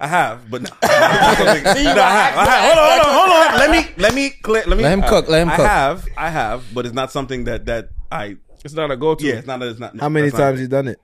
I 0.00 0.06
have, 0.06 0.50
but 0.50 0.62
no. 0.62 0.68
No, 0.82 0.88
I 0.88 2.12
have. 2.14 2.38
I 2.38 2.44
have. 2.44 2.64
Hold 2.64 2.78
on, 2.78 3.00
hold 3.00 3.06
on, 3.06 3.14
hold 3.14 3.30
on. 3.30 3.58
Let 3.58 3.70
me, 3.70 3.94
let 4.02 4.14
me, 4.14 4.30
clear, 4.30 4.62
let 4.66 4.76
me. 4.76 4.84
Let 4.84 4.92
him 4.92 5.02
cook, 5.02 5.28
let 5.28 5.42
him 5.42 5.50
cook. 5.50 5.60
I 5.60 5.68
have, 5.68 6.06
I 6.16 6.30
have, 6.30 6.64
but 6.74 6.86
it's 6.86 6.94
not 6.94 7.10
something 7.10 7.44
that 7.44 7.66
that 7.66 7.88
I. 8.12 8.36
It's 8.64 8.74
not 8.74 8.90
a 8.90 8.96
go-to. 8.96 9.24
Yeah, 9.24 9.34
it's 9.34 9.46
not. 9.46 9.62
It's 9.62 9.78
not. 9.78 9.94
no, 9.94 10.00
How 10.02 10.08
many 10.08 10.26
that's 10.28 10.38
not 10.38 10.44
times 10.46 10.58
it. 10.58 10.62
you 10.62 10.68
done 10.68 10.88
it? 10.88 11.00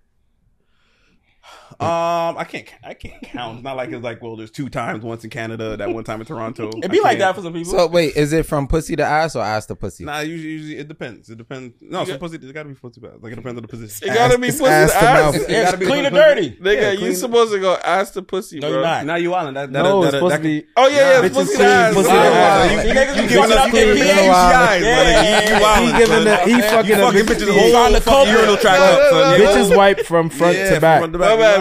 Um, 1.84 2.38
I 2.38 2.44
can't. 2.44 2.68
I 2.82 2.94
can't 2.94 3.22
count. 3.22 3.56
It's 3.56 3.64
not 3.64 3.76
like 3.76 3.90
it's 3.90 4.02
like 4.02 4.22
well, 4.22 4.36
there's 4.36 4.50
two 4.50 4.68
times. 4.68 5.02
Once 5.04 5.22
in 5.24 5.30
Canada, 5.30 5.76
that 5.76 5.90
one 5.90 6.02
time 6.04 6.20
in 6.20 6.26
Toronto. 6.26 6.68
It'd 6.78 6.90
be 6.90 7.00
like 7.00 7.18
that 7.18 7.34
for 7.34 7.42
some 7.42 7.52
people. 7.52 7.72
So 7.72 7.86
wait, 7.88 8.16
is 8.16 8.32
it 8.32 8.46
from 8.46 8.66
pussy 8.68 8.96
to 8.96 9.02
ass 9.04 9.36
or 9.36 9.42
ass 9.42 9.66
to 9.66 9.76
pussy? 9.76 10.04
Nah, 10.04 10.20
usually, 10.20 10.52
usually 10.52 10.78
it 10.78 10.88
depends. 10.88 11.28
It 11.30 11.36
depends. 11.38 11.74
No, 11.80 12.04
some 12.04 12.18
pussy. 12.18 12.36
It 12.36 12.52
gotta 12.54 12.68
be 12.68 12.74
pussy. 12.74 13.00
Like 13.00 13.32
it 13.32 13.36
depends 13.36 13.56
on 13.58 13.62
the 13.62 13.68
position. 13.68 14.08
It 14.08 14.14
gotta 14.14 14.38
be 14.38 14.48
pussy 14.48 14.64
ass 14.64 14.92
to 14.92 14.98
to 14.98 15.04
ass. 15.04 15.22
mouth. 15.34 15.34
it's 15.36 15.48
gotta 15.70 15.76
be 15.76 15.86
clean 15.86 16.06
or 16.06 16.10
clean. 16.10 16.22
dirty. 16.22 16.50
Nigga, 16.52 16.80
Yeah, 16.82 16.90
you 16.92 17.14
supposed 17.14 17.52
to 17.52 17.60
go 17.60 17.74
ass 17.76 18.10
to 18.12 18.22
pussy, 18.22 18.60
No, 18.60 18.68
bro. 18.68 18.70
you're 18.78 18.82
not. 18.86 19.06
Now 19.06 19.16
you 19.16 19.34
on 19.34 19.52
that. 19.54 19.72
that 19.72 19.82
No, 19.82 20.00
that, 20.02 20.06
it's 20.06 20.12
that, 20.12 20.18
supposed 20.18 20.32
that 20.32 20.36
to 20.38 20.42
be. 20.42 20.66
Oh 20.76 20.88
yeah, 20.88 20.96
yeah, 20.96 21.18
Nah, 21.20 21.26
it's 21.26 21.34
supposed 21.34 21.56
to 21.56 21.64
ass. 21.64 21.94
Pussy 21.94 22.08
pussy 22.08 22.16
to 22.16 22.22
to 22.22 22.34
ass. 22.34 22.70
ass. 22.70 22.84
You- 22.86 22.92
niggas 22.94 23.14
be 23.14 23.28
giving 23.28 23.36
fucking 23.42 23.52
us- 23.52 23.58
up 23.58 23.66
you 23.66 23.72
giving 23.72 23.98
their 24.04 24.14
us 24.14 24.14
pH. 24.14 24.34
UTIs, 24.34 24.80
Yeah, 24.80 24.94
brother. 24.94 25.10
You- 25.10 25.14
yeah, 25.14 25.42
you 25.42 25.48
yeah. 25.50 25.60
wildin', 25.60 25.84
He 25.84 25.98
giving 25.98 26.24
the 26.24 26.36
he 26.38 26.60
fucking 26.62 26.90
You 26.90 26.96
the 26.96 27.02
bitches- 27.02 27.24
bitches 27.24 27.46
the 27.46 27.52
whole 27.52 28.00
fucking 28.00 28.32
urinal 28.32 28.56
track 28.56 28.80
up, 28.80 29.00
Bitches 29.34 29.76
wipe 29.76 30.00
from 30.06 30.30
front 30.30 30.56
to 30.56 30.80
back. 30.80 31.02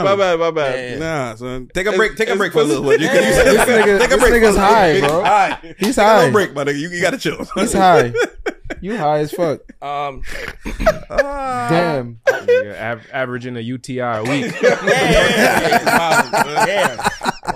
Front 0.03 0.19
to 0.19 0.37
My 0.37 0.37
bad, 0.37 0.39
my 0.39 0.51
bad, 0.51 0.53
my 0.53 0.61
bad. 0.61 0.89
Yeah. 0.91 0.97
Nah, 0.99 1.35
son. 1.35 1.69
Take 1.73 1.85
a 1.85 1.89
It's- 1.89 1.97
break. 1.97 2.15
Take 2.17 2.29
a 2.29 2.35
break 2.35 2.53
for 2.53 2.59
a 2.61 2.63
little 2.63 2.83
bit. 2.83 3.01
You 3.01 3.07
can- 3.07 3.15
you- 3.15 3.21
This 3.43 3.61
nigga- 3.69 3.99
Take 4.01 4.11
a 4.11 4.17
this 4.17 4.29
nigga's 4.29 4.57
high, 4.57 4.93
little 4.93 5.09
bro. 5.09 5.17
bit. 5.21 5.27
High. 5.27 5.75
He's 5.79 5.95
Take 5.95 5.97
a 5.97 6.03
high. 6.03 6.17
little 6.17 6.31
break, 6.33 6.53
my 6.53 6.63
nigga. 6.63 6.79
You, 6.79 6.89
you 6.89 7.01
gotta 7.01 7.17
chill. 7.17 7.45
He's 7.55 7.73
high. 7.73 8.13
You 8.81 8.97
high 8.97 9.19
as 9.19 9.31
fuck. 9.31 9.61
Um, 9.81 10.23
Ah. 11.09 11.67
Damn. 11.69 12.19
Nigga, 12.27 12.81
av- 12.81 13.07
averaging 13.13 13.55
a 13.55 13.59
UTI 13.61 13.99
a 13.99 14.23
week. 14.23 14.53
yeah, 14.61 14.79
yeah, 14.83 16.29
yeah, 16.35 16.65
yeah. 16.65 17.09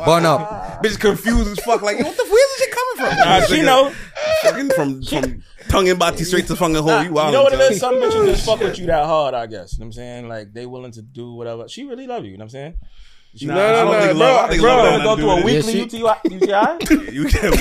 Bun 0.05 0.25
up. 0.25 0.81
Bitch 0.83 0.99
confused 0.99 1.47
as 1.49 1.59
fuck. 1.59 1.81
Like, 1.81 1.97
yo, 1.99 2.05
what 2.05 2.15
the 2.17 2.23
where's 2.23 2.31
this 2.31 2.59
shit 2.59 2.71
coming 2.71 2.97
from? 2.97 3.17
Nah, 3.29 3.41
she 3.45 3.61
know. 3.61 3.93
Fucking 4.43 4.69
from 4.71 5.01
from 5.03 5.43
tongue 5.69 5.89
and 5.89 5.97
body 5.99 6.23
straight 6.23 6.47
to 6.47 6.55
fucking 6.55 6.75
hole. 6.75 6.85
Nah, 6.87 7.01
You 7.01 7.07
you 7.09 7.31
know 7.31 7.43
what 7.43 7.53
it 7.53 7.59
is? 7.59 7.79
Some 7.79 7.95
bitches 7.95 8.25
just 8.27 8.45
fuck 8.45 8.59
with 8.59 8.77
you 8.79 8.85
that 8.87 9.05
hard, 9.05 9.33
I 9.33 9.47
guess. 9.47 9.73
You 9.73 9.79
know 9.79 9.83
what 9.83 9.87
I'm 9.87 9.91
saying? 9.93 10.27
Like, 10.29 10.53
they 10.53 10.65
willing 10.65 10.91
to 10.93 11.01
do 11.01 11.33
whatever. 11.33 11.67
She 11.67 11.83
really 11.85 12.07
love 12.07 12.23
you, 12.25 12.31
you 12.31 12.37
know 12.37 12.43
what 12.43 12.45
I'm 12.45 12.49
saying? 12.49 12.73
She 13.35 13.45
Nah, 13.45 13.53
No, 13.55 13.61
I 13.61 13.69
no, 13.71 13.75
don't 13.75 13.91
no, 13.91 13.99
think 14.01 14.17
bro, 14.17 14.19
love. 14.27 14.45
I 14.45 14.49
think 14.49 14.61
bro. 14.61 14.75
love 14.75 14.83
wanna 14.91 14.97
got 14.97 15.03
go 15.03 15.15
through 15.15 15.31
a 15.31 15.35
to 15.35 15.41
do 15.41 15.45
with 15.45 15.65
weekly 15.65 15.73
Yeah, 15.73 16.17
she- 16.21 16.33
UTI? 16.33 17.13
You 17.13 17.25
can't. 17.27 17.55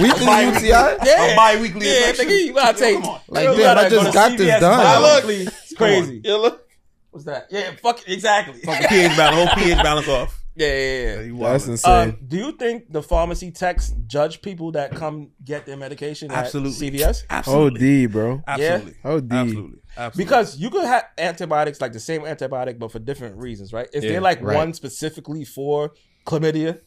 Weekly 0.00 0.44
UTI? 0.46 0.68
Yeah. 0.68 1.32
A 1.32 1.36
bi-weekly 1.36 1.86
Yeah, 1.86 2.08
infection? 2.10 2.28
you 2.38 2.52
gotta 2.54 2.78
take. 2.78 3.00
Come 3.00 3.08
on. 3.10 3.20
Like, 3.28 3.44
you 3.48 3.56
damn, 3.56 3.78
I 3.78 3.88
just 3.88 4.06
to 4.06 4.12
got 4.12 4.38
this 4.38 4.60
done. 4.60 5.02
bi-weekly. 5.02 5.42
It's 5.46 5.74
crazy. 5.74 6.20
Yeah, 6.24 6.34
look. 6.34 6.68
What's 7.10 7.24
that? 7.24 7.46
Yeah, 7.50 7.70
fuck 7.82 8.06
exactly. 8.06 8.60
Fucking 8.60 8.86
pH 8.88 9.16
balance, 9.16 9.50
whole 9.50 9.64
pH 9.64 9.82
balance 9.82 10.08
off. 10.08 10.37
Yeah, 10.58 10.66
yeah, 10.66 11.14
yeah. 11.14 11.20
You 11.20 11.38
That's 11.38 11.66
insane. 11.68 12.08
Um, 12.08 12.18
do 12.26 12.36
you 12.36 12.52
think 12.52 12.92
the 12.92 13.02
pharmacy 13.02 13.52
techs 13.52 13.94
judge 14.06 14.42
people 14.42 14.72
that 14.72 14.90
come 14.94 15.30
get 15.44 15.66
their 15.66 15.76
medication 15.76 16.32
Absolutely. 16.32 16.88
at 16.88 16.92
CVS? 16.94 17.24
Absolutely. 17.30 18.04
OD, 18.06 18.10
bro. 18.12 18.42
Absolutely. 18.46 18.94
OD. 19.04 19.32
Absolutely. 19.32 19.78
Absolutely. 19.96 20.24
Because 20.24 20.56
you 20.58 20.70
could 20.70 20.84
have 20.84 21.04
antibiotics 21.16 21.80
like 21.80 21.92
the 21.92 22.00
same 22.00 22.22
antibiotic, 22.22 22.78
but 22.78 22.90
for 22.90 22.98
different 22.98 23.36
reasons, 23.36 23.72
right? 23.72 23.88
Is 23.92 24.02
Yeah, 24.02 24.12
there 24.12 24.20
like 24.20 24.42
right. 24.42 24.56
one 24.56 24.74
specifically 24.74 25.44
for 25.44 25.92
chlamydia, 26.26 26.80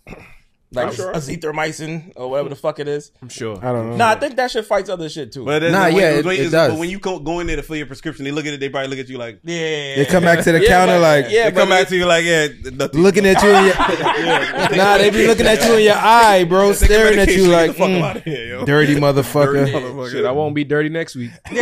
like 0.74 0.94
sure. 0.94 1.12
azithromycin 1.14 2.14
or 2.16 2.30
whatever 2.30 2.48
the 2.50 2.56
fuck 2.56 2.80
it 2.80 2.88
is? 2.88 3.12
I'm 3.22 3.28
sure. 3.28 3.58
I 3.58 3.74
don't 3.74 3.90
know. 3.92 3.96
Nah, 3.98 4.12
I 4.12 4.16
think 4.16 4.38
that 4.38 4.52
shit 4.52 4.66
fights 4.66 4.90
other 4.90 5.10
shit 5.10 5.34
too. 5.34 5.44
But 5.44 5.64
Nah, 5.64 5.84
when, 5.86 5.96
yeah, 5.96 6.12
when- 6.12 6.20
it- 6.20 6.26
when- 6.26 6.50
does. 6.52 6.72
But 6.72 6.80
when 6.80 6.90
you 6.90 6.98
go, 7.00 7.20
go 7.20 7.40
in 7.42 7.48
there 7.48 7.58
to 7.58 7.64
fill 7.64 7.76
your 7.76 7.88
prescription, 7.88 8.24
they 8.24 8.32
look 8.32 8.46
at 8.46 8.54
it. 8.54 8.60
They 8.62 8.70
probably 8.70 8.88
look 8.90 9.00
at 9.00 9.10
you 9.10 9.18
like. 9.18 9.40
yeah, 9.44 9.96
They 9.98 10.06
come 10.10 10.24
back 10.24 10.40
to 10.46 10.52
the 10.54 10.62
Yeah, 10.62 10.68
counter 10.70 10.94
but- 10.94 11.02
like, 11.02 11.26
yeah, 11.30 11.50
they 11.50 11.56
come 11.60 11.68
back 11.70 11.88
to 11.90 11.96
you 11.98 12.06
like, 12.06 12.24
yeah, 12.24 12.48
nothing. 12.74 13.02
looking 13.02 13.26
at 13.26 13.42
you 13.44 13.50
in 13.50 13.66
your. 13.66 13.76
nah, 14.78 14.98
they 14.98 15.10
be 15.10 15.28
looking 15.28 15.46
at 15.48 15.62
you 15.66 15.74
in 15.76 15.84
your 15.84 15.98
eye, 15.98 16.46
bro, 16.46 16.72
staring 16.74 17.20
at 17.20 17.28
you 17.30 17.48
like, 17.48 17.72
fuck 17.76 17.90
mm, 17.90 18.02
out 18.02 18.16
of 18.18 18.24
here, 18.24 18.46
yo. 18.48 18.66
dirty 18.66 18.96
motherfucker. 18.96 19.66
Dirty 19.66 19.72
motherfucker. 19.74 20.12
Shit, 20.12 20.26
I 20.26 20.32
won't 20.32 20.56
be 20.56 20.64
dirty 20.64 20.88
next 20.90 21.16
week. 21.18 21.32
nah, 21.52 21.58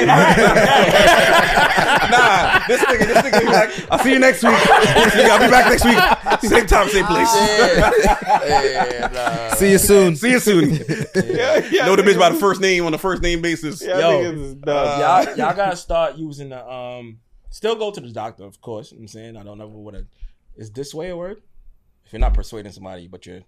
this 2.67 2.81
nigga, 2.83 3.07
this 3.07 3.17
nigga, 3.17 3.39
be 3.41 3.45
like, 3.47 3.71
I'll 3.91 3.99
see 3.99 4.11
you 4.13 4.19
next 4.19 4.43
week. 4.43 4.53
I'll 4.69 5.39
be 5.39 5.47
back 5.49 5.67
next 5.69 5.85
week. 5.85 5.97
Same 6.51 6.67
time, 6.67 6.87
same 6.89 7.05
place. 7.05 7.29
See 9.55 9.71
you 9.71 9.77
soon. 9.77 10.15
See 10.15 10.31
you 10.31 10.39
soon. 10.39 10.69
know 10.71 10.75
the 10.75 12.03
bitch 12.05 12.19
by 12.19 12.29
the 12.29 12.37
first 12.39 12.61
name 12.61 12.85
on 12.85 12.91
the 12.91 12.97
first 12.97 13.21
name 13.21 13.41
basis. 13.41 13.81
Yeah, 13.81 13.99
Yo, 13.99 14.23
niggas 14.23 14.43
is 14.43 14.53
dumb. 14.55 14.77
Uh, 14.77 14.99
y'all, 14.99 15.37
y'all 15.37 15.55
gotta 15.55 15.75
start 15.75 16.15
using 16.15 16.49
the 16.49 16.67
um. 16.67 17.19
Still 17.51 17.75
go 17.75 17.91
to 17.91 17.99
the 17.99 18.11
doctor, 18.11 18.43
of 18.43 18.61
course. 18.61 18.91
You 18.91 18.99
know 18.99 19.03
I'm 19.03 19.07
saying 19.07 19.37
I 19.37 19.43
don't 19.43 19.59
ever 19.59 19.69
want 19.69 19.97
to. 19.97 20.05
Is 20.55 20.71
this 20.71 20.93
way 20.93 21.09
a 21.09 21.17
word? 21.17 21.41
If 22.05 22.13
you're 22.13 22.19
not 22.19 22.33
persuading 22.33 22.71
somebody, 22.71 23.07
but 23.07 23.25
you're 23.25 23.41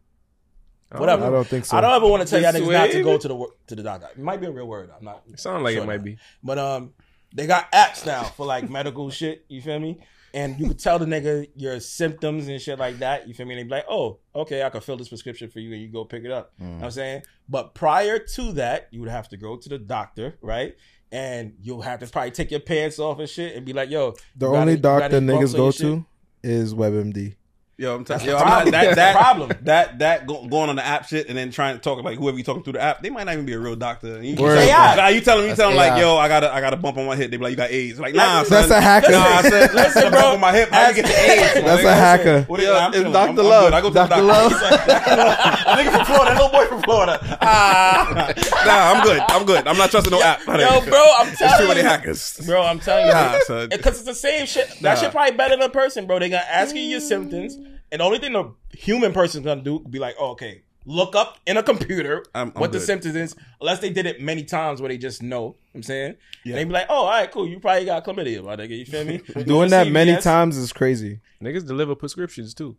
whatever. 0.96 1.26
I 1.26 1.30
don't 1.30 1.48
think 1.48 1.66
so. 1.66 1.78
I 1.78 1.82
don't 1.82 1.94
ever 1.94 2.08
want 2.08 2.24
to 2.24 2.30
tell 2.30 2.42
y'all 2.42 2.52
niggas 2.52 2.72
not 2.72 2.92
to 2.92 3.04
go 3.04 3.18
to 3.18 3.28
the 3.28 3.48
to 3.68 3.76
the 3.76 3.84
doctor. 3.84 4.08
It 4.12 4.20
might 4.20 4.42
be 4.42 4.48
a 4.48 4.52
real 4.52 4.68
word. 4.68 4.92
I'm 4.98 5.06
not. 5.06 5.24
It 5.32 5.40
sounds 5.40 5.64
like 5.64 5.76
sure 5.76 5.84
it 5.84 5.88
might 5.88 5.98
now. 5.98 6.04
be. 6.04 6.18
But 6.44 6.58
um, 6.58 6.94
they 7.34 7.48
got 7.48 7.72
apps 7.72 8.06
now 8.06 8.24
for 8.24 8.46
like 8.46 8.70
medical 8.70 9.10
shit. 9.10 9.46
You 9.48 9.62
feel 9.62 9.80
me? 9.80 10.00
And 10.34 10.58
you 10.60 10.67
could 10.70 10.80
tell 10.80 10.98
the 10.98 11.06
nigga 11.06 11.48
your 11.56 11.80
symptoms 11.82 12.48
and 12.48 12.60
shit 12.62 12.80
like 12.80 13.00
that. 13.00 13.28
You 13.28 13.34
feel 13.34 13.46
me? 13.46 13.54
And 13.56 13.60
they 13.60 13.63
be 13.63 13.70
like, 13.70 13.86
oh, 13.89 14.20
okay, 14.34 14.63
I 14.63 14.70
can 14.70 14.80
fill 14.82 14.96
this 14.98 15.10
prescription 15.10 15.50
for 15.50 15.60
you, 15.60 15.74
and 15.74 15.82
you 15.82 15.89
go 15.89 16.06
pick 16.06 16.24
it 16.24 16.32
up. 16.32 16.54
You 16.60 16.65
know 16.67 16.74
what 16.76 16.84
I'm 16.86 16.91
saying? 16.91 17.22
But 17.50 17.76
prior 17.76 18.17
to 18.17 18.52
that, 18.54 18.88
you 18.91 19.02
would 19.02 19.10
have 19.10 19.28
to 19.30 19.38
go 19.38 19.58
to 19.58 19.67
the 19.70 19.78
doctor, 19.78 20.38
right? 20.41 20.76
And 21.12 21.56
you'll 21.62 21.82
have 21.82 22.00
to 22.00 22.08
probably 22.08 22.32
take 22.32 22.50
your 22.52 22.62
pants 22.62 22.98
off 22.98 23.20
and 23.20 23.28
shit, 23.28 23.56
and 23.58 23.65
be 23.65 23.74
like, 23.74 23.89
yo, 23.89 24.13
The 24.38 24.48
only 24.48 24.60
any- 24.62 24.72
you 24.72 24.78
got 24.78 25.00
doctor 25.00 25.20
niggas 25.20 25.54
go 25.56 25.63
your 25.63 25.72
shit? 25.74 25.82
to 25.82 26.06
is 26.44 26.74
WebMD. 26.74 27.36
Yo, 27.82 27.96
I'm 27.96 28.06
telling 28.06 28.20
That's 28.20 28.26
you, 28.26 28.32
the 28.34 28.38
I'm 28.38 28.65
not, 28.65 28.72
that 28.74 28.96
that 28.96 29.15
problem. 29.15 29.52
that 29.63 29.98
that 30.00 30.28
go, 30.28 30.46
going 30.48 30.70
on 30.70 30.76
the 30.76 30.86
app 30.86 31.08
shit 31.08 31.30
and 31.30 31.36
then 31.38 31.50
trying 31.50 31.74
to 31.76 31.82
talk 31.82 32.04
like 32.04 32.20
whoever 32.20 32.38
you 32.38 32.44
talking 32.44 32.62
through 32.62 32.74
the 32.74 32.80
app, 32.82 33.02
they 33.02 33.10
might 33.10 33.24
not 33.24 33.34
even 33.34 33.48
be 33.48 33.54
a 33.54 33.60
real 33.60 33.76
doctor. 33.76 34.17
And 34.17 34.24
You, 34.26 34.36
you, 34.36 34.41
Word. 34.44 34.60
tell, 34.67 34.96
nah, 34.98 35.08
you 35.08 35.20
tell 35.20 35.38
them, 35.39 35.50
you 35.50 35.56
tell 35.56 35.70
them 35.70 35.78
like, 35.78 35.94
AI. 35.94 36.00
yo, 36.02 36.15
I 36.15 36.28
got 36.28 36.44
a, 36.44 36.54
I 36.54 36.62
got 36.62 36.74
a 36.76 36.78
bump 36.78 37.00
on 37.00 37.08
my 37.08 37.15
hip. 37.15 37.32
They 37.32 37.38
be 37.38 37.44
like, 37.44 37.50
you 37.52 37.58
got 37.58 37.72
AIDS. 37.72 38.00
Like, 38.00 38.13
nah, 38.13 38.44
That's 38.44 38.67
son. 38.67 38.78
a 38.78 38.82
hacker. 38.82 39.12
Nah, 39.13 39.41
son. 39.41 39.52
Listen, 39.52 39.76
Listen, 39.76 40.12
bro. 40.12 40.22
bro, 40.22 40.30
on 40.34 40.39
my 40.39 40.52
hip. 40.52 40.70
How 40.70 40.89
you 40.89 40.94
get 40.94 41.06
the 41.08 41.12
AIDS? 41.12 41.54
That's 41.56 41.84
a 41.84 41.96
hacker. 41.96 42.41
What 42.44 42.60
is, 42.60 42.67
Yeah, 42.67 42.86
I'm 42.86 42.94
it's. 42.94 43.02
Dr. 43.04 43.17
I'm- 43.17 43.30
I'm 43.30 43.36
Love. 43.46 43.63
good. 43.65 43.74
I 43.74 43.82
go 43.82 43.88
to 43.89 43.94
Doctor 43.96 44.22
Love. 44.22 44.52
Nigga 44.52 45.91
from 45.96 46.06
Florida, 46.06 46.32
little 46.34 46.50
boy 46.50 46.65
from 46.67 46.82
Florida. 46.84 47.38
Ah, 47.41 48.32
nah, 48.63 48.91
I'm 48.94 49.04
good. 49.04 49.22
I'm 49.28 49.46
good. 49.46 49.67
I'm 49.67 49.78
not 49.78 49.89
trusting 49.89 50.12
no 50.12 50.22
app. 50.22 50.41
Yo, 50.46 50.82
bro, 50.86 51.04
I'm 51.17 51.26
There's 51.26 51.38
telling 51.39 51.58
too 51.62 51.67
many 51.67 51.80
you. 51.80 51.86
hackers. 51.88 52.39
Bro, 52.46 52.62
I'm 52.63 52.80
telling 52.80 53.08
you, 53.08 53.12
Nah, 53.12 53.39
because 53.70 53.96
it's 53.98 54.04
the 54.04 54.13
same 54.13 54.46
shit. 54.46 54.70
That 54.82 54.96
Nah. 54.96 55.02
shit 55.02 55.12
probably 55.12 55.36
better 55.36 55.56
than 55.56 55.63
a 55.63 55.70
person, 55.70 56.06
bro. 56.06 56.20
They 56.20 56.30
gonna 56.30 56.44
ask 56.48 56.76
you 56.76 56.82
your 56.82 57.00
symptoms, 57.00 57.58
and 57.91 57.99
the 57.99 58.04
only 58.06 58.19
thing 58.19 58.34
the 58.34 58.54
human 58.77 59.13
person's 59.13 59.45
gonna 59.45 59.62
do 59.62 59.80
be 59.80 59.99
like, 59.99 60.15
oh, 60.19 60.32
okay, 60.32 60.63
look 60.86 61.15
up 61.15 61.38
in 61.45 61.58
a 61.58 61.63
computer 61.63 62.25
I'm- 62.34 62.51
I'm 62.56 62.62
what 62.62 62.71
the 62.71 62.80
symptoms 62.80 63.15
is, 63.15 63.36
unless 63.60 63.80
they 63.80 63.89
did 63.91 64.06
it 64.08 64.19
many 64.21 64.43
times 64.43 64.82
where 64.82 64.89
they 64.89 64.97
just 64.97 65.21
know. 65.21 65.27
You 65.27 65.38
know 65.38 65.45
what 65.45 65.77
I'm 65.77 65.84
saying, 65.84 66.15
Yeah. 66.43 66.51
and 66.54 66.60
they 66.60 66.63
be 66.65 66.71
like, 66.71 66.88
oh, 66.89 66.95
all 67.06 67.08
right, 67.10 67.32
cool, 67.32 67.47
you 67.47 67.60
probably 67.60 67.86
got 67.86 68.04
chlamydia, 68.04 68.43
my 68.43 68.56
nigga. 68.56 68.77
You 68.77 68.86
feel 68.86 69.06
me? 69.06 69.17
Doing 69.45 69.67
to 69.69 69.75
that 69.75 69.88
many 69.91 70.17
times 70.17 70.58
is 70.58 70.73
crazy. 70.73 71.19
Niggas 71.41 71.65
deliver 71.67 71.95
prescriptions 71.95 72.54
too. 72.54 72.75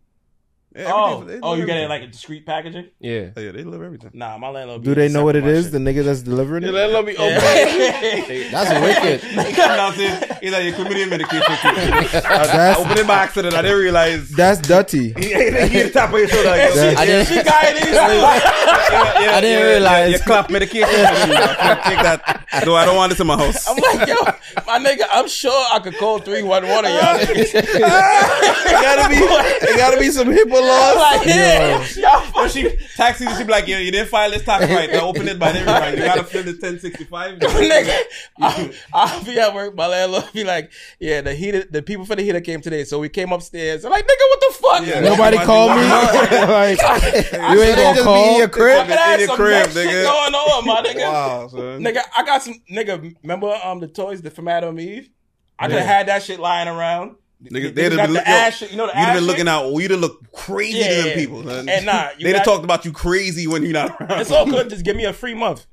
Yeah, 0.75 0.91
Oh, 0.91 0.95
oh, 0.97 1.19
you 1.19 1.25
deliver 1.25 1.65
get 1.65 1.77
it 1.77 1.83
everything. 1.83 1.89
like 1.89 2.01
a 2.03 2.07
discreet 2.07 2.45
packaging? 2.45 2.87
Yeah. 2.99 3.29
Oh, 3.37 3.41
yeah, 3.41 3.51
they 3.51 3.63
deliver 3.63 3.85
everything. 3.85 4.11
Nah, 4.13 4.37
my 4.37 4.49
landlord. 4.49 4.83
Do 4.83 4.95
they 4.95 5.07
know 5.09 5.23
what 5.23 5.35
it 5.35 5.45
is? 5.45 5.69
The 5.71 5.77
nigga 5.77 6.03
that's 6.03 6.21
delivering 6.23 6.63
it. 6.63 6.71
Let 6.71 7.05
me 7.05 7.15
oh, 7.17 7.25
open 7.25 7.35
That's 8.51 8.69
wicked. 8.81 9.21
He's 10.41 10.51
like 10.51 10.63
your 10.65 10.73
chlamydia 10.73 11.09
medication. 11.09 11.41
kit. 11.41 12.25
I 12.25 12.47
That's 12.47 12.79
opened 12.79 12.99
it 12.99 13.07
by 13.07 13.15
accident. 13.15 13.53
I 13.55 13.61
didn't 13.61 13.79
realize. 13.79 14.29
that's 14.31 14.61
dirty. 14.67 15.13
He 15.13 15.25
he 15.27 15.33
hit 15.33 15.93
the 15.93 15.99
top 15.99 16.11
of 16.11 16.19
your 16.19 16.27
shoulder. 16.27 16.49
Like, 16.49 16.73
That's- 16.73 16.97
I 16.97 17.05
didn't. 17.05 17.27
She 17.27 17.35
got 18.89 19.21
it. 19.21 19.29
I 19.29 19.41
didn't 19.41 19.65
realize. 19.67 20.11
Your 20.11 20.19
clap 20.19 20.49
medication. 20.49 20.87
Take 20.89 22.01
that. 22.03 22.45
No, 22.65 22.75
I 22.75 22.85
don't 22.85 22.95
want 22.95 23.09
this 23.11 23.19
in 23.19 23.27
my 23.27 23.37
house. 23.37 23.67
I'm 23.67 23.75
like, 23.77 24.07
yo, 24.07 24.15
my 24.67 24.79
nigga, 24.79 25.03
I'm 25.11 25.27
sure 25.27 25.65
I 25.71 25.79
could 25.79 25.97
call 25.97 26.19
311 26.19 26.85
of 26.85 26.91
y'all 26.91 27.19
niggas. 27.19 27.53
it 27.55 27.81
gotta 28.71 29.09
be. 29.09 29.15
It 29.15 29.77
gotta 29.77 29.99
be 29.99 30.09
some 30.11 30.27
HIPAA 30.27 30.43
I'm 30.45 30.51
laws. 30.51 30.95
like, 30.95 31.27
yeah, 31.27 31.85
y'all 31.97 32.43
Or 32.43 32.47
she 32.49 32.75
taxi, 32.95 33.25
she 33.35 33.43
be 33.43 33.51
like, 33.51 33.67
yeah, 33.67 33.79
you 33.79 33.91
didn't 33.91 34.09
file 34.09 34.29
this 34.29 34.43
tax 34.43 34.69
right. 34.69 34.89
They 34.89 34.99
open 34.99 35.27
it 35.27 35.39
by 35.39 35.49
every 35.49 35.63
right. 35.65 35.97
You 35.97 36.03
gotta 36.03 36.23
fill 36.23 36.43
the 36.43 36.51
1065. 36.51 37.39
nigga. 37.39 37.99
I, 38.39 38.73
I'll 38.93 39.23
be 39.23 39.39
at 39.39 39.53
work. 39.53 39.75
My 39.75 39.87
landlord 39.87 40.25
be 40.33 40.43
like, 40.43 40.71
"Yeah, 40.99 41.21
the 41.21 41.33
heater, 41.33 41.63
the 41.69 41.81
people 41.81 42.05
for 42.05 42.15
the 42.15 42.23
heater 42.23 42.41
came 42.41 42.61
today, 42.61 42.83
so 42.83 42.99
we 42.99 43.09
came 43.09 43.31
upstairs." 43.31 43.85
I'm 43.85 43.91
like, 43.91 44.05
"Nigga, 44.05 44.09
what 44.29 44.39
the 44.39 44.53
fuck?" 44.61 44.87
Yeah. 44.87 44.99
Nobody 45.01 45.37
called 45.37 45.71
me. 45.71 45.83
like 45.87 46.79
you 46.81 47.61
ain't 47.61 47.77
gonna 47.77 47.93
just 47.93 48.03
call. 48.03 48.47
Be 48.65 48.71
in 48.71 48.87
your 48.89 48.97
I 48.99 49.05
crib. 49.05 49.13
in 49.13 49.19
your 49.19 49.27
some 49.27 49.35
crib, 49.37 49.51
next 49.53 49.73
shit 49.75 50.05
going 50.05 50.33
on, 50.35 50.65
my 50.65 50.81
nigga. 50.85 51.11
Wow, 51.11 51.47
son. 51.47 51.59
Nigga, 51.81 52.01
I 52.17 52.23
got 52.25 52.41
some 52.43 52.55
nigga. 52.71 53.15
Remember 53.23 53.57
um 53.63 53.79
the 53.79 53.87
toys 53.87 54.21
that 54.21 54.31
from 54.35 54.47
Adam 54.47 54.69
and 54.77 54.79
Eve? 54.79 55.09
I 55.59 55.67
could 55.67 55.77
have 55.77 55.85
had 55.85 56.07
that 56.07 56.23
shit 56.23 56.39
lying 56.39 56.67
around. 56.67 57.15
Nigga, 57.43 57.75
they'd 57.75 57.91
have 57.91 57.97
been, 57.97 58.07
the 58.07 58.19
look- 58.19 58.25
yo, 58.27 58.49
shit. 58.51 58.71
You 58.71 58.77
know 58.77 58.85
the 58.87 58.93
You'd 58.93 58.99
have 58.99 59.07
ass 59.09 59.13
been 59.15 59.23
shit? 59.23 59.27
looking 59.27 59.47
out. 59.49 59.69
You'd 59.69 59.91
have 59.91 59.99
looked 59.99 60.31
crazy 60.31 60.77
Yeah, 60.79 60.87
to 60.89 60.95
them 60.95 61.07
yeah. 61.07 61.15
people. 61.15 61.43
son. 61.43 61.67
And 61.69 61.85
nah, 61.85 62.09
they'd 62.21 62.35
have 62.35 62.45
talked 62.45 62.63
about 62.63 62.85
you 62.85 62.93
crazy 62.93 63.47
when 63.47 63.63
you're 63.63 63.73
not 63.73 63.99
around. 63.99 64.21
It's 64.21 64.31
all 64.31 64.45
good. 64.45 64.69
Just 64.69 64.85
give 64.85 64.95
me 64.95 65.03
a 65.05 65.11
free 65.13 65.33
month. 65.33 65.65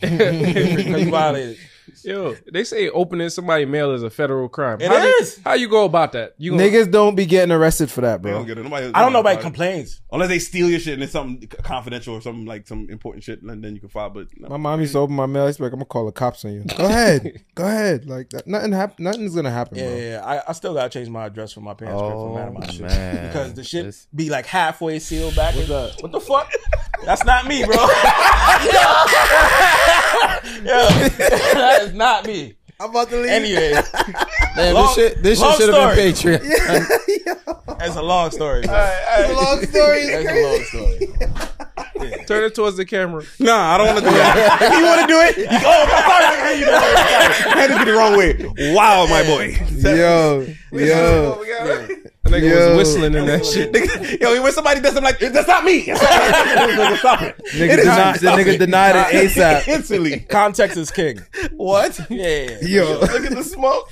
Because 0.00 0.84
you 0.84 1.10
violated. 1.10 1.56
Yo, 2.04 2.34
they 2.52 2.64
say 2.64 2.88
opening 2.90 3.28
somebody's 3.30 3.68
mail 3.68 3.92
is 3.92 4.02
a 4.02 4.10
federal 4.10 4.48
crime. 4.48 4.80
It 4.80 4.88
how 4.88 5.00
do- 5.00 5.06
is. 5.20 5.40
how 5.44 5.54
you 5.54 5.68
go 5.68 5.84
about 5.84 6.12
that? 6.12 6.34
You 6.38 6.50
gonna- 6.52 6.62
Niggas 6.64 6.90
don't 6.90 7.14
be 7.14 7.26
getting 7.26 7.52
arrested 7.52 7.90
for 7.90 8.00
that, 8.02 8.22
They 8.22 8.30
don't 8.30 8.44
bro. 8.44 8.54
get 8.54 8.58
it. 8.58 8.64
Nobody, 8.64 8.86
I 8.86 9.02
don't 9.02 9.12
know 9.12 9.18
nobody 9.20 9.36
nobody- 9.36 9.42
complains. 9.42 10.00
Unless 10.12 10.28
they 10.28 10.38
steal 10.38 10.70
your 10.70 10.78
shit 10.80 10.94
and 10.94 11.02
it's 11.02 11.12
something 11.12 11.46
confidential 11.48 12.14
or 12.14 12.20
something 12.20 12.44
like 12.46 12.66
some 12.68 12.88
important 12.90 13.24
shit, 13.24 13.42
and 13.42 13.64
then 13.64 13.74
you 13.74 13.80
can 13.80 13.88
file. 13.88 14.10
But 14.10 14.28
no. 14.38 14.48
My 14.48 14.56
mom 14.56 14.80
used 14.80 14.92
to 14.92 14.98
open 15.00 15.16
my 15.16 15.26
mail. 15.26 15.46
She's 15.48 15.58
like, 15.60 15.72
"I'm 15.72 15.78
gonna 15.78 15.86
call 15.86 16.06
the 16.06 16.12
cops 16.12 16.44
on 16.44 16.52
you." 16.52 16.64
Go 16.76 16.84
ahead, 16.86 17.42
go 17.54 17.64
ahead. 17.64 18.06
Like 18.06 18.30
that, 18.30 18.46
nothing 18.46 18.72
hap- 18.72 18.98
Nothing's 19.00 19.34
gonna 19.34 19.50
happen, 19.50 19.78
Yeah, 19.78 19.86
bro. 19.88 19.96
yeah, 19.96 20.10
yeah. 20.10 20.24
I, 20.24 20.42
I 20.48 20.52
still 20.52 20.74
gotta 20.74 20.88
change 20.90 21.08
my 21.08 21.26
address 21.26 21.52
for 21.52 21.60
my 21.62 21.74
parents' 21.74 22.00
crib 22.00 22.12
Oh, 22.14 22.34
from 22.36 22.54
my 22.54 22.66
shit. 22.66 22.80
man. 22.82 23.26
Because 23.28 23.54
the 23.54 23.64
shit 23.64 23.84
This- 23.86 24.06
be 24.14 24.28
like 24.30 24.46
halfway 24.46 24.98
sealed 24.98 25.34
back. 25.36 25.54
What 25.56 25.66
the, 25.68 25.92
what 26.00 26.12
the 26.12 26.20
fuck? 26.20 26.52
That's 27.04 27.24
not 27.24 27.46
me, 27.46 27.64
bro. 27.64 27.76
Yo, 30.64 30.88
that 30.88 31.78
is 31.82 31.92
not 31.94 32.26
me. 32.26 32.54
I'm 32.80 32.90
about 32.90 33.08
to 33.10 33.16
leave. 33.16 33.30
Anyway, 33.30 33.72
Man, 34.56 34.74
Long- 34.74 34.86
this 34.86 34.94
shit, 34.94 35.22
this 35.22 35.40
shit 35.40 35.54
should 35.56 35.74
have 35.74 35.96
been 35.96 36.14
story. 36.14 36.36
Patreon. 36.38 37.78
that's 37.78 37.96
a 37.96 38.02
long 38.02 38.30
story. 38.30 38.62
Bro. 38.62 38.74
long 39.34 39.64
story. 39.64 40.06
That's 40.06 40.28
a 40.28 40.42
long 40.42 40.64
story. 40.64 42.24
turn 42.26 42.44
it 42.44 42.54
towards 42.54 42.76
the 42.76 42.84
camera. 42.84 43.22
Nah, 43.38 43.74
I 43.74 43.78
don't 43.78 43.86
want 43.86 43.98
to 44.00 44.04
do 44.04 44.16
that. 44.16 44.58
if 44.62 44.78
you 44.78 44.84
want 44.84 45.00
to 45.00 45.06
do 45.06 45.20
it, 45.20 45.36
you 45.38 45.44
go. 45.44 45.66
Oh, 45.66 45.84
I'm 45.84 46.02
sorry. 46.10 46.24
I 46.24 46.36
had 46.36 46.58
you. 46.58 46.66
I 46.70 47.56
had 47.56 47.66
to 47.68 47.74
get 47.74 47.82
it 47.82 47.90
the 47.92 47.96
wrong 47.96 48.16
way. 48.16 48.74
Wow, 48.74 49.06
my 49.06 49.22
boy. 49.22 49.56
Yo, 49.80 50.46
yo, 50.72 52.00
The 52.24 52.30
nigga 52.30 52.48
Yo. 52.50 52.68
was 52.70 52.76
whistling 52.78 53.14
in 53.14 53.26
that 53.26 53.44
shit. 53.44 53.70
Nigga, 53.72 54.18
Yo, 54.20 54.42
when 54.42 54.50
somebody 54.52 54.80
does 54.80 54.94
something 54.94 55.04
like 55.04 55.18
that's 55.32 55.46
not 55.46 55.62
me. 55.64 55.84
Nigga, 55.84 56.96
Stop 56.98 57.22
it. 57.22 57.36
nigga, 57.52 57.70
It 57.70 57.78
is 57.80 57.84
denied, 57.84 58.14
the 58.14 58.18
Stop 58.18 58.38
nigga 58.38 58.46
it. 58.54 58.58
denied 58.58 58.96
it 58.96 59.30
ASAP. 59.30 59.68
Instantly. 59.68 60.20
Context 60.20 60.76
is 60.78 60.90
king. 60.90 61.20
What? 61.52 62.00
Yeah. 62.08 62.58
Yo, 62.62 62.98
Look 63.00 63.24
at 63.26 63.30
the 63.34 63.44
smoke. 63.44 63.90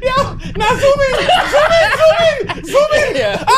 Yo, 0.00 0.16
now 0.56 0.72
zoom 0.76 1.00
in, 1.08 1.14
zoom 1.52 1.72
in, 1.76 1.88
zoom 1.98 2.18
in, 2.24 2.64
zoom 2.64 2.92
in. 2.92 3.16
Yeah. 3.16 3.44
Ah! 3.46 3.52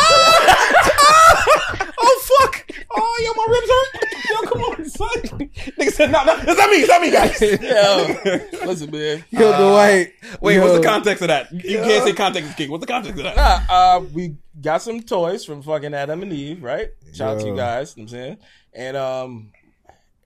Ah! 0.98 1.89
Oh 2.02 2.22
fuck! 2.40 2.70
Oh, 2.90 3.16
yo, 3.24 3.32
my 3.34 3.46
ribs 3.52 3.70
hurt. 3.70 4.20
Yo, 4.30 4.50
come 4.50 4.62
on, 4.62 4.88
son. 4.88 5.48
Nigga 5.78 5.92
said, 5.92 6.10
no, 6.10 6.24
no, 6.24 6.34
it's 6.36 6.46
not 6.46 6.70
me, 6.70 6.76
it's 6.76 6.88
not 6.88 7.02
me, 7.02 7.10
guys. 7.10 7.40
Yo, 8.60 8.66
listen, 8.66 8.90
man. 8.90 9.24
yo, 9.30 9.70
Dwight. 9.70 10.12
Wait, 10.40 10.54
yo. 10.54 10.62
what's 10.62 10.78
the 10.78 10.86
context 10.86 11.22
of 11.22 11.28
that? 11.28 11.52
You 11.52 11.78
can't 11.78 12.04
say 12.04 12.12
context 12.12 12.50
is 12.50 12.56
king. 12.56 12.70
What's 12.70 12.80
the 12.80 12.86
context 12.86 13.18
of 13.18 13.24
that? 13.24 13.36
Nah, 13.36 13.74
uh, 13.74 14.00
we 14.12 14.36
got 14.60 14.82
some 14.82 15.02
toys 15.02 15.44
from 15.44 15.62
fucking 15.62 15.94
Adam 15.94 16.22
and 16.22 16.32
Eve, 16.32 16.62
right? 16.62 16.88
Shout 17.12 17.36
out 17.36 17.40
to 17.40 17.46
you 17.46 17.56
guys. 17.56 17.96
You 17.96 18.04
know 18.04 18.06
what 18.06 18.12
I'm 18.12 18.18
saying, 18.18 18.38
and 18.72 18.96
um, 18.96 19.50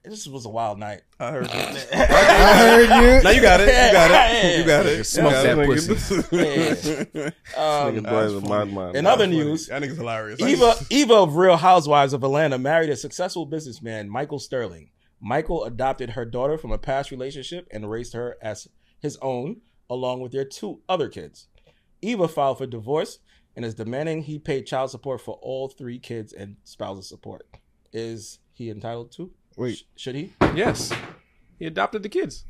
this 0.07 0.27
was 0.27 0.45
a 0.45 0.49
wild 0.49 0.79
night. 0.79 1.01
I 1.19 1.31
heard 1.31 1.45
it. 1.49 1.89
I 1.93 2.57
heard 2.57 2.81
you. 3.17 3.23
Now 3.23 3.29
you 3.29 3.41
got 3.41 3.59
it. 3.61 3.67
You 3.67 3.91
got 3.91 4.11
it. 4.33 4.57
You 4.59 4.65
got 4.65 4.85
it. 4.85 5.03
Smoke 5.05 5.31
You 5.31 5.37
got 5.37 5.43
that 5.43 5.59
it. 5.59 7.11
pussy. 7.11 7.31
Um, 7.57 8.03
Boys 8.03 8.33
of 8.33 8.47
my 8.47 8.63
mind. 8.65 8.95
in 8.95 9.05
other 9.05 9.27
news, 9.27 9.67
That 9.67 9.81
nigga's 9.81 9.97
hilarious. 9.97 10.39
Eva, 10.41 10.75
Eva 10.89 11.13
of 11.15 11.35
Real 11.35 11.57
Housewives 11.57 12.13
of 12.13 12.23
Atlanta 12.23 12.57
married 12.57 12.89
a 12.89 12.95
successful 12.95 13.45
businessman, 13.45 14.09
Michael 14.09 14.39
Sterling. 14.39 14.89
Michael 15.21 15.63
adopted 15.63 16.11
her 16.11 16.25
daughter 16.25 16.57
from 16.57 16.71
a 16.71 16.77
past 16.77 17.11
relationship 17.11 17.67
and 17.71 17.89
raised 17.89 18.13
her 18.13 18.37
as 18.41 18.67
his 18.99 19.17
own, 19.21 19.61
along 19.89 20.21
with 20.21 20.31
their 20.31 20.45
two 20.45 20.81
other 20.89 21.07
kids. 21.09 21.47
Eva 22.01 22.27
filed 22.27 22.57
for 22.57 22.65
divorce 22.67 23.19
and 23.55 23.63
is 23.63 23.73
demanding 23.75 24.23
he 24.23 24.37
pay 24.37 24.61
child 24.61 24.91
support 24.91 25.21
for 25.21 25.39
all 25.41 25.69
three 25.69 25.97
kids 25.97 26.33
and 26.33 26.57
spousal 26.65 27.01
support. 27.01 27.47
Is 27.93 28.39
he 28.51 28.69
entitled 28.69 29.11
to? 29.13 29.31
Wait. 29.57 29.77
Sh- 29.77 29.83
should 29.95 30.15
he? 30.15 30.33
Yes, 30.55 30.91
he 31.59 31.65
adopted 31.65 32.03
the 32.03 32.09
kids. 32.09 32.45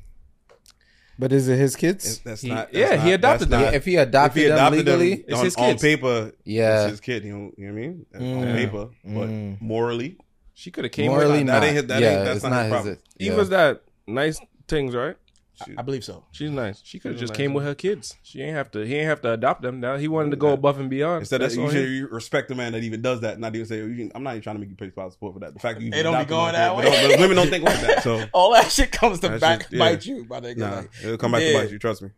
But 1.18 1.32
is 1.32 1.48
it 1.48 1.58
his 1.58 1.76
kids? 1.78 2.20
That's 2.20 2.42
He- 2.42 2.50
not. 2.50 2.74
yeah, 2.74 2.90
that's 2.90 3.04
he 3.04 3.10
not- 3.10 3.14
adopted 3.16 3.40
that's 3.50 3.52
them. 3.52 3.62
not- 3.62 3.74
if 3.74 3.86
he 3.86 3.96
adopted, 3.96 4.38
if 4.38 4.44
he 4.48 4.52
adopted 4.52 4.80
them 4.80 4.86
them 4.86 5.00
legally, 5.00 5.24
It's 5.28 5.38
on, 5.40 5.46
his 5.46 5.56
on 5.56 5.70
kids. 5.72 5.82
paper, 5.82 6.32
Yeah. 6.44 6.82
it's 6.84 6.92
his 6.92 7.00
kid. 7.00 7.24
You 7.24 7.38
know, 7.38 7.52
you 7.58 7.68
know 7.68 7.74
what 7.74 8.22
I 8.22 8.22
mean? 8.28 8.48
On 8.50 8.54
paper, 8.56 8.88
but 9.06 9.30
Mm. 9.30 9.62
morally, 9.62 10.18
She 10.54 10.72
could 10.72 10.84
have 10.86 10.92
came 10.92 11.08
morally 11.12 11.40
with 11.40 11.48
that 11.48 11.64
ain't 11.64 11.76
his- 11.76 11.86
that 11.86 12.02
yeah, 12.02 12.10
ain't- 12.16 12.26
that's 12.26 12.36
it's 12.38 12.44
not 12.44 12.50
not 12.52 12.58
his 12.58 12.66
his. 12.66 12.72
problem. 12.74 12.98
yeah. 13.18 13.32
Eva's 13.34 13.50
that 13.50 13.82
nice 14.08 14.40
things, 14.68 14.94
right? 14.96 15.16
I 15.78 15.82
believe 15.82 16.04
so. 16.04 16.24
She's 16.32 16.52
nice. 16.52 16.82
She 16.84 17.00
could 17.00 17.12
have 17.12 17.20
just 17.20 17.32
nice, 17.32 17.38
came 17.38 17.54
with 17.54 17.64
her 17.66 17.76
kids. 17.76 18.16
She 18.24 18.42
ain't 18.42 18.56
have 18.56 18.72
to. 18.72 18.86
He 18.86 18.96
ain't 18.96 19.08
have 19.08 19.22
to 19.22 19.32
adopt 19.34 19.62
them. 19.62 19.80
Now 19.80 19.98
he 19.98 20.08
wanted 20.08 20.32
to 20.32 20.38
go 20.38 20.50
above 20.54 20.80
and 20.80 20.90
beyond. 20.90 21.22
instead 21.22 21.42
of 21.42 21.50
That's 21.50 21.56
you 21.56 21.70
should 21.72 21.90
you 21.90 22.08
respect 22.08 22.50
the 22.50 22.56
man 22.56 22.74
that 22.74 22.84
even 22.84 23.02
does 23.02 23.22
that, 23.22 23.40
not 23.40 23.56
even 23.56 23.66
say, 23.68 23.78
you 23.78 23.96
can- 23.96 24.12
I'm 24.16 24.24
not 24.24 24.32
even 24.32 24.42
trying 24.44 24.56
to 24.56 24.60
make 24.60 24.70
you 24.70 24.76
pay 24.76 24.90
child 24.90 25.14
support 25.14 25.34
for 25.34 25.40
that. 25.40 25.54
The 25.54 25.60
fact 25.60 25.80
that 25.80 25.86
you 25.86 25.92
They 25.92 26.04
don't 26.04 26.18
be 26.20 26.26
going 26.26 26.54
that 26.54 26.72
kid, 26.72 26.78
way. 26.78 26.84
don't- 26.84 27.10
but 27.12 27.20
women 27.20 27.36
don't 27.38 27.50
think 27.50 27.64
like 27.64 27.80
that. 27.82 28.04
So 28.04 28.26
All 28.34 28.52
that 28.54 28.72
shit 28.72 28.92
comes 28.92 29.20
to 29.22 29.30
That's 29.30 29.42
back, 29.42 29.60
just- 29.62 29.74
yeah. 29.74 29.80
bite 29.80 30.06
you, 30.06 30.26
my 30.30 30.40
nigga. 30.40 30.58
nah, 30.58 30.76
Like, 30.78 30.90
it'll 31.04 31.18
come 31.18 31.32
back 31.32 31.42
Yeah. 31.42 31.52
to 31.54 31.58
bite 31.60 31.72
you. 31.72 31.80
Trust 31.80 32.02
me. 32.02 32.10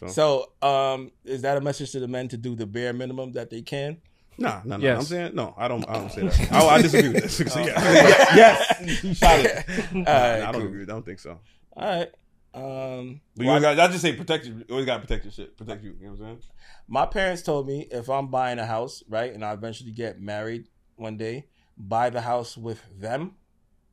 So, 0.00 0.48
So, 0.62 0.68
um, 0.68 1.12
is 1.24 1.42
that 1.42 1.56
a 1.56 1.60
message 1.60 1.92
to 1.92 2.00
the 2.00 2.08
men 2.08 2.28
to 2.28 2.36
do 2.36 2.54
the 2.56 2.66
bare 2.66 2.92
minimum 2.92 3.32
that 3.32 3.50
they 3.50 3.62
can? 3.62 3.98
nah, 4.38 4.60
no, 4.64 4.76
nah. 4.78 4.82
Yes. 4.82 4.98
I'm 4.98 5.04
saying 5.04 5.34
no. 5.34 5.54
I 5.56 5.68
don't. 5.68 5.88
I 5.88 5.92
don't 5.94 6.10
say 6.10 6.22
that. 6.26 6.52
I, 6.52 6.66
I 6.66 6.82
disagree 6.82 7.10
with 7.10 7.22
this. 7.22 7.36
So, 7.52 7.60
yeah. 7.60 7.66
yes, 8.34 9.02
you 9.04 9.14
shot 9.14 9.38
it. 9.40 9.64
All 9.94 10.00
Nah, 10.00 10.10
right, 10.10 10.42
I 10.42 10.52
don't 10.52 10.52
cool. 10.54 10.62
agree. 10.62 10.78
with 10.80 10.88
that. 10.88 10.92
I 10.92 10.96
don't 10.96 11.06
think 11.06 11.18
so. 11.20 11.38
All 11.76 11.88
right. 11.98 12.08
Um, 12.54 13.20
But 13.36 13.44
you 13.44 13.48
always 13.48 13.62
got, 13.62 13.78
I 13.80 13.86
just 13.88 14.02
say 14.02 14.12
protect 14.14 14.44
you. 14.46 14.56
You 14.58 14.64
always 14.70 14.86
got 14.86 14.96
to 14.96 15.00
protect 15.00 15.24
your 15.24 15.32
shit. 15.32 15.56
Protect 15.56 15.82
you. 15.82 15.94
You 15.98 16.06
know 16.06 16.12
what 16.12 16.20
I'm 16.20 16.40
saying? 16.40 16.52
my 16.88 17.06
parents 17.06 17.42
told 17.42 17.66
me 17.66 17.88
if 17.90 18.08
I'm 18.10 18.28
buying 18.28 18.58
a 18.58 18.66
house, 18.66 19.02
right, 19.08 19.32
and 19.32 19.44
I 19.44 19.52
eventually 19.52 19.92
get 19.92 20.20
married 20.20 20.68
one 20.96 21.16
day, 21.16 21.46
buy 21.78 22.10
the 22.10 22.20
house 22.20 22.56
with 22.56 22.82
them. 22.98 23.36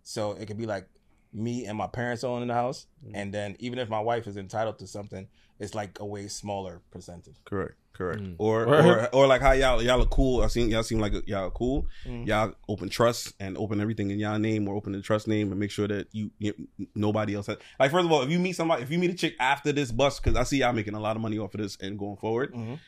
So 0.04 0.34
it 0.34 0.48
could 0.48 0.58
be 0.58 0.65
like 0.65 0.88
me 1.32 1.65
and 1.65 1.78
my 1.78 1.88
parents 1.88 2.24
owning 2.24 2.48
the 2.48 2.54
house, 2.54 2.88
Mm-hmm. 3.06 3.15
and 3.15 3.34
then 3.34 3.56
even 3.60 3.80
if 3.80 3.88
my 3.88 4.00
wife 4.02 4.28
is 4.28 4.36
entitled 4.36 4.80
to 4.80 4.88
something, 4.88 5.28
it's 5.60 5.76
like 5.76 6.00
a 6.00 6.06
way 6.06 6.28
smaller 6.28 6.82
percentage. 6.91 7.36
Correct. 7.45 7.74
Correct. 7.93 8.22
Mm. 8.22 8.36
Or, 8.38 8.65
Word. 8.65 8.86
or 8.86 9.10
or 9.15 9.28
like 9.28 9.41
how 9.41 9.52
y'all 9.52 9.82
y'all 9.84 10.02
are 10.02 10.06
cool. 10.06 10.41
I 10.41 10.48
seen 10.48 10.69
y'all 10.69 10.84
seem 10.84 11.00
like 11.00 11.12
y'all 11.28 11.48
are 11.48 11.52
cool. 11.52 11.86
Mm. 12.06 12.26
Y'all 12.28 12.54
open 12.69 12.88
trust 12.88 13.34
and 13.41 13.58
open 13.58 13.82
everything 13.82 14.10
in 14.10 14.19
y'all 14.19 14.39
name 14.39 14.69
or 14.69 14.76
open 14.76 14.93
the 14.93 15.02
trust 15.02 15.28
name 15.28 15.52
and 15.52 15.60
make 15.60 15.69
sure 15.72 15.88
that 15.89 16.08
you, 16.13 16.32
you 16.39 16.54
nobody 16.95 17.36
else 17.36 17.48
has. 17.48 17.58
Like 17.78 17.91
first 17.91 18.06
of 18.06 18.12
all, 18.12 18.22
if 18.22 18.30
you 18.30 18.39
meet 18.39 18.54
somebody, 18.56 18.84
if 18.84 18.89
you 18.89 19.00
meet 19.00 19.12
a 19.12 19.15
chick 19.15 19.36
after 19.39 19.74
this 19.74 19.91
bus, 19.91 20.19
because 20.19 20.38
I 20.38 20.43
see 20.43 20.60
y'all 20.60 20.72
making 20.72 20.93
a 20.93 21.00
lot 21.00 21.17
of 21.17 21.22
money 21.22 21.38
off 21.39 21.54
of 21.54 21.60
this 21.60 21.78
and 21.82 22.00
going 22.00 22.15
forward, 22.15 22.54
Mhm. 22.54 22.80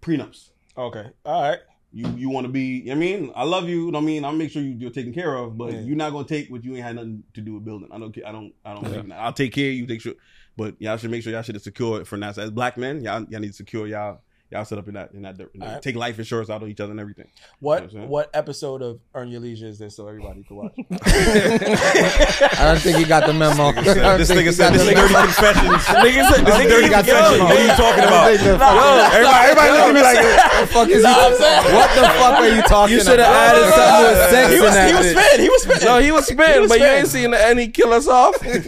prenups. 0.00 0.50
Okay. 0.78 1.06
All 1.24 1.42
right. 1.42 1.58
You 1.96 2.06
you 2.14 2.28
want 2.28 2.46
to 2.46 2.52
be? 2.52 2.92
I 2.92 2.94
mean, 2.94 3.32
I 3.34 3.44
love 3.44 3.70
you. 3.70 3.90
I 3.96 4.00
mean, 4.00 4.22
I'll 4.22 4.32
make 4.32 4.50
sure 4.50 4.60
you, 4.60 4.76
you're 4.78 4.90
taken 4.90 5.14
care 5.14 5.34
of, 5.34 5.56
but 5.56 5.72
Yeah. 5.72 5.80
you're 5.80 5.96
not 5.96 6.12
gonna 6.12 6.28
take 6.28 6.50
what 6.50 6.62
you 6.62 6.74
ain't 6.74 6.84
had 6.84 6.96
nothing 6.96 7.24
to 7.32 7.40
do 7.40 7.54
with 7.54 7.64
building. 7.64 7.88
I 7.90 7.98
don't. 7.98 8.14
I 8.26 8.32
don't. 8.32 8.52
I 8.66 8.74
don't. 8.74 8.84
in. 8.94 9.12
I'll 9.12 9.32
take 9.32 9.54
care 9.54 9.70
of 9.70 9.74
you. 9.74 9.86
Take 9.86 10.02
sure, 10.02 10.12
but 10.58 10.74
y'all 10.78 10.98
should 10.98 11.10
make 11.10 11.22
sure 11.22 11.32
y'all 11.32 11.40
shit 11.40 11.56
is 11.56 11.64
secure 11.64 12.04
for 12.04 12.18
now. 12.18 12.32
So 12.32 12.42
as 12.42 12.50
black 12.50 12.76
men, 12.76 13.02
y'all 13.02 13.24
y'all 13.30 13.40
need 13.40 13.46
to 13.48 13.52
secure 13.54 13.86
y'all 13.86 14.20
y'all 14.50 14.64
set 14.64 14.78
up 14.78 14.86
in 14.88 14.94
that 14.94 15.12
in 15.12 15.22
that, 15.22 15.38
in 15.40 15.48
that 15.60 15.66
Alright. 15.66 15.82
take 15.82 15.96
life 15.96 16.18
insurance 16.18 16.48
out 16.50 16.62
of 16.62 16.68
each 16.68 16.80
other 16.80 16.92
and 16.92 17.00
everything. 17.00 17.28
What 17.60 17.92
You 17.92 17.98
know 17.98 18.04
what 18.04 18.10
what 18.10 18.30
episode 18.34 18.82
of 18.82 19.00
Earn 19.14 19.28
Your 19.30 19.40
Leisure 19.40 19.66
is 19.66 19.78
this 19.78 19.96
so 19.96 20.06
everybody 20.08 20.42
can 20.44 20.56
watch? 20.56 20.72
I 20.80 22.62
don't 22.62 22.80
think 22.80 22.96
he 22.98 23.04
got 23.04 23.26
the 23.26 23.32
memo. 23.34 23.72
This 23.72 24.30
nigga 24.30 24.52
said 24.52 24.72
this 24.72 24.86
the 24.86 24.94
dirty 24.94 25.12
memo. 25.12 25.24
confessions. 25.26 25.82
Nigga 25.86 26.22
said, 26.30 26.46
I 26.48 26.66
think 26.66 26.84
he 26.84 26.88
got 26.90 27.04
the 27.04 27.12
memo. 27.12 27.44
What 27.44 27.56
are 27.56 27.62
you 27.62 27.68
talking 27.76 28.04
about? 28.04 28.24
I 28.26 28.36
don't 28.36 28.38
think 28.38 28.52
the 28.52 28.58
fuck- 28.58 29.12
everybody, 29.12 29.44
everybody 29.46 29.70
look 29.72 29.86
at 29.86 29.94
me 29.94 30.02
like, 30.02 30.18
What 30.22 30.60
the 30.60 30.66
fuck 30.72 30.88
is 30.88 31.02
you? 31.02 31.74
What 31.76 31.90
the 31.94 32.02
fuck 32.16 32.34
are 32.40 32.48
you 32.48 32.62
talking 32.62 32.94
You 32.94 33.00
should 33.02 33.18
have 33.18 33.34
added 33.34 33.66
something 33.74 34.04
with 34.06 34.30
sex 34.30 34.46
he 34.50 34.56
in 34.56 34.62
that 34.62 34.86
he 34.88 34.94
was 34.96 35.06
bitch. 35.06 35.12
spitting. 35.16 35.42
He 35.44 35.50
was 35.50 35.62
spitting. 35.62 35.86
no, 35.88 35.98
he 35.98 36.12
was 36.12 36.26
spitting, 36.26 36.68
but 36.68 36.78
you 36.78 36.86
ain't 36.86 37.08
seen 37.08 37.34
any 37.34 37.68
kill 37.68 37.92
us 37.92 38.08
off. 38.08 38.40
he 38.42 38.60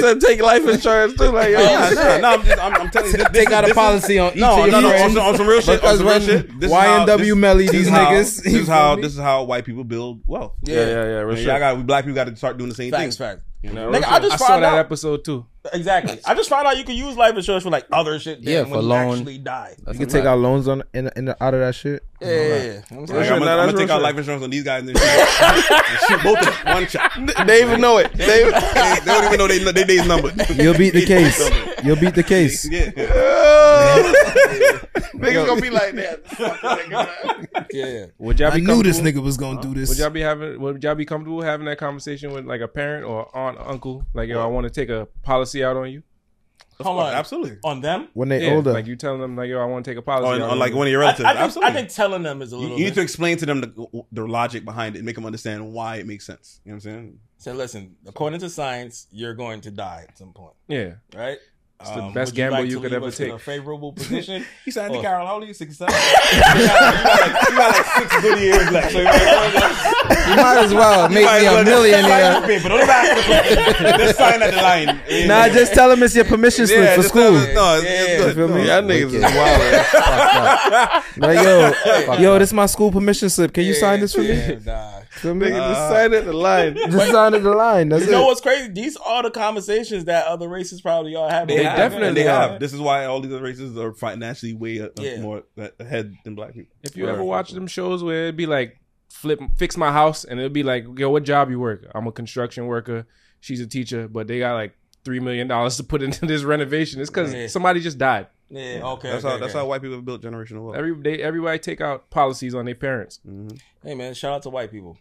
said 0.00 0.20
take 0.20 0.40
life 0.42 0.66
insurance 0.68 1.14
too. 1.14 1.30
Like, 1.30 1.50
yo, 1.50 1.58
no, 1.58 1.90
nah, 1.94 2.18
nah, 2.18 2.28
I'm, 2.34 2.42
just, 2.44 2.60
I'm, 2.60 2.74
I'm 2.74 2.90
telling 2.90 3.10
you, 3.10 3.16
this, 3.18 3.28
Take 3.32 3.50
out 3.52 3.68
a 3.68 3.74
policy 3.74 4.18
on 4.18 4.32
each 4.32 4.40
No, 4.40 4.64
of 4.64 4.70
no, 4.70 4.78
your 4.78 4.82
no, 4.82 4.88
on 4.88 4.94
friends. 4.94 5.13
Some, 5.14 5.26
on 5.26 5.36
some 5.36 5.46
real 5.46 5.60
shit. 5.60 5.82
On 5.84 5.96
some 5.96 6.06
real 6.06 6.20
shit. 6.20 6.60
This 6.60 6.70
YNW 6.70 7.36
Melly, 7.38 7.68
these 7.68 7.88
niggas. 7.88 8.42
This 8.42 8.54
is 8.54 8.68
how 8.68 8.96
this 8.96 9.14
is 9.14 9.18
how 9.18 9.44
white 9.44 9.64
people 9.64 9.84
build 9.84 10.22
wealth. 10.26 10.54
yeah, 10.62 10.74
yeah, 10.76 10.86
yeah. 10.86 10.94
real 11.20 11.30
And 11.30 11.38
shit. 11.38 11.46
y'all 11.46 11.58
got 11.58 11.76
we 11.76 11.82
black 11.82 12.04
people 12.04 12.14
got 12.14 12.24
to 12.26 12.36
start 12.36 12.58
doing 12.58 12.68
the 12.68 12.74
same 12.76 12.90
Facts, 12.90 13.16
thing. 13.16 13.26
facts. 13.26 13.44
You 13.62 13.72
know? 13.72 13.90
Nigga, 13.90 14.04
I 14.04 14.18
just 14.18 14.34
I 14.34 14.36
saw 14.36 14.46
found 14.48 14.62
that 14.64 14.74
out 14.74 14.78
episode 14.78 15.24
too. 15.24 15.46
exactly. 15.72 16.20
I 16.26 16.34
just 16.34 16.50
found 16.50 16.66
out 16.66 16.76
you 16.76 16.84
can 16.84 16.96
use 16.96 17.16
life 17.16 17.34
insurance 17.34 17.64
for 17.64 17.70
like 17.70 17.86
other 17.90 18.18
shit. 18.18 18.42
than 18.44 18.52
Yeah, 18.52 18.60
when 18.62 18.70
for 18.70 18.76
you 18.76 18.82
loan. 18.82 19.10
actually 19.18 19.38
die. 19.38 19.74
You 19.90 19.98
can 20.00 20.08
take 20.08 20.26
out 20.26 20.38
loans 20.38 20.68
on 20.68 20.82
in, 20.92 21.10
in 21.16 21.24
the, 21.24 21.42
out 21.42 21.54
of 21.54 21.60
that 21.60 21.74
shit. 21.74 22.04
Yeah, 22.24 22.30
yeah, 22.30 22.46
yeah. 22.46 22.82
You 22.90 22.96
know 22.96 23.00
what 23.02 23.10
I'm 23.10 23.16
Like, 23.16 23.30
I'm, 23.30 23.38
gonna, 23.38 23.50
I'm 23.50 23.66
gonna 23.66 23.78
take 23.78 23.90
out 23.90 24.02
life 24.02 24.16
insurance 24.16 24.42
on 24.42 24.50
these 24.50 24.64
guys 24.64 24.86
and 24.86 24.96
shoot, 24.96 25.06
and 25.06 25.98
shoot 26.08 26.22
both 26.22 26.38
of 26.38 26.44
them 26.44 26.74
one 26.74 26.86
shot. 26.86 27.12
They 27.46 27.62
even 27.62 27.80
know 27.80 27.98
it. 27.98 28.12
They, 28.12 28.26
They, 28.26 28.50
they 28.50 29.04
don't 29.04 29.24
even 29.24 29.38
know 29.38 29.46
they 29.46 29.58
they 29.72 29.84
day's 29.84 30.06
number. 30.06 30.32
You'll 30.54 30.76
beat 30.76 30.94
the 30.94 31.04
case. 31.14 31.50
You'll 31.84 31.96
beat 31.96 32.14
the 32.14 32.22
case. 32.22 32.68
Yeah. 32.68 32.90
niggas 35.14 35.46
gonna 35.46 35.60
be 35.60 35.70
like 35.70 35.94
that. 35.94 37.66
Yeah. 37.72 38.06
Would 38.18 38.40
y'all 38.40 38.50
be 38.52 38.56
I 38.56 38.60
knew 38.60 38.82
this 38.82 39.00
nigga 39.00 39.22
was 39.22 39.36
gonna 39.36 39.60
do 39.60 39.74
this. 39.74 39.88
Would 39.88 39.98
y'all 39.98 40.10
be 40.10 40.20
having? 40.20 40.60
Would 40.60 40.82
y'all 40.82 40.94
be 40.94 41.04
comfortable 41.04 41.42
having 41.42 41.66
that 41.66 41.78
conversation 41.78 42.32
with 42.32 42.44
like 42.46 42.60
a 42.60 42.68
parent 42.68 43.04
or 43.04 43.34
aunt, 43.36 43.58
uncle? 43.58 44.06
Like, 44.14 44.28
yo, 44.28 44.42
I 44.42 44.46
want 44.46 44.64
to 44.64 44.70
take 44.70 44.88
a 44.88 45.06
policy 45.22 45.64
out 45.64 45.76
on 45.76 45.90
you. 45.90 46.02
Hold 46.82 47.00
on. 47.00 47.14
Absolutely. 47.14 47.58
On 47.64 47.80
them? 47.80 48.08
When 48.14 48.28
they 48.28 48.44
Yeah, 48.46 48.54
older, 48.54 48.72
like 48.72 48.86
you 48.86 48.96
telling 48.96 49.20
them 49.20 49.36
like, 49.36 49.48
yo, 49.48 49.60
I 49.60 49.64
want 49.64 49.84
to 49.84 49.90
take 49.90 49.98
a 49.98 50.02
policy 50.02 50.34
On, 50.34 50.42
out 50.42 50.50
on 50.50 50.58
like 50.58 50.72
you. 50.72 50.76
one 50.78 50.86
of 50.86 50.90
your 50.90 51.02
I, 51.02 51.06
relatives. 51.06 51.24
I 51.26 51.32
think, 51.32 51.40
Absolutely. 51.44 51.70
I 51.70 51.74
think 51.74 51.88
telling 51.90 52.22
them 52.22 52.42
is 52.42 52.52
a 52.52 52.56
you, 52.56 52.62
little 52.62 52.78
you 52.78 52.84
need 52.84 52.90
bit. 52.90 52.94
to 52.96 53.02
explain 53.02 53.36
to 53.38 53.46
them 53.46 53.60
the, 53.60 54.02
the 54.12 54.26
logic 54.26 54.64
behind 54.64 54.96
it, 54.96 55.04
make 55.04 55.14
them 55.14 55.26
understand 55.26 55.72
why 55.72 55.96
it 55.96 56.06
makes 56.06 56.26
sense. 56.26 56.60
You 56.64 56.70
know 56.72 56.76
what 56.76 56.84
I'm 56.86 56.90
saying? 56.92 57.18
Say, 57.38 57.52
listen, 57.52 57.96
according 58.06 58.40
to 58.40 58.48
science, 58.50 59.06
you're 59.10 59.34
going 59.34 59.60
to 59.62 59.70
die 59.70 60.06
at 60.08 60.16
some 60.16 60.32
point, 60.32 60.54
yeah, 60.66 60.94
right? 61.14 61.38
It's 61.80 61.90
the 61.90 62.02
um, 62.02 62.12
best 62.14 62.32
would 62.32 62.38
you 62.38 62.44
gamble 62.44 62.58
like 62.60 62.68
you 62.70 62.76
to 62.76 62.80
could 62.80 62.90
leave 62.92 62.96
ever 62.96 63.06
us 63.08 63.20
in 63.20 63.26
take. 63.26 63.34
A 63.34 63.38
favorable 63.38 63.92
position. 63.98 64.44
He 64.64 64.70
signed 64.70 64.86
Auntie 64.86 64.98
Oh. 65.00 65.02
Carol, 65.02 65.26
how 65.26 65.34
old 65.34 65.42
are 65.42 65.46
you? 65.46 65.52
67? 65.54 65.92
you, 65.92 66.00
got, 66.00 66.56
you, 66.56 66.66
got 66.66 67.20
like, 67.20 67.50
you 67.50 67.56
got 67.56 67.74
like 67.76 67.86
six 68.10 68.20
good 68.22 68.38
years 68.38 68.70
left. 68.70 68.92
So 68.92 68.98
you 69.00 69.04
might 69.04 69.14
as 69.14 69.54
well- 69.54 69.74
You 70.30 70.36
might 70.36 70.56
as 70.56 70.72
well 70.72 71.08
make 71.10 71.24
might 71.26 71.40
me 71.40 71.46
well 71.46 71.58
a 71.60 71.64
millionaire. 71.64 72.32
sign 72.32 72.40
the 72.42 72.48
paper. 72.48 72.68
Don't 72.68 72.88
ask 72.88 73.78
the 73.82 73.98
Just 74.04 74.18
sign 74.18 74.42
at 74.42 74.50
the 74.54 74.62
line. 74.62 75.26
nah, 75.28 75.48
just 75.48 75.74
tell 75.74 75.90
him 75.90 76.02
it's 76.02 76.14
your 76.16 76.24
permission 76.24 76.66
slip 76.66 76.78
yeah, 76.80 76.96
for 76.96 77.02
school. 77.02 77.32
them- 77.32 77.54
No, 77.54 77.74
it's, 77.76 77.84
Yeah. 77.84 77.90
it's 77.90 78.24
good. 78.24 78.34
Feel 78.36 78.48
me? 78.48 78.54
No. 78.54 78.62
y'all 78.64 78.82
niggas 78.82 79.12
is 79.12 79.22
wild. 79.22 79.86
Fucked. 79.86 81.18
Like 81.18 81.38
yo, 81.44 82.14
yo, 82.18 82.38
this 82.38 82.48
is 82.48 82.54
my 82.54 82.66
school 82.66 82.90
permission 82.92 83.28
slip. 83.28 83.52
Can 83.52 83.64
you 83.64 83.74
sign 83.74 84.00
this 84.00 84.14
for 84.14 84.20
me? 84.20 84.28
Yeah, 84.28 85.02
nah. 85.14 85.20
Feel 85.20 85.34
me? 85.34 85.46
Niggas 85.46 85.68
just 85.74 85.88
signed 85.90 86.14
at 86.14 86.24
the 86.24 86.32
line. 86.32 86.74
Just 86.90 87.10
sign 87.12 87.34
at 87.34 87.42
the 87.42 87.52
line. 87.52 87.88
That's 87.88 88.04
You 88.06 88.10
know 88.12 88.24
what's 88.26 88.40
crazy? 88.40 88.68
These 88.72 88.96
are 88.96 89.22
the 89.22 89.30
conversations 89.30 90.04
that 90.06 90.26
other 90.26 90.48
races 90.48 90.80
probably 90.80 91.14
all 91.14 91.28
have. 91.28 91.48
They, 91.48 91.58
They 91.58 91.64
have, 91.64 91.76
definitely 91.76 92.22
they 92.22 92.28
have. 92.28 92.50
have. 92.52 92.60
This 92.60 92.72
is 92.72 92.80
why 92.80 93.04
all 93.06 93.20
these 93.20 93.32
other 93.32 93.42
races 93.42 93.76
are 93.78 93.92
financially 93.94 94.54
way 94.54 94.80
uh, 94.80 94.88
Yeah. 94.98 95.20
more 95.20 95.42
ahead 95.78 96.14
than 96.24 96.34
black 96.34 96.54
people. 96.54 96.74
If 96.82 96.96
you 96.96 97.08
ever 97.08 97.22
watch 97.22 97.52
them 97.52 97.66
shows 97.66 98.02
where 98.02 98.24
it'd 98.24 98.36
be 98.36 98.46
like 98.46 98.80
flip 99.10 99.40
fix 99.56 99.76
my 99.76 99.92
house 99.92 100.24
and 100.24 100.40
it'd 100.40 100.52
be 100.52 100.62
like, 100.64 100.84
yo, 100.98 101.10
what 101.10 101.22
job 101.22 101.50
you 101.50 101.60
work? 101.60 101.86
I'm 101.94 102.06
a 102.06 102.12
construction 102.12 102.66
worker. 102.66 103.06
She's 103.40 103.60
a 103.60 103.66
teacher, 103.66 104.08
but 104.08 104.26
they 104.26 104.38
got 104.40 104.54
like 104.54 104.74
three 105.04 105.20
million 105.20 105.46
dollars 105.46 105.76
to 105.76 105.84
put 105.84 106.02
into 106.02 106.26
this 106.26 106.42
renovation. 106.42 107.00
It's 107.00 107.10
because 107.10 107.32
Yeah. 107.32 107.46
somebody 107.46 107.80
just 107.80 107.98
died. 107.98 108.26
Yeah, 108.54 108.82
okay. 108.84 109.10
That's 109.10 109.24
okay, 109.24 109.32
how 109.34 109.38
that's 109.40 109.52
how 109.52 109.66
white 109.66 109.82
people 109.82 109.96
have 109.96 110.04
built 110.04 110.22
generational 110.22 110.64
wealth. 110.64 110.76
Every 110.76 110.94
they 110.94 111.22
everybody 111.22 111.58
take 111.58 111.80
out 111.80 112.08
policies 112.10 112.54
on 112.54 112.64
their 112.66 112.74
parents. 112.74 113.20
Hey 113.82 113.94
man, 113.94 114.14
shout 114.14 114.32
out 114.34 114.42
to 114.42 114.50
white 114.50 114.70
people. 114.70 114.96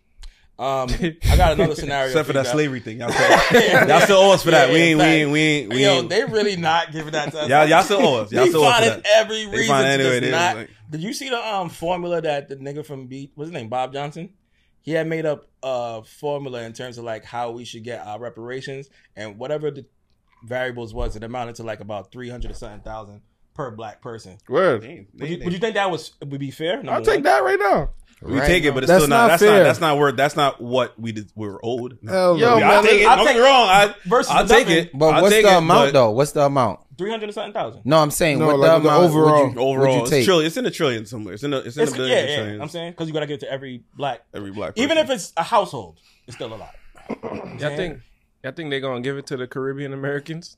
Um, 0.57 0.87
I 1.29 1.35
got 1.35 1.53
another 1.53 1.75
scenario. 1.75 2.07
Except 2.07 2.27
for 2.27 2.31
you 2.31 2.33
that 2.33 2.43
guys. 2.45 2.51
slavery 2.51 2.79
thing, 2.79 2.99
y'all 2.99 3.09
still, 3.11 3.87
y'all 3.87 3.99
still 4.01 4.17
owe 4.17 4.33
us 4.33 4.43
for 4.43 4.51
that. 4.51 4.69
Yeah, 4.69 4.73
we 4.73 4.79
ain't, 4.81 4.99
we 4.99 5.05
ain't, 5.05 5.31
we 5.31 5.39
ain't, 5.39 5.69
we 5.73 5.83
Yo, 5.83 5.89
ain't. 5.93 6.09
they 6.09 6.23
really 6.25 6.55
not 6.55 6.91
giving 6.91 7.11
that 7.13 7.31
to 7.31 7.39
us. 7.41 7.49
Y'all, 7.49 7.67
y'all 7.67 7.81
still 7.83 8.05
owe 8.05 8.21
us. 8.21 8.31
Y'all 8.31 8.43
They 8.43 8.49
still 8.49 8.63
owe 8.63 8.67
us 8.67 8.75
for 8.77 8.81
finding 8.83 9.01
that. 9.03 9.09
every 9.15 9.47
reason 9.47 9.67
find 9.67 9.85
to 9.85 9.89
anyway, 9.91 10.19
they 10.19 10.31
not. 10.31 10.55
like- 10.57 10.69
Did 10.91 11.01
you 11.01 11.13
see 11.13 11.29
the 11.29 11.37
um 11.47 11.69
formula 11.69 12.21
that 12.21 12.49
the 12.49 12.55
nigga 12.57 12.85
from 12.85 13.07
Beat, 13.07 13.31
what's 13.35 13.47
his 13.49 13.53
name, 13.53 13.67
Bob 13.69 13.93
Johnson? 13.93 14.29
He 14.83 14.91
had 14.91 15.07
made 15.07 15.25
up 15.25 15.47
a 15.63 16.03
formula 16.03 16.61
in 16.63 16.73
terms 16.73 16.97
of 16.99 17.03
like 17.03 17.25
how 17.25 17.49
we 17.51 17.65
should 17.65 17.83
get 17.83 18.05
our 18.05 18.19
reparations 18.19 18.89
and 19.15 19.37
whatever 19.39 19.71
the 19.71 19.85
variables 20.45 20.93
was, 20.93 21.15
it 21.15 21.23
amounted 21.23 21.55
to 21.55 21.63
like 21.63 21.79
about 21.79 22.11
three 22.11 22.29
hundred 22.29 22.51
or 22.51 22.55
something 22.55 22.81
thousand 22.81 23.21
per 23.53 23.71
black 23.71 24.01
person. 24.01 24.37
Word. 24.49 24.81
They- 24.81 25.05
Would 25.19 25.29
you, 25.29 25.37
would 25.45 25.53
you 25.53 25.59
think 25.59 25.75
that 25.75 25.89
was 25.91 26.11
would 26.21 26.39
be 26.39 26.51
fair? 26.51 26.77
I'll 26.77 26.83
Number 26.83 27.01
take 27.05 27.15
one? 27.17 27.23
that 27.23 27.43
right 27.43 27.59
now. 27.59 27.89
We 28.21 28.39
Right. 28.39 28.47
take 28.47 28.63
it, 28.63 28.73
but 28.73 28.83
it's 28.83 28.87
That's 28.89 29.03
still 29.03 29.09
not. 29.09 29.23
not 29.23 29.27
That's 29.31 29.43
fair. 29.43 29.57
not. 29.57 29.63
That's 29.63 29.81
not 29.81 29.97
worth. 29.97 30.15
That's 30.15 30.35
not 30.37 30.61
what 30.61 30.97
we 30.97 31.11
did. 31.11 31.29
We 31.35 31.45
were 31.45 31.59
owed. 31.61 31.97
Hell 32.07 32.37
Yo, 32.37 32.51
no. 32.51 32.59
man, 32.61 32.69
I'll 32.69 32.81
take 32.83 33.01
it. 33.01 33.05
I'll 33.05 33.17
Don't 33.17 33.25
get 33.25 33.33
take- 33.33 33.41
me 33.41 33.45
wrong. 33.47 33.67
I, 33.67 33.95
versus 34.05 34.31
I'll 34.31 34.47
take 34.47 34.67
nothing. 34.67 34.83
it. 34.85 34.97
But 34.97 35.05
I'll 35.15 35.21
what's 35.23 35.35
take 35.35 35.43
the 35.45 35.51
it, 35.51 35.57
amount 35.57 35.91
though? 35.93 36.11
What's 36.11 36.31
the 36.31 36.41
amount? 36.45 36.79
Three 36.97 37.11
hundred 37.11 37.33
something 37.33 37.51
thousand. 37.51 37.81
No, 37.83 37.97
I'm 37.97 38.11
saying 38.11 38.39
No, 38.39 38.45
what 38.47 38.59
like 38.59 38.71
the 38.71 38.79
the 38.79 38.87
amount 38.89 39.03
overall- 39.03 39.43
would 39.47 39.53
you, 39.55 39.59
Overall, 39.59 39.87
would 39.87 39.95
you 39.97 40.01
it's 40.03 40.09
take? 40.11 40.25
trillion. 40.25 40.47
It's 40.47 40.55
in 40.57 40.65
a 40.65 40.71
trillion 40.71 41.05
somewhere. 41.05 41.33
It's 41.33 41.43
in 41.43 41.53
a 41.53 41.57
It's 41.57 41.75
in 41.75 41.83
It's, 41.83 41.91
the 41.91 42.03
yeah, 42.07 42.21
yeah. 42.23 42.35
trillions. 42.37 42.61
I'm 42.61 42.69
saying 42.69 42.91
because 42.91 43.07
you 43.07 43.13
gotta 43.13 43.25
give 43.27 43.35
it 43.35 43.39
to 43.41 43.51
every 43.51 43.83
black, 43.95 44.21
every 44.33 44.51
black. 44.51 44.73
even 44.77 44.97
if 44.97 45.09
it's 45.09 45.33
a 45.35 45.43
household, 45.43 45.99
it's 46.25 46.37
still 46.37 46.53
a 46.53 46.55
lot. 46.55 46.75
Y'all 47.59 47.75
think 47.75 47.99
y'all 48.41 48.53
think 48.53 48.69
they're 48.69 48.79
gonna 48.79 49.01
give 49.01 49.17
it 49.17 49.25
to 49.27 49.37
the 49.37 49.47
Caribbean 49.47 49.91
Americans? 49.91 50.55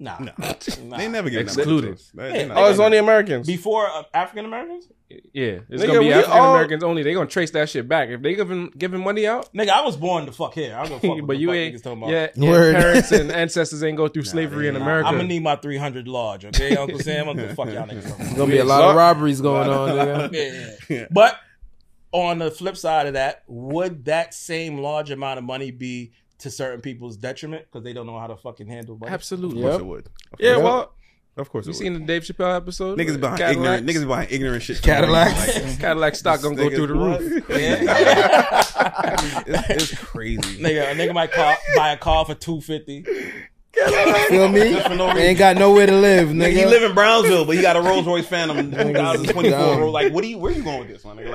Nah, 0.00 0.16
No. 0.18 0.32
Nah. 0.84 0.96
they 0.96 1.08
never 1.08 1.28
get 1.28 1.42
Excluded. 1.42 2.00
Yeah, 2.16 2.54
Oh, 2.56 2.70
it's 2.70 2.80
only 2.80 2.96
Americans. 2.96 3.46
before 3.46 3.86
uh, 3.86 4.02
African 4.14 4.46
Americans. 4.46 4.88
yeah, 5.10 5.58
it's 5.68 5.82
Nigga, 5.82 5.86
gonna 5.88 5.98
be 6.00 6.12
African 6.12 6.38
Americans 6.38 6.82
only. 6.82 7.02
They 7.02 7.12
gonna 7.12 7.26
trace 7.28 7.50
that 7.50 7.68
shit 7.68 7.86
back. 7.86 8.08
If 8.08 8.22
they 8.22 8.34
giving 8.34 8.70
giving 8.78 9.02
money 9.02 9.26
out, 9.26 9.52
Nigga, 9.54 9.68
I 9.68 9.82
was 9.82 9.98
born 9.98 10.24
to 10.24 10.32
fuck 10.32 10.54
here. 10.54 10.74
I'm 10.74 10.88
gonna 10.88 11.00
fuck. 11.00 11.18
but 11.26 11.36
you 11.36 11.52
ain't. 11.52 11.82
Talking 11.82 11.98
about. 11.98 12.10
Yeah, 12.12 12.28
yeah 12.34 12.50
Word. 12.50 12.76
parents 12.76 13.12
and 13.12 13.30
ancestors 13.30 13.82
ain't 13.84 13.98
go 13.98 14.08
through 14.08 14.24
slavery 14.24 14.68
in 14.68 14.76
America. 14.76 15.06
I'm 15.08 15.16
gonna 15.16 15.28
need 15.28 15.42
my 15.42 15.56
300 15.56 16.08
large, 16.08 16.46
okay, 16.46 16.74
Uncle 16.76 16.98
Sam? 16.98 17.28
I'm 17.28 17.36
gonna 17.36 17.54
fuck 17.54 17.66
y'all 17.68 17.86
niggas. 17.86 18.16
There's 18.16 18.34
gonna 18.34 18.50
be 18.50 18.58
a 18.58 18.64
lot 18.64 18.88
of 18.88 18.96
robberies 18.96 19.42
going 19.42 19.68
on. 19.68 19.90
Nigga. 19.90 20.32
Yeah, 20.32 20.96
yeah. 20.96 21.06
But 21.10 21.36
on 22.12 22.38
the 22.38 22.50
flip 22.50 22.76
side 22.78 23.06
of 23.06 23.12
that, 23.12 23.42
would 23.46 24.06
that 24.06 24.32
same 24.32 24.78
large 24.78 25.10
amount 25.10 25.38
of 25.38 25.44
money 25.44 25.70
be 25.70 26.12
to 26.40 26.50
certain 26.50 26.80
people's 26.80 27.16
detriment 27.16 27.64
because 27.70 27.84
they 27.84 27.92
don't 27.92 28.06
know 28.06 28.18
how 28.18 28.26
to 28.26 28.36
fucking 28.36 28.66
handle 28.68 28.98
money? 28.98 29.12
Absolutely. 29.12 29.62
Of 29.62 29.62
course 29.64 29.72
Yep. 29.74 29.80
it 29.80 29.84
would. 29.86 30.06
Of 30.06 30.12
Yeah, 30.40 30.54
course. 30.54 30.64
well, 30.64 30.92
of 31.36 31.48
course 31.50 31.66
you 31.66 31.72
seen 31.72 31.94
the 31.94 32.00
Dave 32.00 32.22
Chappelle 32.22 32.56
episode? 32.56 32.98
Niggas 32.98 33.18
behind 33.20 33.38
Cadillacs? 33.38 33.80
ignorant. 33.80 33.86
Niggas 33.88 34.06
behind 34.06 34.32
ignorant 34.32 34.62
shit. 34.62 34.82
Cadillacs. 34.82 35.76
Cadillac 35.80 36.14
stock 36.16 36.42
gonna 36.42 36.56
go 36.56 36.68
through 36.70 36.86
the 36.88 36.96
what? 36.96 37.20
roof. 37.20 37.44
it's, 39.46 39.92
it's 39.92 39.94
crazy. 39.98 40.40
Nigga, 40.62 40.92
a 40.92 40.94
nigga 40.94 41.14
might 41.14 41.32
call, 41.32 41.54
buy 41.76 41.92
a 41.92 41.96
car 41.96 42.24
for 42.24 42.34
250. 42.34 43.02
Feel 44.28 44.48
me? 44.48 44.58
They 45.14 45.28
ain't 45.28 45.38
got 45.38 45.56
nowhere 45.56 45.86
to 45.86 45.94
live, 45.96 46.28
Nigga, 46.30 46.48
nigga. 46.48 46.52
he 46.52 46.66
live 46.66 46.82
in 46.82 46.94
Brownsville, 46.94 47.44
but 47.44 47.56
he 47.56 47.62
got 47.62 47.76
a 47.76 47.80
Rolls 47.80 48.06
Royce 48.06 48.26
Phantom 48.26 48.70
2024. 48.70 49.88
Like, 49.90 50.12
what 50.12 50.22
do 50.22 50.28
you? 50.28 50.38
Where 50.38 50.52
you 50.52 50.62
going 50.62 50.80
with 50.80 50.88
this, 50.88 51.04
my 51.04 51.14
nigga? 51.14 51.30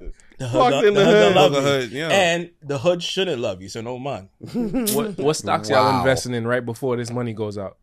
Like, 0.00 0.12
where 0.38 0.48
you 0.48 0.52
going 0.52 0.54
with 0.54 0.54
this? 0.54 0.54
The 0.54 0.58
Fucked 0.58 0.74
hood, 0.74 0.84
in 0.88 0.94
the, 0.94 1.00
the 1.00 1.06
hood, 1.06 1.24
hood. 1.26 1.34
love 1.36 1.52
The 1.52 1.58
you. 1.58 1.64
hood, 1.66 1.90
yeah. 1.92 2.08
And 2.08 2.50
the 2.62 2.78
hood 2.78 3.02
shouldn't 3.02 3.40
love 3.40 3.62
you, 3.62 3.68
so 3.68 3.80
no 3.80 3.98
man. 3.98 4.28
What 4.94 5.18
what 5.18 5.36
stocks 5.36 5.68
y'all 5.70 5.98
investing 5.98 6.34
in 6.34 6.46
right 6.46 6.64
before 6.64 6.96
this 6.96 7.10
money 7.10 7.32
goes 7.32 7.56
out? 7.58 7.76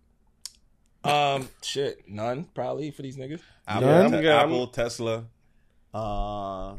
Um, 1.03 1.49
shit, 1.61 2.07
none 2.07 2.45
probably 2.55 2.89
for 2.91 3.01
these 3.01 3.17
niggas. 3.17 3.41
Apple, 3.67 3.87
None? 3.87 4.11
Te- 4.11 4.21
Yeah, 4.23 4.35
I'm- 4.37 4.49
Apple, 4.49 4.67
Tesla, 4.67 5.25
uh, 5.93 6.75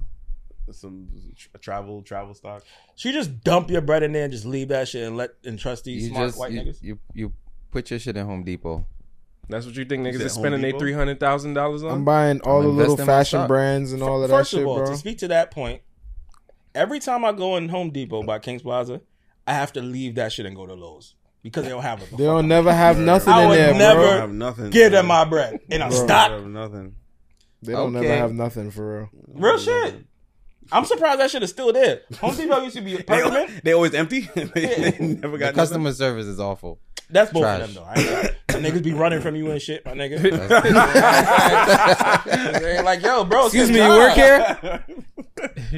some 0.73 1.09
tra- 1.37 1.61
travel, 1.61 2.01
travel 2.03 2.33
stock. 2.35 2.63
So 2.95 3.09
you 3.11 3.15
just 3.15 3.43
dump 3.45 3.71
your 3.71 3.83
bread 3.83 4.03
in 4.03 4.13
there 4.13 4.25
and 4.25 4.33
just 4.33 4.47
leave 4.47 4.69
that 4.69 4.89
shit 4.89 5.07
and 5.07 5.17
let 5.17 5.31
and 5.45 5.59
trust 5.59 5.85
these 5.85 6.05
You 6.05 6.09
smart 6.11 6.29
just 6.29 6.39
white 6.39 6.53
you, 6.53 6.61
niggas. 6.63 6.83
you 6.83 6.99
you 7.13 7.33
put 7.71 7.91
your 7.91 7.99
shit 7.99 8.17
in 8.17 8.25
Home 8.25 8.45
Depot. 8.45 8.87
That's 9.49 9.67
what 9.67 9.75
you 9.77 9.85
think 9.85 10.07
niggas 10.07 10.19
said 10.19 10.27
is 10.27 10.33
spending 10.33 10.61
their 10.63 10.79
three 10.79 10.93
hundred 10.93 11.21
thousand 11.21 11.55
dollars 11.55 11.83
on? 11.85 11.91
I'm 11.93 12.05
buying 12.05 12.41
all 12.43 12.59
I'm 12.61 12.65
the 12.65 12.69
little 12.71 12.93
investing 12.93 13.03
in 13.03 13.07
my 13.07 13.13
fashion 13.13 13.47
brands 13.47 13.93
and 13.93 14.03
all 14.03 14.23
of 14.23 14.29
that 14.31 14.37
First 14.37 14.51
shit, 14.53 14.61
of 14.63 14.67
all, 14.69 14.77
bro. 14.79 14.87
to 14.87 14.97
speak 14.97 15.19
to 15.19 15.29
that 15.29 15.51
point, 15.51 15.83
every 16.75 17.01
time 17.01 17.25
I 17.25 17.33
go 17.33 17.57
in 17.57 17.69
Home 17.69 17.91
Depot 17.91 18.23
by 18.23 18.39
Kings 18.39 18.63
Plaza, 18.63 19.01
I 19.47 19.53
have 19.55 19.73
to 19.75 19.81
leave 19.83 20.15
that 20.17 20.33
shit 20.33 20.47
and 20.47 20.57
go 20.57 20.67
to 20.67 20.75
Lowe's 20.75 21.15
because 21.43 21.65
they 21.65 21.71
don't 21.71 21.83
have 21.83 22.01
it. 22.03 22.11
They 22.17 22.25
don't 22.25 22.49
never 22.49 22.73
have 22.73 22.99
nothing 22.99 23.33
I 23.33 23.43
in 23.43 23.49
would 23.51 23.59
there, 23.59 23.75
never- 23.75 24.01
bro. 24.01 24.11
I 24.11 24.17
have 24.17 24.33
nothing. 24.33 24.71
Give 24.71 24.91
them 24.93 25.07
my 25.07 25.25
bread 25.25 25.61
in 25.69 25.83
a 25.83 25.89
Bro. 25.89 25.99
I 26.01 26.05
stock. 26.05 26.31
have 26.31 26.47
nothing. 26.47 26.95
They 27.63 27.73
don't 27.73 27.95
Okay. 27.97 28.07
never 28.09 28.21
have 28.21 28.33
nothing 28.33 28.71
for 28.71 28.99
real. 28.99 29.09
Real 29.29 29.59
shit. 29.59 30.05
I'm 30.73 30.87
surprised 30.87 31.21
that 31.21 31.31
shit 31.31 31.43
is 31.43 31.51
still 31.51 31.73
there. 31.75 32.01
Home 32.21 32.35
Depot 32.35 32.63
used 32.63 32.77
to 32.77 32.83
be 32.83 32.97
permanent. 33.07 33.49
They, 33.49 33.61
they 33.65 33.73
always 33.75 33.93
empty. 33.95 34.21
they, 34.35 34.45
they 34.45 34.97
never 34.99 35.33
The 35.37 35.39
got 35.39 35.55
customer 35.55 35.93
service 35.93 36.25
is 36.27 36.41
awful. 36.41 36.81
That's 37.11 37.31
both 37.31 37.43
Trash. 37.43 37.61
of 37.69 37.75
them 37.75 37.85
though. 37.85 38.29
I 38.55 38.61
Niggas 38.61 38.83
be 38.83 38.93
running 38.93 39.21
from 39.21 39.37
you 39.37 39.51
and 39.51 39.61
shit, 39.61 39.85
my 39.85 39.93
nigga. 39.93 40.21
They 42.61 42.83
like, 42.83 43.03
yo, 43.03 43.25
bro. 43.25 43.45
Excuse 43.47 43.71
me, 43.71 43.77
your 43.77 43.87
you 43.93 43.99
work 43.99 44.13
here? 44.15 44.85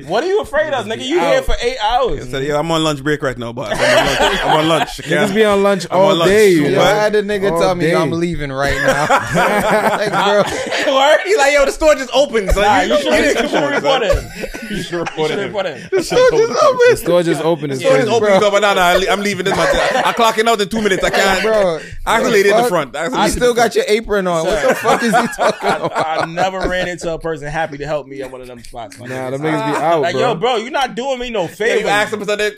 What 0.06 0.22
are 0.22 0.26
you 0.28 0.40
afraid 0.42 0.72
of, 0.74 0.84
nigga? 0.86 1.04
You 1.04 1.18
here 1.18 1.42
for 1.42 1.54
eight 1.60 1.78
hours. 1.82 2.26
I 2.26 2.30
said, 2.30 2.44
yeah, 2.44 2.58
I'm 2.58 2.70
on 2.70 2.84
lunch 2.84 3.02
break 3.02 3.20
right 3.22 3.36
now, 3.36 3.52
but 3.52 3.72
I'm 3.74 3.78
on 3.80 4.06
lunch. 4.06 4.40
I'm 4.44 4.56
on 4.60 4.68
lunch. 4.68 4.88
Niggas 4.98 5.34
be 5.34 5.44
on 5.44 5.62
lunch 5.62 5.86
I'm 5.90 5.98
all 5.98 6.10
on 6.10 6.18
lunch. 6.20 6.30
day. 6.30 6.50
Yo, 6.50 6.62
Yo, 6.64 6.68
yo. 6.68 6.80
I 6.82 6.90
had 6.90 7.12
the 7.14 7.22
nigga 7.22 7.50
All 7.50 7.58
tell 7.60 7.74
me 7.74 7.86
day. 7.86 7.94
I'm 7.96 8.10
leaving 8.12 8.52
right 8.52 8.76
now. 8.76 9.06
like, 9.96 10.12
bro, 10.12 10.94
Word? 10.94 11.18
He's 11.24 11.36
like, 11.38 11.52
yo, 11.54 11.64
the 11.64 11.72
store 11.72 11.94
just 11.96 12.10
opened. 12.14 12.50
So 12.52 12.60
Nah, 12.60 12.82
you, 12.82 12.92
you 12.94 13.02
should 13.02 13.06
you 13.06 13.10
didn't 13.22 13.50
have 13.50 13.50
come 13.50 13.86
on, 13.86 14.02
him. 14.04 14.30
You 14.70 14.82
should 14.82 14.92
You 14.92 14.98
report 15.00 15.30
should 15.30 15.38
it. 15.40 15.52
have 15.52 15.66
him. 15.66 15.88
The 15.90 16.02
store 16.02 16.30
just 16.30 16.62
opened. 16.62 16.90
The 16.90 16.96
store 16.96 17.22
just 17.24 17.42
opened. 17.42 17.72
It's 17.72 17.80
Store 17.80 17.96
just 17.96 18.08
crazy. 18.08 18.24
opened. 18.34 18.40
But 18.52 18.60
no, 18.60 18.74
no, 18.74 18.80
I- 18.82 19.06
I'm 19.10 19.20
leaving 19.20 19.46
this 19.46 19.56
much. 19.56 19.68
I'm 19.72 20.14
clocking 20.14 20.46
out 20.46 20.60
in 20.60 20.68
two 20.68 20.82
minutes. 20.82 21.02
I 21.02 21.10
can't. 21.10 21.42
bro. 21.42 21.80
I 22.06 22.20
can 22.20 22.30
leave 22.30 22.44
the 22.44 22.50
fuck? 22.52 22.65
Front. 22.68 22.96
I, 22.96 23.06
I 23.24 23.28
still 23.28 23.54
got 23.54 23.74
your 23.74 23.84
apron 23.88 24.26
on. 24.26 24.46
What 24.46 24.68
the 24.68 24.74
fuck 24.74 25.02
is 25.02 25.14
he 25.14 25.26
talking 25.36 25.68
I, 25.68 25.76
about? 25.76 26.22
I 26.22 26.26
never 26.26 26.60
ran 26.60 26.88
into 26.88 27.12
a 27.12 27.18
person 27.18 27.48
happy 27.48 27.78
to 27.78 27.86
help 27.86 28.06
me 28.06 28.22
at 28.22 28.30
one 28.30 28.40
of 28.40 28.46
them 28.46 28.60
spots. 28.62 28.98
my 28.98 29.06
Nah, 29.06 29.14
nigga. 29.14 29.30
them 29.32 29.40
niggas 29.42 29.72
be 29.72 29.82
out, 29.82 30.00
like, 30.02 30.12
bro. 30.14 30.20
yo, 30.22 30.34
bro, 30.34 30.56
you're 30.56 30.70
not 30.70 30.94
doing 30.94 31.18
me 31.18 31.30
no 31.30 31.42
Yeah, 31.42 31.46
favor. 31.48 31.80
you 31.82 31.88
ask 31.88 32.12
him 32.12 32.24
something. 32.24 32.52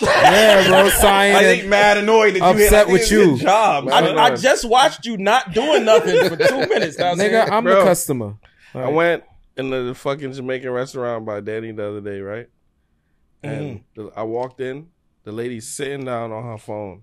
Yeah, 0.00 0.66
bro. 0.68 0.88
Sign 0.90 1.34
I 1.36 1.42
it. 1.42 1.58
ain't 1.60 1.68
mad 1.68 1.98
annoyed 1.98 2.34
that 2.34 2.38
you 2.38 2.44
Upset 2.44 2.86
hit, 2.86 2.88
I 2.88 2.92
with 2.92 3.10
your 3.10 3.24
you. 3.24 3.38
Job. 3.38 3.88
I, 3.88 4.00
son. 4.00 4.18
I 4.18 4.36
just 4.36 4.64
watched 4.64 5.06
you 5.06 5.16
not 5.16 5.52
doing 5.52 5.84
nothing 5.84 6.28
for 6.28 6.36
two 6.36 6.58
minutes. 6.68 6.98
I'm 7.00 7.16
Nigga, 7.16 7.30
saying? 7.30 7.50
I'm 7.52 7.64
Bro. 7.64 7.78
the 7.80 7.84
customer. 7.84 8.34
I 8.74 8.88
went 8.88 9.24
in 9.56 9.70
the 9.70 9.94
fucking 9.94 10.32
Jamaican 10.32 10.70
restaurant 10.70 11.24
by 11.24 11.40
Danny 11.40 11.72
the 11.72 11.88
other 11.88 12.00
day, 12.00 12.20
right? 12.20 12.48
And 13.42 13.80
mm-hmm. 13.96 14.06
the, 14.06 14.12
I 14.16 14.22
walked 14.22 14.60
in, 14.60 14.88
the 15.24 15.32
lady's 15.32 15.68
sitting 15.68 16.04
down 16.04 16.32
on 16.32 16.44
her 16.44 16.58
phone. 16.58 17.02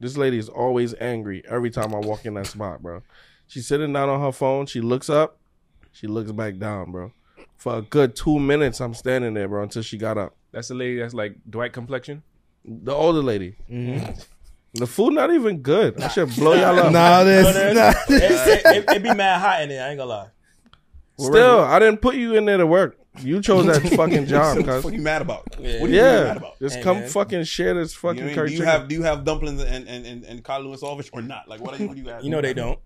This 0.00 0.16
lady 0.16 0.38
is 0.38 0.48
always 0.48 0.94
angry 1.00 1.42
every 1.48 1.70
time 1.70 1.94
I 1.94 1.98
walk 1.98 2.24
in 2.24 2.34
that 2.34 2.46
spot, 2.46 2.82
bro. 2.82 3.02
She's 3.46 3.66
sitting 3.66 3.92
down 3.92 4.08
on 4.08 4.20
her 4.20 4.32
phone. 4.32 4.66
She 4.66 4.80
looks 4.80 5.10
up, 5.10 5.38
she 5.92 6.06
looks 6.06 6.32
back 6.32 6.58
down, 6.58 6.90
bro. 6.92 7.12
For 7.56 7.76
a 7.78 7.82
good 7.82 8.16
two 8.16 8.38
minutes, 8.38 8.80
I'm 8.80 8.94
standing 8.94 9.34
there, 9.34 9.46
bro, 9.48 9.62
until 9.62 9.82
she 9.82 9.98
got 9.98 10.16
up. 10.16 10.34
That's 10.52 10.68
the 10.68 10.74
lady 10.74 10.98
that's 10.98 11.12
like 11.14 11.36
Dwight 11.48 11.72
complexion. 11.72 12.22
The 12.64 12.92
older 12.92 13.22
lady. 13.22 13.56
Mm-hmm. 13.70 14.18
The 14.74 14.86
food 14.86 15.14
not 15.14 15.32
even 15.32 15.58
good. 15.62 16.00
I 16.00 16.08
should 16.08 16.34
blow 16.36 16.52
y'all 16.54 16.78
up. 16.78 16.92
Nah, 16.92 17.20
You 17.20 17.24
know 17.24 17.24
this. 17.24 17.44
what 17.44 17.74
Nah, 17.74 18.16
it, 18.16 18.22
it, 18.22 18.66
it, 18.76 18.96
it 18.96 19.02
be 19.02 19.12
mad 19.14 19.40
hot 19.40 19.62
in 19.62 19.68
there. 19.68 19.84
I 19.84 19.90
ain't 19.90 19.98
gonna 19.98 20.08
lie. 20.10 20.28
Still, 21.18 21.60
I 21.60 21.78
didn't 21.78 22.00
put 22.00 22.14
you 22.14 22.36
in 22.36 22.44
there 22.46 22.56
to 22.56 22.66
work. 22.66 22.96
You 23.18 23.42
chose 23.42 23.66
that 23.66 23.82
fucking 23.96 24.26
job, 24.26 24.56
What 24.58 24.66
the 24.66 24.80
cuz. 24.82 24.92
you 24.92 25.00
mad 25.02 25.20
about? 25.22 25.44
Yeah. 25.58 25.80
What 25.80 25.90
are 25.90 25.92
you 25.92 26.00
really 26.00 26.12
mad 26.12 26.26
Yeah, 26.26 26.36
about? 26.36 26.58
just 26.60 26.76
Hey, 26.76 26.82
come 26.82 27.00
man. 27.00 27.08
fucking 27.08 27.44
share 27.44 27.74
this 27.74 27.92
You 27.92 27.98
fucking 27.98 28.20
know 28.20 28.22
what 28.22 28.24
I 28.24 28.26
mean? 28.26 28.34
curry 28.36 28.46
do 28.48 28.52
you 28.54 28.58
chicken. 28.60 28.72
have 28.80 28.88
do 28.88 28.94
you 28.94 29.02
have 29.02 29.24
dumplings 29.24 29.62
and 29.62 29.88
and 29.88 30.06
and, 30.06 30.24
and 30.24 30.44
Carl 30.44 30.62
Lewis 30.62 30.80
Salvage 30.80 31.10
or 31.12 31.20
not? 31.20 31.48
Like 31.48 31.60
what 31.60 31.74
are 31.74 31.82
you? 31.82 31.88
What 31.88 31.96
do 31.96 32.02
you 32.02 32.08
have? 32.08 32.22
You 32.24 32.30
know 32.30 32.40
they 32.40 32.54
don't. 32.54 32.78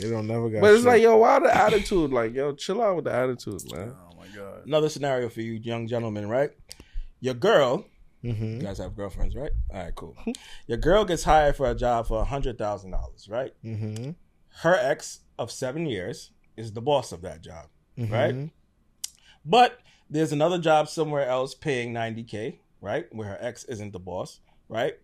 They 0.00 0.08
don't 0.10 0.26
never 0.26 0.48
got 0.48 0.62
But 0.62 0.70
it's 0.72 0.78
shit. 0.80 0.86
like, 0.88 1.02
yo, 1.02 1.16
why 1.18 1.38
the 1.38 1.54
attitude? 1.64 2.10
Like, 2.10 2.34
yo, 2.34 2.52
chill 2.54 2.82
out 2.82 2.96
with 2.96 3.04
the 3.04 3.12
attitude, 3.12 3.60
man. 3.72 3.92
Oh 3.94 4.16
my 4.18 4.26
god. 4.34 4.66
Another 4.66 4.88
scenario 4.88 5.28
for 5.28 5.42
you, 5.42 5.52
young 5.52 5.86
gentlemen, 5.86 6.26
right? 6.28 6.50
Your 7.20 7.34
girl, 7.34 7.84
Mhm. 8.24 8.54
you 8.56 8.62
guys 8.62 8.78
have 8.78 8.96
girlfriends, 8.96 9.36
right? 9.36 9.52
All 9.72 9.84
right, 9.84 9.94
cool. 9.94 10.16
Your 10.66 10.78
girl 10.78 11.04
gets 11.04 11.22
hired 11.22 11.54
for 11.54 11.70
a 11.70 11.74
job 11.74 12.08
for 12.08 12.20
a 12.20 12.24
hundred 12.24 12.58
thousand 12.58 12.90
dollars, 12.92 13.28
right? 13.30 13.52
Mhm. 13.64 14.16
Her 14.62 14.74
ex 14.74 15.20
of 15.38 15.50
seven 15.52 15.86
years 15.86 16.30
is 16.56 16.72
the 16.72 16.80
boss 16.80 17.12
of 17.12 17.20
that 17.22 17.42
job, 17.42 17.66
Mhm. 17.98 18.10
right? 18.10 18.50
But 19.46 19.78
there's 20.10 20.32
another 20.32 20.58
job 20.58 20.88
somewhere 20.88 21.26
else 21.26 21.54
paying 21.54 21.94
90K, 21.94 22.58
right? 22.80 23.06
Where 23.12 23.28
her 23.28 23.38
ex 23.40 23.64
isn't 23.64 23.92
the 23.92 24.00
boss, 24.00 24.40
right? 24.68 24.94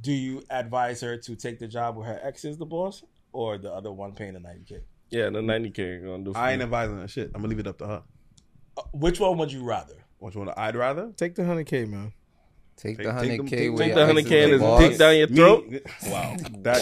Do 0.00 0.12
you 0.12 0.42
advise 0.50 1.00
her 1.00 1.16
to 1.16 1.34
take 1.36 1.58
the 1.58 1.66
job 1.68 1.96
where 1.96 2.06
her 2.06 2.20
ex 2.22 2.44
is 2.44 2.58
the 2.58 2.66
boss 2.66 3.02
or 3.32 3.56
the 3.58 3.72
other 3.72 3.90
one 3.90 4.12
paying 4.12 4.34
the 4.34 4.40
90K? 4.40 4.80
Yeah, 5.10 5.30
the 5.30 5.40
90K 5.40 6.04
gonna 6.04 6.24
do 6.24 6.32
I 6.34 6.52
ain't 6.52 6.62
advising 6.62 7.00
that 7.00 7.08
shit. 7.08 7.30
I'm 7.34 7.40
gonna 7.40 7.48
leave 7.48 7.60
it 7.60 7.66
up 7.66 7.78
to 7.78 7.86
her. 7.86 8.02
Uh, 8.76 8.82
which 8.92 9.20
one 9.20 9.38
would 9.38 9.52
you 9.52 9.62
rather? 9.64 9.94
Which 10.18 10.34
one? 10.34 10.50
I'd 10.56 10.76
rather 10.76 11.12
Take 11.16 11.34
the 11.34 11.44
hundred 11.44 11.66
k, 11.66 11.84
man. 11.84 12.12
Take 12.76 12.96
Take- 12.96 13.06
the 13.06 13.12
hundred 13.12 13.46
k. 13.46 13.68
take- 13.68 13.76
Take 13.76 13.94
the 13.94 14.00
100K 14.00 14.44
and 14.44 14.52
the 14.54 14.58
just 14.58 14.80
dick 14.80 14.98
down 14.98 15.16
your 15.16 15.28
throat. 15.28 15.68
Me- 15.70 15.80
Wow. 16.06 16.36
That, 16.62 16.80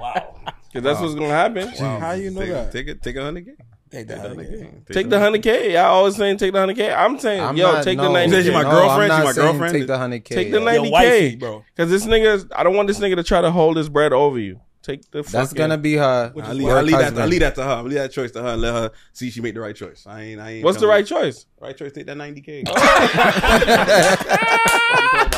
wow. 0.00 0.34
Cause 0.72 0.82
that's 0.82 1.00
what's 1.00 1.14
gonna 1.14 1.28
happen. 1.28 1.68
How 1.68 2.12
you 2.12 2.30
know 2.30 2.40
take, 2.40 2.50
that? 2.50 2.72
Take 2.72 2.88
it. 2.88 3.02
Take 3.02 3.16
a 3.16 3.22
hundred 3.24 3.46
k. 3.46 3.52
Take 3.90 4.06
the 4.08 4.14
100K. 4.14 4.86
Take 4.92 5.08
the 5.08 5.16
100K. 5.16 5.76
I 5.76 5.84
always 5.84 6.16
saying 6.16 6.36
take 6.36 6.52
the 6.52 6.58
100K. 6.58 6.94
I'm 6.96 7.18
saying, 7.18 7.40
I'm 7.42 7.56
yo, 7.56 7.72
not- 7.72 7.84
take 7.84 7.96
no, 7.96 8.12
the 8.12 8.22
You 8.24 8.30
said 8.30 8.44
90K. 8.44 8.52
my 8.52 8.62
no, 8.62 8.70
girlfriend? 8.70 9.12
I'm 9.12 9.18
She 9.20 9.22
not 9.22 9.24
my 9.24 9.32
saying 9.32 9.46
girlfriend? 9.46 9.72
Take 9.74 9.86
the 9.86 9.98
hundred 9.98 10.24
k. 10.24 10.34
Take 10.34 10.50
the 10.52 10.60
Your 10.60 10.70
90K. 10.84 11.38
bro. 11.38 11.64
Cause 11.76 11.88
this 11.90 12.06
nigga, 12.06 12.50
I 12.54 12.62
don't 12.64 12.76
want 12.76 12.88
this 12.88 13.00
nigga 13.00 13.16
to 13.16 13.22
try 13.22 13.40
to 13.40 13.50
hold 13.50 13.76
his 13.76 13.88
bread 13.88 14.12
over 14.12 14.38
you. 14.38 14.60
Take 14.82 15.10
the 15.10 15.22
That's 15.22 15.32
fucking- 15.32 15.56
gonna 15.56 15.76
be 15.76 15.94
her. 15.96 16.32
I 16.40 16.52
leave, 16.52 16.64
work 16.64 16.76
I 16.78 16.82
leave 16.82 16.98
that. 16.98 17.18
I 17.18 17.26
leave 17.26 17.40
that 17.40 17.54
to 17.56 17.64
her. 17.64 17.70
I 17.70 17.80
leave 17.82 17.94
that 17.94 18.12
choice 18.12 18.30
to 18.32 18.42
her 18.42 18.48
and 18.50 18.62
let 18.62 18.72
her 18.74 18.90
see 19.12 19.30
she 19.30 19.40
make 19.40 19.54
the 19.54 19.60
right 19.60 19.74
choice. 19.76 20.04
I 20.06 20.22
ain't. 20.22 20.40
I 20.40 20.50
ain't. 20.52 20.64
What's 20.64 20.78
the 20.78 20.86
right 20.86 21.08
you. 21.08 21.16
choice? 21.16 21.46
Right 21.60 21.76
choice. 21.76 21.92
Take 21.92 22.06
that 22.06 22.16
ninety 22.16 22.40
k. 22.40 22.64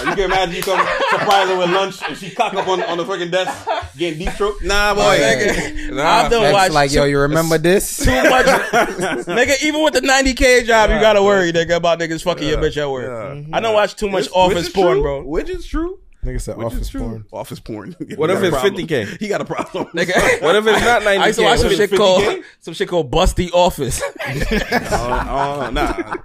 You 0.00 0.16
can 0.16 0.24
imagine 0.24 0.55
you 0.57 0.62
come 0.62 0.79
surprise 1.11 1.48
her 1.48 1.59
with 1.59 1.70
lunch 1.70 2.03
and 2.09 2.16
she 2.16 2.31
cock 2.31 2.55
up 2.55 2.66
on, 2.68 2.83
on 2.83 2.96
the 2.98 3.05
freaking 3.05 3.31
desk 3.31 3.68
getting 3.96 4.18
deep 4.18 4.31
throat. 4.35 4.57
Nah, 4.62 4.94
boy. 4.94 5.18
Nigga, 5.18 5.90
Nah. 5.94 6.03
I've 6.05 6.31
done 6.31 6.53
watched 6.53 6.72
like, 6.72 6.92
yo, 6.92 7.05
you 7.05 7.18
remember 7.20 7.59
this? 7.59 7.98
too 7.98 8.11
much. 8.11 8.46
nigga, 9.26 9.62
even 9.62 9.85
with 9.85 9.94
the 9.94 10.00
90K 10.00 10.64
job, 10.64 10.90
you 10.90 10.98
gotta 11.00 11.22
worry, 11.22 11.53
nigga, 11.53 11.76
about 11.76 11.98
niggas 12.00 12.22
fucking 12.24 12.48
your 12.48 12.59
bitch 12.59 12.76
at 12.76 12.90
work. 12.90 13.44
I 13.53 13.61
don't 13.61 13.74
watch 13.74 13.94
too 13.94 14.09
much 14.09 14.24
Which- 14.24 14.33
office 14.33 14.68
porn, 14.70 14.94
true. 14.94 15.03
bro. 15.03 15.22
Which 15.24 15.50
is 15.50 15.66
true. 15.66 16.00
Nigga 16.24 16.40
said 16.40 16.56
Which 16.59 16.66
office 16.66 16.90
porn. 16.90 17.24
Office 17.33 17.61
porn. 17.61 17.96
What 18.16 18.28
if 18.30 18.42
it's 18.42 18.56
50K? 18.56 19.18
He 19.18 19.28
got 19.28 19.40
a 19.40 19.44
problem. 19.46 19.87
Nigga. 19.94 20.12
What 20.42 20.54
if 20.56 20.66
it's 20.66 20.80
not 20.85 21.00
90K? 21.02 21.18
I 21.20 21.26
used 21.28 21.38
to 21.38 21.44
watch 21.44 21.59
some 21.61 21.70
shit 21.70 21.90
called 21.96 22.22
50K? 22.22 22.42
some 22.61 22.74
shit 22.74 22.88
called 22.88 23.11
Busty 23.11 23.50
Office. 23.52 24.02
Oh, 24.02 25.66
oh, 25.66 25.70
nah. 25.70 26.16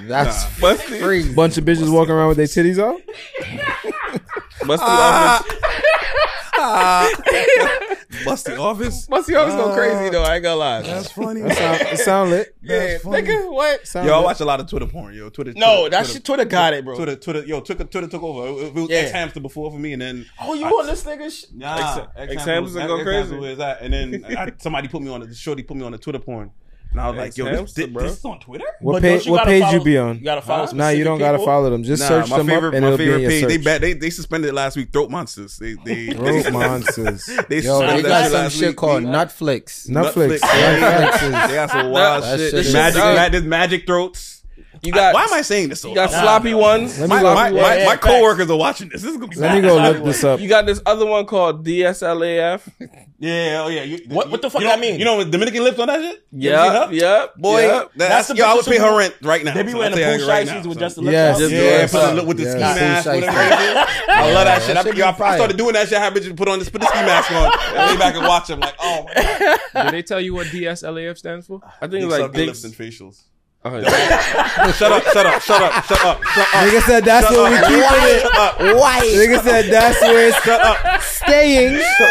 That's 0.00 0.44
Busty, 0.58 1.02
crazy. 1.02 1.34
Bunch 1.34 1.58
of 1.58 1.64
bitches 1.64 1.90
walking 1.92 2.12
around 2.14 2.28
with 2.28 2.36
their 2.38 2.46
titties 2.46 2.78
out. 2.82 3.00
Busty 4.60 4.78
Ah. 4.80 5.42
office. 6.58 8.05
Busty 8.24 8.58
office. 8.58 9.06
Busty 9.10 9.36
Office 9.40 9.54
go 9.54 9.74
crazy 9.74 10.10
though. 10.10 10.22
I 10.22 10.34
ain't 10.36 10.42
gonna 10.42 10.56
lie. 10.56 10.82
That's 10.82 11.10
funny. 11.12 11.42
That 11.42 11.56
sound, 11.56 11.80
it 11.92 11.98
sound 11.98 12.30
lit. 12.30 12.54
yeah, 12.62 12.98
nigga, 12.98 13.52
what? 13.52 13.86
Sound 13.86 14.06
Yo, 14.08 14.14
I 14.14 14.22
watch 14.22 14.40
a 14.40 14.44
lot 14.44 14.60
of 14.60 14.68
Twitter 14.68 14.86
porn. 14.86 15.14
Yo, 15.14 15.28
Twitter. 15.28 15.52
No, 15.54 15.80
Twitter, 15.82 15.90
that 15.90 15.98
Twitter, 15.98 16.12
shit. 16.14 16.24
Twitter 16.24 16.44
got 16.44 16.74
it, 16.74 16.84
bro. 16.84 16.96
Twitter, 16.96 17.16
Twitter, 17.16 17.44
yo, 17.44 17.60
Twitter, 17.60 17.84
Twitter 17.84 18.08
took 18.08 18.22
over. 18.22 18.46
It, 18.48 18.66
it 18.68 18.74
was 18.74 18.90
Yeah. 18.90 18.96
X 18.98 19.12
Hamster 19.12 19.40
before 19.40 19.70
for 19.70 19.78
me, 19.78 19.92
and 19.92 20.02
then 20.02 20.26
Oh, 20.40 20.54
you 20.54 20.64
on 20.66 20.86
this 20.86 21.04
nigga? 21.04 21.30
Sh- 21.30 21.46
Nah, 21.54 22.06
X- 22.16 22.32
X 22.32 22.44
Hamster 22.44 22.86
go 22.86 23.02
crazy. 23.02 23.36
Where's 23.36 23.58
that? 23.58 23.82
And 23.82 23.92
then 23.92 24.24
I, 24.36 24.52
somebody 24.58 24.88
put 24.88 25.02
me 25.02 25.10
on 25.10 25.22
it. 25.22 25.34
Shorty 25.36 25.62
put 25.62 25.76
me 25.76 25.84
on 25.84 25.92
the 25.92 25.98
Twitter 25.98 26.18
porn, 26.18 26.50
and 26.96 27.00
I 27.04 27.10
was 27.10 27.18
like, 27.18 27.36
yo, 27.36 27.44
this, 27.44 27.72
this, 27.74 27.86
this 27.92 28.18
is 28.18 28.24
on 28.24 28.40
Twitter. 28.40 28.64
What 28.80 28.92
But 28.94 29.02
page? 29.02 29.18
don't 29.18 29.26
you 29.26 29.32
What 29.32 29.38
gotta 29.38 29.50
page 29.50 29.62
follow- 29.64 29.74
you 29.78 29.84
be 29.84 29.98
on? 29.98 30.18
You 30.18 30.24
gotta 30.24 30.40
follow. 30.42 30.72
Nah, 30.72 30.88
you 30.88 31.04
don't 31.04 31.18
specific 31.18 31.18
gotta 31.20 31.38
people? 31.38 31.46
follow 31.46 31.70
them. 31.70 31.82
Just 31.82 32.02
Nah, 32.02 32.08
search 32.08 32.30
my 32.30 32.38
them 32.38 32.46
favorite, 32.46 32.68
up 32.68 32.74
and 32.74 32.82
my 32.82 32.86
it'll 32.88 32.98
be 32.98 33.04
in 33.04 33.08
favorite 33.10 33.20
your 33.22 33.30
page. 33.30 33.42
They, 33.48 33.54
search. 33.56 33.64
bad, 33.64 33.80
they 33.82 33.92
they 33.92 34.10
suspended 34.10 34.48
it 34.48 34.54
last 34.54 34.76
week. 34.76 34.92
Throat 34.92 35.10
monsters. 35.10 35.58
They 35.58 35.74
they 35.84 36.06
Throat 36.14 36.52
monsters. 36.52 37.26
They 37.48 37.56
Yo, 37.60 37.78
suspended 37.80 38.04
they 38.04 38.08
that 38.08 38.08
got 38.08 38.22
shit 38.22 38.32
some 38.32 38.40
last 38.42 38.52
shit 38.56 38.68
week. 38.68 38.76
called 38.76 39.02
They- 39.02 39.06
Netflix. 39.08 39.88
Netflix. 39.90 40.38
Netflix 40.40 41.14
is- 41.14 41.20
They 41.20 41.54
got 41.54 41.70
some 41.70 41.90
wild 41.90 42.22
That 42.24 42.38
shit. 42.38 42.50
shit 42.50 42.66
is 42.66 42.72
magic, 42.72 43.02
sick. 43.02 43.16
ma- 43.16 43.28
there's 43.28 43.44
magic 43.44 43.86
throats. 43.86 44.35
You 44.86 44.92
got, 44.92 45.14
Why 45.14 45.24
am 45.24 45.32
I 45.32 45.42
saying 45.42 45.68
this? 45.70 45.80
So 45.80 45.88
you 45.88 45.94
got 45.94 46.10
loud? 46.12 46.22
sloppy 46.22 46.54
ones. 46.54 46.98
Let 46.98 47.08
me 47.10 47.16
My, 47.16 47.22
go- 47.22 47.34
my, 47.34 47.48
Yeah, 47.48 47.62
my, 47.62 47.76
yeah, 47.78 47.84
my 47.86 47.96
coworkers 47.96 48.50
are 48.50 48.56
watching 48.56 48.88
this. 48.88 49.02
This 49.02 49.10
is 49.12 49.16
gonna 49.16 49.28
be. 49.28 49.36
Let 49.36 49.54
me 49.56 49.60
go 49.62 49.76
look 49.76 50.04
this 50.04 50.24
up. 50.24 50.40
You 50.40 50.48
got 50.48 50.66
this 50.66 50.80
other 50.86 51.04
one 51.06 51.26
called 51.26 51.66
DSLAF. 51.66 52.62
Yeah, 53.18 53.62
oh 53.64 53.68
yeah. 53.68 53.82
You, 53.82 53.98
What- 54.08 54.30
what 54.30 54.42
the 54.42 54.50
fuck 54.50 54.60
you 54.60 54.68
that 54.68 54.76
know, 54.76 54.80
mean? 54.82 54.98
You 54.98 55.04
know 55.06 55.24
Dominican 55.24 55.64
lips 55.64 55.78
on 55.78 55.86
that 55.88 56.00
shit? 56.00 56.22
You 56.32 56.50
ever 56.52 56.92
Yep, 56.92 57.00
yep, 57.02 57.34
Boy, 57.36 57.60
yep. 57.62 57.70
that- 57.96 57.98
That's 57.98 58.10
that's, 58.10 58.28
the 58.28 58.36
yo, 58.36 58.44
I 58.44 58.54
would 58.54 58.64
pay 58.66 58.78
her 58.78 58.96
rent 58.98 59.14
right 59.22 59.42
now. 59.44 59.54
They 59.54 59.62
be 59.62 59.72
So 59.72 59.78
wearing 59.78 59.92
I'll 59.94 59.96
the 59.98 60.02
tell 60.04 60.12
pool 60.16 60.20
you 60.26 60.28
right 60.28 60.46
shiesties 60.46 60.50
now, 60.50 60.68
with 60.68 60.72
son. 60.74 60.78
just 60.80 60.96
the 60.96 61.02
lips 61.02 61.12
Yes, 61.12 61.36
out. 61.36 61.40
yes, 61.40 61.50
Yeah, 61.50 61.58
yes. 61.60 61.92
put 61.92 62.06
the 62.06 62.14
look 62.14 62.26
with 62.26 62.36
the 62.36 62.42
Yes. 62.44 62.52
ski 62.52 62.60
Pool 62.62 62.74
mask, 62.74 63.06
whatever 63.06 63.26
shiesty. 63.32 63.52
it 63.56 63.88
is. 63.88 64.08
I 64.08 64.32
love 64.32 64.44
that 64.44 64.62
shit. 64.62 64.66
that 64.68 64.76
I, 64.76 64.82
should 64.82 64.86
yo, 64.98 65.04
be 65.06 65.08
I 65.08 65.12
fire. 65.14 65.36
started 65.38 65.56
doing 65.56 65.72
that 65.74 65.88
shit. 65.88 65.98
I 65.98 66.04
had 66.04 66.14
bitches 66.14 66.36
put 66.36 66.48
on 66.48 66.58
this, 66.58 66.68
put 66.68 66.80
the 66.82 66.86
ski 66.88 66.98
mask 67.00 67.30
on, 67.32 67.52
and 67.74 67.90
lay 67.90 67.96
back 67.96 68.14
and 68.16 68.26
watch 68.26 68.48
them. 68.48 68.60
Like, 68.60 68.74
oh 68.80 69.04
my 69.04 69.14
god, 69.14 69.58
Did 69.84 69.92
they 69.94 70.02
tell 70.02 70.20
you 70.20 70.34
what 70.34 70.46
DSLAF 70.48 71.16
stands 71.16 71.46
for? 71.46 71.60
I 71.64 71.86
think 71.88 71.92
Dick 71.92 72.02
it's 72.02 72.10
like 72.12 72.20
sucking 72.20 72.46
lips 72.46 72.62
dicks. 72.62 72.78
and 72.78 72.86
facials. 72.92 73.22
Oh, 73.68 74.72
shut 74.72 74.92
up, 74.92 75.02
shut 75.04 75.26
up, 75.26 75.42
shut 75.42 75.62
up, 75.62 75.84
shut 75.84 76.04
up, 76.04 76.24
shut 76.24 76.54
up. 76.54 76.66
Nigga 76.66 76.80
said 76.82 77.04
that's 77.04 77.30
where 77.30 77.50
we 77.50 77.56
keeping 77.58 77.82
it. 77.82 78.22
Shut 78.22 78.36
up. 78.36 78.58
White 78.78 79.02
Nigga 79.04 79.42
said 79.42 79.70
that's 79.72 80.00
where 80.00 80.28
it's 80.28 80.42
Shut 80.42 80.60
up. 80.60 81.02
staying. 81.02 81.82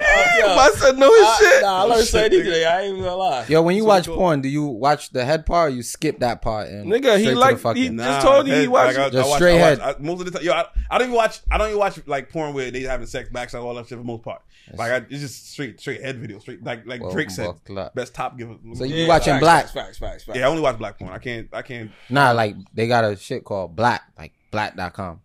I 0.00 0.70
said 0.76 0.98
no 0.98 1.12
his 1.12 1.38
shit. 1.38 1.62
Nah, 1.62 1.78
I 1.78 1.82
learned 1.82 2.06
something 2.06 2.30
today. 2.30 2.64
I 2.64 2.80
ain't 2.82 2.92
even 2.92 3.04
gonna 3.04 3.16
lie. 3.16 3.44
Yo, 3.48 3.62
when 3.62 3.76
you 3.76 3.84
watch 3.84 4.06
porn, 4.06 4.40
do 4.40 4.48
you 4.48 4.64
watch 4.64 5.10
the 5.10 5.24
head 5.24 5.46
part 5.46 5.70
or 5.72 5.74
you 5.74 5.82
skip 5.82 6.20
that 6.20 6.42
part 6.42 6.68
and 6.68 6.90
Nigga, 6.90 7.18
he 7.18 7.34
like 7.34 7.58
fucking- 7.58 7.82
he 7.92 7.96
just 7.96 8.26
told 8.26 8.46
you 8.46 8.54
he 8.54 8.60
head- 8.60 8.68
watched. 8.68 8.98
like, 8.98 9.06
I- 9.06 9.10
Just 9.10 9.26
I 9.26 9.28
watch- 9.30 9.38
straight 9.38 9.60
I 9.62 9.70
watch- 9.70 9.78
head. 9.80 9.96
I- 10.00 10.02
most 10.02 10.20
of 10.20 10.24
the 10.26 10.38
time, 10.38 10.46
yo, 10.46 10.52
I, 10.52 10.64
I 10.90 10.98
don't 10.98 11.08
even 11.08 11.16
watch. 11.16 11.40
I 11.50 11.58
don't 11.58 11.68
even 11.68 11.78
watch 11.78 12.00
like 12.06 12.30
porn 12.30 12.54
where 12.54 12.70
they 12.70 12.82
having 12.82 13.06
sex, 13.06 13.28
backside, 13.28 13.60
all 13.60 13.74
that 13.74 13.82
shit 13.84 13.90
for 13.90 13.96
the 13.96 14.04
most 14.04 14.22
part. 14.22 14.42
Like 14.74 14.90
I, 14.92 14.96
it's 15.08 15.20
just 15.20 15.50
straight, 15.52 15.78
straight 15.80 16.00
head 16.02 16.18
video, 16.18 16.38
straight 16.38 16.62
like 16.64 16.86
like 16.86 17.00
Well, 17.02 17.12
Drake 17.12 17.30
said, 17.30 17.46
well, 17.46 17.60
clap. 17.64 17.94
best 17.94 18.14
top 18.14 18.36
giver. 18.38 18.56
So 18.74 18.84
you 18.84 18.94
Yeah, 18.96 19.08
watching 19.08 19.34
facts, 19.34 19.40
black? 19.42 19.62
Facts, 19.64 19.72
facts, 19.74 19.98
facts, 19.98 20.24
facts. 20.24 20.38
yeah, 20.38 20.46
I 20.46 20.48
only 20.48 20.62
watch 20.62 20.78
black 20.78 20.98
porn. 20.98 21.12
I 21.12 21.18
can't, 21.18 21.48
I 21.52 21.62
can't. 21.62 21.90
Nah, 22.10 22.32
like 22.32 22.56
they 22.74 22.88
got 22.88 23.04
a 23.04 23.16
shit 23.16 23.44
called 23.44 23.76
black, 23.76 24.02
like 24.18 24.32
black.com. 24.50 25.20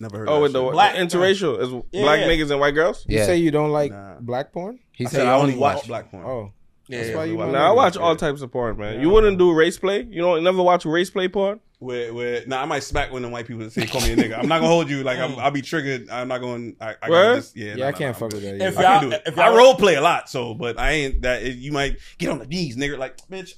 Never 0.00 0.18
heard. 0.18 0.28
Oh, 0.28 0.44
of 0.44 0.52
that. 0.52 0.58
Oh, 0.58 0.62
of 0.66 0.70
with 0.70 0.70
the. 0.70 0.70
Black- 0.72 0.96
interracial 0.96 1.58
uh, 1.58 1.60
is 1.78 1.82
Yeah, 1.92 2.02
black 2.02 2.20
yeah. 2.20 2.26
niggas 2.28 2.50
and 2.50 2.58
white 2.60 2.74
girls. 2.74 3.06
You 3.08 3.18
Yeah. 3.18 3.26
say 3.26 3.36
you 3.36 3.50
don't 3.50 3.70
like 3.70 3.92
Nah. 3.92 4.16
black 4.20 4.52
porn? 4.52 4.78
He 4.90 5.06
I 5.06 5.08
said 5.08 5.16
said 5.18 5.26
I 5.28 5.34
only 5.34 5.52
only 5.52 5.58
watch 5.60 5.76
watch. 5.76 5.86
black 5.86 6.10
porn. 6.10 6.26
Oh, 6.26 6.52
Yeah, 6.88 6.98
that's 6.98 7.10
yeah, 7.10 7.16
why 7.16 7.24
you. 7.24 7.36
Now 7.36 7.70
I 7.70 7.72
watch 7.72 7.96
all 7.96 8.16
types 8.16 8.42
of 8.42 8.50
porn, 8.50 8.76
man. 8.76 9.00
You 9.00 9.10
wouldn't 9.10 9.38
do 9.38 9.52
race 9.52 9.78
play? 9.78 10.02
You 10.02 10.22
don't 10.22 10.42
never 10.42 10.62
watch 10.62 10.84
race 10.84 11.10
play 11.10 11.28
porn? 11.28 11.60
Where, 11.78 12.14
where, 12.14 12.46
nah, 12.46 12.62
I 12.62 12.64
might 12.64 12.84
smack 12.84 13.10
when 13.10 13.22
the 13.22 13.28
white 13.28 13.48
people 13.48 13.62
and 13.62 13.72
say 13.72 13.86
call 13.86 14.02
me 14.02 14.12
a 14.12 14.16
nigga. 14.16 14.38
I'm 14.38 14.46
not 14.46 14.58
gonna 14.58 14.68
hold 14.68 14.88
you. 14.88 15.02
Like 15.02 15.18
I'm, 15.18 15.36
I'll 15.36 15.50
be 15.50 15.62
triggered. 15.62 16.08
I'm 16.10 16.28
not 16.28 16.40
going. 16.40 16.76
I, 16.80 16.94
I 17.02 17.10
Word? 17.10 17.22
gotta 17.24 17.40
just, 17.40 17.56
yeah, 17.56 17.74
Yeah, 17.74 17.76
nah, 17.76 17.86
I 17.88 17.92
can't 17.92 18.14
nah, 18.14 18.28
fuck 18.28 18.32
I'm 18.32 18.40
with 18.40 18.58
that. 18.58 18.66
If 18.66 18.78
either. 18.78 18.78
I 18.78 18.82
can't 18.82 19.02
do 19.02 19.10
it. 19.16 19.22
if 19.26 19.38
I 19.38 19.56
role 19.56 19.74
play 19.74 19.96
a 19.96 20.00
lot, 20.00 20.30
so 20.30 20.54
but 20.54 20.78
I 20.78 20.92
ain't 20.92 21.22
that. 21.22 21.42
You 21.42 21.72
might 21.72 21.98
get 22.18 22.30
on 22.30 22.38
the 22.38 22.46
knees, 22.46 22.76
nigga. 22.76 22.98
Like 22.98 23.16
bitch. 23.28 23.54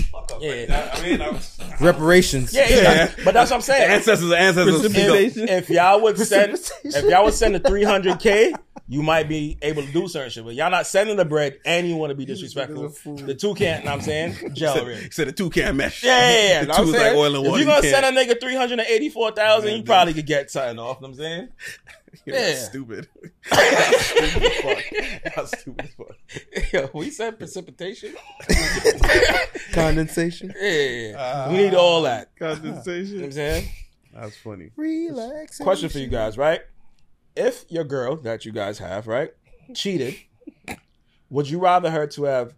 Fuck 0.00 0.32
up. 0.32 0.38
Yeah. 0.42 0.50
Like, 0.68 0.70
I, 0.70 0.90
I 0.90 1.02
mean, 1.02 1.20
I 1.22 1.28
was, 1.30 1.58
reparations. 1.80 2.54
yeah, 2.54 2.68
yeah. 2.68 3.12
But 3.24 3.34
that's 3.34 3.50
what 3.50 3.56
I'm 3.56 3.62
saying. 3.62 3.90
ancestors, 3.90 4.32
ancestors. 4.32 4.92
speak 4.92 5.08
up. 5.08 5.16
if, 5.16 5.36
if 5.36 5.70
y'all 5.70 6.00
would 6.02 6.18
send 6.18 6.52
if 6.84 7.04
y'all 7.04 7.24
would 7.24 7.34
send 7.34 7.56
a 7.56 7.60
300k 7.68 8.54
you 8.90 9.02
might 9.02 9.28
be 9.28 9.58
able 9.60 9.82
to 9.82 9.92
do 9.92 10.08
certain 10.08 10.30
shit 10.30 10.42
but 10.44 10.54
y'all 10.54 10.70
not 10.70 10.86
sending 10.86 11.16
the 11.16 11.24
bread 11.24 11.58
and 11.66 11.86
you 11.86 11.94
want 11.96 12.10
to 12.10 12.14
be 12.14 12.24
disrespectful 12.24 12.88
the 13.26 13.34
two 13.34 13.54
can't 13.54 13.84
know 13.84 13.90
what 13.90 13.98
i'm 13.98 14.02
saying 14.02 14.34
gel 14.54 14.82
really 14.84 15.10
Said 15.10 15.28
the 15.28 15.32
two 15.32 15.50
can't 15.50 15.76
mesh. 15.76 16.02
yeah, 16.02 16.30
yeah, 16.30 16.48
yeah. 16.48 16.64
The 16.64 16.72
two 16.72 16.72
what 16.72 16.80
is 16.80 16.88
I'm 16.88 16.92
like 16.92 17.00
saying? 17.02 17.18
oil 17.18 17.34
and 17.36 17.44
water. 17.44 17.50
If 17.60 17.66
you're 17.66 17.74
gonna 17.74 17.86
You 17.86 17.92
send 17.92 18.04
can't- 18.16 18.30
a 18.30 18.34
nigga 18.34 18.40
384,000, 18.40 19.76
you 19.76 19.82
probably 19.82 20.14
could 20.14 20.26
get 20.26 20.50
something 20.50 20.78
off. 20.78 21.00
Know 21.02 21.08
what 21.08 21.14
I'm 21.14 21.18
saying? 21.18 21.48
You're 22.24 22.36
Yeah. 22.36 22.54
stupid. 22.54 23.08
stupid 23.44 24.42
as 24.42 24.54
fuck. 24.60 24.84
That's 25.36 25.60
stupid 25.60 25.84
as 25.84 25.94
fuck. 25.94 26.72
Yo, 26.72 26.90
we 26.94 27.10
said 27.10 27.38
precipitation. 27.38 28.14
Condensation. 29.72 30.52
Yeah, 30.60 31.48
we 31.50 31.56
need 31.58 31.74
ah, 31.74 31.78
all 31.78 32.02
that. 32.02 32.30
You 32.40 32.46
know 32.46 32.52
what 32.52 32.62
Condensation. 32.62 33.24
I'm 33.24 33.32
saying? 33.32 33.68
That's 34.14 34.36
funny. 34.36 34.70
Relax. 34.76 35.58
Question 35.58 35.88
for 35.88 35.98
you 35.98 36.08
guys, 36.08 36.36
right? 36.38 36.60
If 37.36 37.64
your 37.68 37.84
girl 37.84 38.16
that 38.16 38.44
you 38.44 38.52
guys 38.52 38.78
have, 38.78 39.06
right, 39.06 39.30
cheated, 39.74 40.16
would 41.30 41.48
you 41.48 41.58
rather 41.60 41.90
her 41.90 42.06
to 42.08 42.24
have 42.24 42.54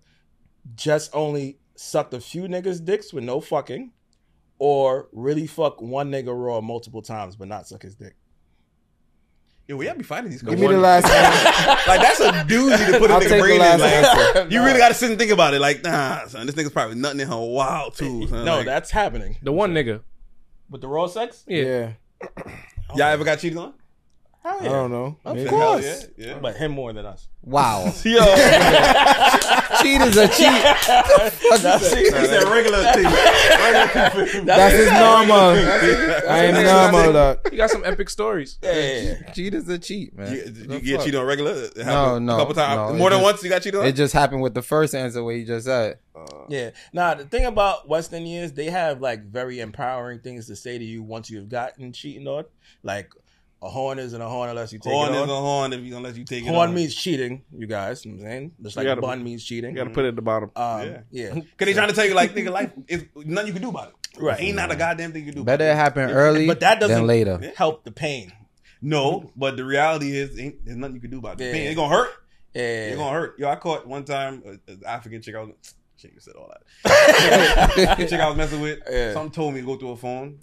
just 0.75 1.11
only 1.15 1.59
sucked 1.77 2.15
a 2.15 2.21
few 2.21 2.43
niggas' 2.45 2.83
dicks 2.85 3.13
with 3.13 3.25
no 3.25 3.41
fucking, 3.41 3.93
or 4.59 5.09
really 5.13 5.47
fuck 5.47 5.83
one 5.83 6.11
nigga 6.11 6.33
raw 6.35 6.61
multiple 6.61 7.03
times 7.03 7.37
but 7.37 7.49
not 7.49 7.67
suck 7.67 7.83
his 7.83 7.95
dick? 7.95 8.17
Yo, 9.71 9.77
we 9.77 9.85
gotta 9.85 9.99
be 9.99 10.05
fighting 10.05 10.33
these. 10.33 10.43
Girls. 10.43 10.57
Give 10.57 10.68
me 10.68 10.75
the 10.75 10.81
last 10.81 11.07
answer. 11.07 11.68
like 11.89 12.01
that's 12.01 12.18
a 12.18 12.33
doozy 12.53 12.91
to 12.93 12.99
put 12.99 13.09
a 13.09 13.14
I'll 13.14 13.21
nigga 13.21 13.29
the 13.29 13.39
brain 13.39 13.53
in. 13.53 13.79
Like, 13.79 13.93
answer. 13.93 14.49
you 14.51 14.64
really 14.64 14.79
gotta 14.79 14.95
sit 14.95 15.11
and 15.11 15.16
think 15.16 15.31
about 15.31 15.55
it. 15.55 15.61
Like, 15.61 15.85
nah, 15.85 16.27
son, 16.27 16.45
this 16.47 16.57
nigga's 16.57 16.73
probably 16.73 16.97
nothing 16.97 17.21
in 17.21 17.29
her 17.29 17.39
wild 17.39 17.95
too. 17.97 18.27
Son. 18.27 18.45
No, 18.45 18.57
Like, 18.57 18.66
that's 18.66 18.91
happening 18.91 19.37
The 19.45 19.53
one 19.53 19.73
nigga. 19.73 20.01
with 20.68 20.81
the 20.81 20.89
raw 20.89 21.07
sex. 21.07 21.45
Yeah. 21.47 21.93
Yeah. 22.18 22.53
y'all 22.97 23.03
ever 23.03 23.23
got 23.23 23.39
cheated 23.39 23.59
on? 23.59 23.75
Hell 24.43 24.59
I 24.61 24.64
don't 24.64 24.91
know. 24.91 25.16
Maybe. 25.26 25.45
Hell 25.51 25.82
yeah, 25.82 25.97
yeah. 26.16 26.38
But 26.41 26.57
him 26.57 26.72
more 26.72 26.95
than 26.95 27.05
us. 27.05 27.28
Wow. 27.43 27.84
Yo, 28.05 28.24
cheat 29.82 30.01
is 30.01 30.16
a 30.16 30.28
cheat. 30.28 30.62
That's, 31.61 31.93
He 31.95 32.07
said 32.11 32.45
regular 32.45 32.82
thing. 32.93 33.05
That's 34.47 34.74
his 34.74 34.91
normal. 34.93 35.36
I 36.30 36.45
ain't 36.47 36.55
normal, 36.64 37.12
dog. 37.12 37.38
You 37.51 37.59
got 37.59 37.70
some 37.70 37.84
epic 37.84 38.09
stories. 38.09 38.59
yeah. 38.62 39.30
cheat 39.32 39.53
is 39.55 39.68
a 39.68 39.78
cheat, 39.78 40.16
man. 40.16 40.32
You, 40.32 40.45
The 40.45 40.74
you 40.74 40.80
get 40.80 40.97
fuck? 40.97 41.05
cheated 41.05 41.20
on 41.20 41.26
regular? 41.26 41.68
No, 41.76 42.18
no, 42.18 42.34
A 42.36 42.38
couple 42.38 42.55
times. 42.55 42.93
no, 42.93 42.99
More 42.99 43.11
than 43.11 43.18
just- 43.18 43.24
once 43.32 43.43
you 43.43 43.51
got 43.51 43.62
cheated 43.62 43.80
on? 43.80 43.86
It 43.86 43.93
just 43.93 44.12
happened 44.14 44.41
with 44.43 44.55
the 44.55 44.62
first 44.62 44.95
answer 44.95 45.22
what 45.22 45.34
you 45.36 45.45
just 45.45 45.66
said. 45.66 45.99
Uh, 46.16 46.24
yeah. 46.49 46.70
Now 46.93 47.14
the 47.14 47.24
thing 47.24 47.45
about 47.45 47.88
West 47.88 48.12
Indians, 48.14 48.53
they 48.53 48.66
have 48.70 49.01
like 49.03 49.24
very 49.24 49.61
empowering 49.61 50.20
things 50.20 50.47
to 50.47 50.57
say 50.57 50.78
to 50.78 50.84
you 50.84 51.03
once 51.03 51.30
you've 51.30 51.49
gotten 51.49 51.93
cheating 51.93 52.26
on. 52.26 52.45
Like 52.82 53.11
a 53.63 53.69
horn 53.69 53.99
isn't 53.99 54.21
a 54.21 54.29
horn 54.29 54.49
unless 54.51 54.73
you 54.73 54.79
take 54.79 54.93
horn 54.93 55.11
it 55.13 55.17
is 55.17 55.23
on. 55.23 55.29
a 55.29 55.35
horn 55.35 55.73
if 55.75 55.81
you 55.83 55.97
unless 55.97 56.17
you 56.17 56.25
take 56.25 56.45
it 56.45 56.49
horn 56.49 56.73
means 56.75 56.95
cheating, 56.95 57.43
you 57.57 57.67
guys. 57.67 58.05
You 58.05 58.13
know 58.13 58.17
what 58.19 58.25
I'm 58.25 58.31
saying 58.31 58.53
just 58.63 58.77
like 58.77 58.87
gotta- 58.87 59.01
bun 59.03 59.23
means 59.23 59.45
cheating. 59.45 59.71
you 59.71 59.77
gotta 59.77 59.91
put 59.91 60.05
it 60.05 60.09
at 60.09 60.17
the 60.17 60.23
bottom. 60.23 60.51
um, 60.57 60.83
Yeah. 60.87 61.01
yeah. 61.11 61.31
Cause 61.35 61.43
they 61.59 61.75
trying 61.75 61.89
to 61.89 61.95
tell 61.95 62.07
you 62.07 62.15
like 62.15 62.35
nigga 62.35 62.51
life 62.51 62.73
is 62.89 63.05
nothing 63.17 63.49
you 63.49 63.53
can 63.53 63.63
do 63.63 63.69
about 63.69 63.89
it. 63.89 63.95
Right. 64.21 64.41
Ain't 64.41 64.57
not 64.57 64.73
a 64.73 64.77
goddamn 64.77 65.13
thing 65.13 65.25
you 65.25 65.33
can 65.33 65.41
do. 65.41 65.45
Better 65.45 65.65
about 65.65 65.73
it 65.75 65.77
happen 65.77 66.11
early 66.11 66.47
But 66.47 66.61
that 66.61 66.81
doesn't 66.81 66.97
than 66.97 67.07
later. 67.07 67.53
help 67.57 67.85
the 67.85 67.93
pain. 67.93 68.33
No, 68.83 69.31
but 69.37 69.57
the 69.59 69.65
reality 69.65 70.17
is 70.17 70.39
ain't 70.39 70.65
there's 70.65 70.77
nothing 70.79 70.95
you 70.97 71.01
can 71.03 71.11
do 71.11 71.19
about 71.19 71.41
it. 71.41 71.45
Yeah. 71.45 71.53
Pain, 71.53 71.67
It's 71.67 71.77
gonna 71.77 71.95
hurt. 71.95 72.11
Yeah. 72.55 72.63
It's 72.63 72.97
gonna 72.97 73.13
hurt. 73.13 73.39
Yo, 73.39 73.49
I 73.49 73.57
caught 73.57 73.87
one 73.87 74.05
time 74.05 74.43
an 74.67 74.81
African 74.87 75.21
chick 75.23 75.35
I 75.37 75.41
was 75.43 75.51
she 75.97 76.09
ain't 76.09 76.23
said 76.23 76.35
all 76.35 76.51
that. 76.85 77.99
chick 78.09 78.19
I 78.21 78.27
was 78.29 78.37
messing 78.39 78.61
with. 78.63 78.79
Yeah. 78.91 79.13
Something 79.13 79.33
told 79.33 79.55
me 79.55 79.61
to 79.61 79.67
go 79.67 79.77
through 79.77 79.91
a 79.91 79.97
phone. 79.97 80.39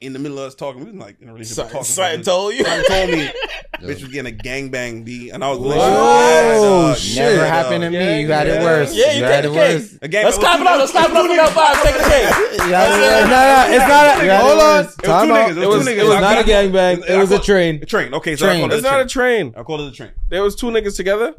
In 0.00 0.12
the 0.14 0.18
middle 0.18 0.38
of 0.38 0.44
us 0.46 0.54
talking, 0.54 0.84
we 0.84 0.90
was 0.92 1.00
like 1.00 1.20
in 1.20 1.28
a 1.28 1.32
relationship 1.32 1.56
Something, 1.70 1.72
talking. 1.72 1.84
something 1.84 2.22
told 2.22 2.54
you. 2.54 2.64
Something 2.64 2.84
told 2.88 3.10
me 3.10 3.30
bitch 3.80 4.02
was 4.02 4.08
getting 4.12 4.32
a 4.32 4.36
gangbang 4.36 5.04
B 5.04 5.30
and 5.30 5.42
I 5.44 5.50
was 5.50 5.58
like, 5.58 5.78
Oh, 5.80 6.94
shit. 6.94 7.02
shit. 7.02 7.16
Never 7.16 7.46
happened 7.46 7.82
to 7.82 7.90
me. 7.90 8.20
You 8.22 8.28
had 8.32 8.46
it 8.46 8.62
worse. 8.62 8.94
Yeah, 8.94 9.12
you 9.12 9.24
had 9.24 9.42
take 9.44 9.52
it 9.52 9.56
worse. 9.56 9.98
A 10.02 10.08
gang 10.08 10.24
Let's 10.24 10.38
clap 10.38 10.60
it 10.60 10.66
up. 10.66 10.78
Let's 10.78 10.92
clap 10.92 11.10
it 11.10 11.16
up. 11.16 11.28
We 11.28 11.36
got 11.36 11.52
five. 11.52 11.82
Take 11.82 11.94
the 11.96 12.02
cake. 12.02 12.66
You 12.66 12.74
had 12.74 12.88
it 12.92 13.00
worse. 13.00 13.30
No, 13.30 13.40
no, 13.40 13.76
it's 13.76 13.88
not. 13.88 14.20
A, 14.20 14.24
You 14.24 14.32
hold 14.32 14.60
on. 14.60 14.80
It 14.80 14.86
was 14.86 14.96
Time 14.96 15.26
two 15.28 15.34
out. 15.34 15.48
niggas. 15.50 15.56
It 15.56 15.62
It 15.62 15.66
was- 15.68 15.76
was 15.78 15.86
it 15.88 16.04
was 16.06 16.20
not 16.20 16.38
a 16.38 16.42
gangbang. 16.44 17.08
It 17.10 17.18
was 17.18 17.30
a 17.32 17.38
train. 17.38 17.80
A 17.82 17.86
train. 17.86 18.14
Okay, 18.14 18.36
so 18.36 18.46
Train. 18.46 18.56
I 18.56 18.60
call 18.60 18.72
it 18.72 18.74
It's 18.74 18.82
not 18.84 19.00
a 19.00 19.06
train. 19.06 19.52
train. 19.52 19.54
I 19.56 19.62
call 19.62 19.80
it 19.80 19.88
a 19.92 19.96
train. 19.96 20.10
There 20.28 20.42
was 20.42 20.54
two 20.56 20.66
niggas 20.66 20.96
together, 20.96 21.34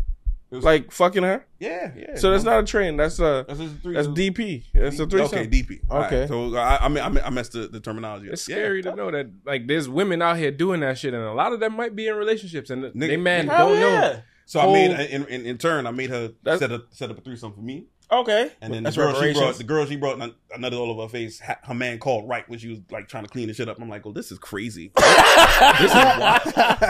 was- 0.57 0.63
like 0.65 0.91
fucking 0.91 1.23
her. 1.23 1.45
Yeah, 1.59 1.91
yeah. 1.95 2.15
So 2.15 2.31
that's 2.31 2.43
not 2.43 2.59
a 2.59 2.63
train. 2.65 2.97
That's 2.97 3.19
a 3.19 3.45
That's 3.47 3.59
just 3.59 3.75
three. 3.81 3.93
that's 3.95 4.07
DP. 4.07 4.63
That's 4.73 4.99
a 4.99 5.05
threesome. 5.07 5.39
Okay, 5.39 5.47
DP. 5.47 5.79
All 5.89 5.99
right, 5.99 6.13
Okay. 6.13 6.27
So 6.27 6.55
I, 6.55 6.85
I, 6.85 6.87
mean, 6.87 7.03
I, 7.03 7.09
mean, 7.09 7.23
I 7.25 7.29
messed 7.29 7.53
the, 7.53 7.67
the 7.67 7.79
terminology. 7.79 8.27
up. 8.27 8.33
It's 8.33 8.47
Yeah. 8.49 8.55
scary 8.55 8.81
to 8.83 8.95
know 8.95 9.11
that 9.11 9.27
like 9.45 9.67
there's 9.67 9.87
women 9.87 10.21
out 10.21 10.37
here 10.37 10.51
doing 10.51 10.81
that 10.81 10.97
shit, 10.97 11.13
and 11.13 11.23
a 11.23 11.33
lot 11.33 11.53
of 11.53 11.59
them 11.59 11.75
might 11.75 11.95
be 11.95 12.07
in 12.07 12.15
relationships, 12.15 12.69
and 12.69 12.83
they 12.83 12.89
Nigga- 12.89 13.21
man 13.21 13.45
don't 13.47 13.79
know. 13.79 13.87
yeah. 13.89 14.19
So 14.45 14.59
I 14.59 14.63
Whole- 14.63 14.73
made 14.73 14.91
in, 15.09 15.25
in 15.27 15.45
in 15.45 15.57
turn, 15.57 15.87
I 15.87 15.91
made 15.91 16.09
her 16.09 16.33
set 16.57 16.71
up 16.71 16.87
set 16.91 17.09
up 17.09 17.17
a 17.17 17.21
threesome 17.21 17.53
for 17.53 17.61
me, 17.61 17.85
Okay. 18.11 18.51
and 18.61 18.73
then 18.73 18.83
That's 18.83 18.95
the 18.95 19.01
girl 19.03 19.11
she 19.11 19.15
reparations. 19.15 19.39
brought, 19.43 19.55
the 19.57 19.63
girl 19.63 19.85
she 19.85 19.95
brought, 19.95 20.33
another 20.53 20.77
all 20.77 20.91
over 20.91 21.03
her 21.03 21.07
face. 21.07 21.39
Her 21.63 21.73
man 21.73 21.97
called 21.99 22.27
right 22.27 22.47
when 22.49 22.59
she 22.59 22.67
was 22.67 22.79
like 22.91 23.07
trying 23.07 23.23
to 23.23 23.29
clean 23.29 23.47
the 23.47 23.53
shit 23.53 23.69
up. 23.69 23.79
I'm 23.81 23.87
like, 23.89 24.05
oh, 24.05 24.11
this 24.11 24.31
is 24.31 24.39
crazy. 24.39 24.91
this 24.97 25.91
is 25.91 25.93
wild. 26.19 26.41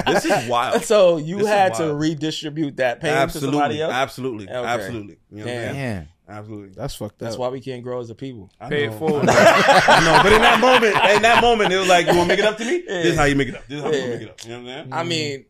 This 0.08 0.26
is 0.26 0.50
wild. 0.50 0.84
So 0.92 1.18
you 1.18 1.38
This 1.40 1.48
had 1.48 1.74
to 1.76 1.94
redistribute 1.94 2.78
that 2.78 3.00
pain 3.02 3.12
to 3.12 3.18
Absolutely, 3.18 3.54
somebody 3.60 3.82
else. 3.82 3.94
absolutely, 3.94 4.50
Okay. 4.50 4.56
absolutely. 4.68 5.18
You 5.32 5.38
know 5.38 5.46
what 5.46 5.52
I'm 5.52 5.64
Damn. 5.64 5.76
Damn. 5.76 6.08
Absolutely. 6.28 6.70
That's 6.76 6.96
fucked 6.96 7.20
That's 7.20 7.34
up. 7.36 7.40
why 7.42 7.50
we 7.50 7.60
can't 7.60 7.84
grow 7.84 8.00
as 8.00 8.10
a 8.10 8.16
people. 8.16 8.50
I 8.60 8.70
Pay 8.70 8.88
know. 8.88 8.94
it 8.94 9.00
forward. 9.00 9.26
I 9.30 10.00
know, 10.06 10.24
but 10.24 10.32
in 10.32 10.42
that 10.42 10.60
moment, 10.62 10.96
in 11.16 11.22
that 11.24 11.42
moment, 11.42 11.74
it 11.74 11.78
was 11.78 11.90
like, 11.90 12.08
you 12.08 12.16
want 12.16 12.30
to 12.30 12.36
make 12.36 12.40
it 12.40 12.46
up 12.46 12.58
to 12.58 12.66
me? 12.66 12.84
This 12.88 13.06
is 13.08 13.18
how 13.18 13.26
you 13.26 13.36
make 13.36 13.50
it 13.50 13.56
up. 13.56 13.68
This 13.68 13.78
is 13.80 13.84
how 13.84 13.92
you 13.92 13.98
Yeah. 13.98 14.08
make 14.08 14.22
it 14.22 14.30
up. 14.30 14.44
You 14.46 14.50
know 14.52 14.62
what 14.64 14.70
I'm 14.72 14.76
saying? 14.84 14.94
I 14.94 15.04
mean, 15.04 15.46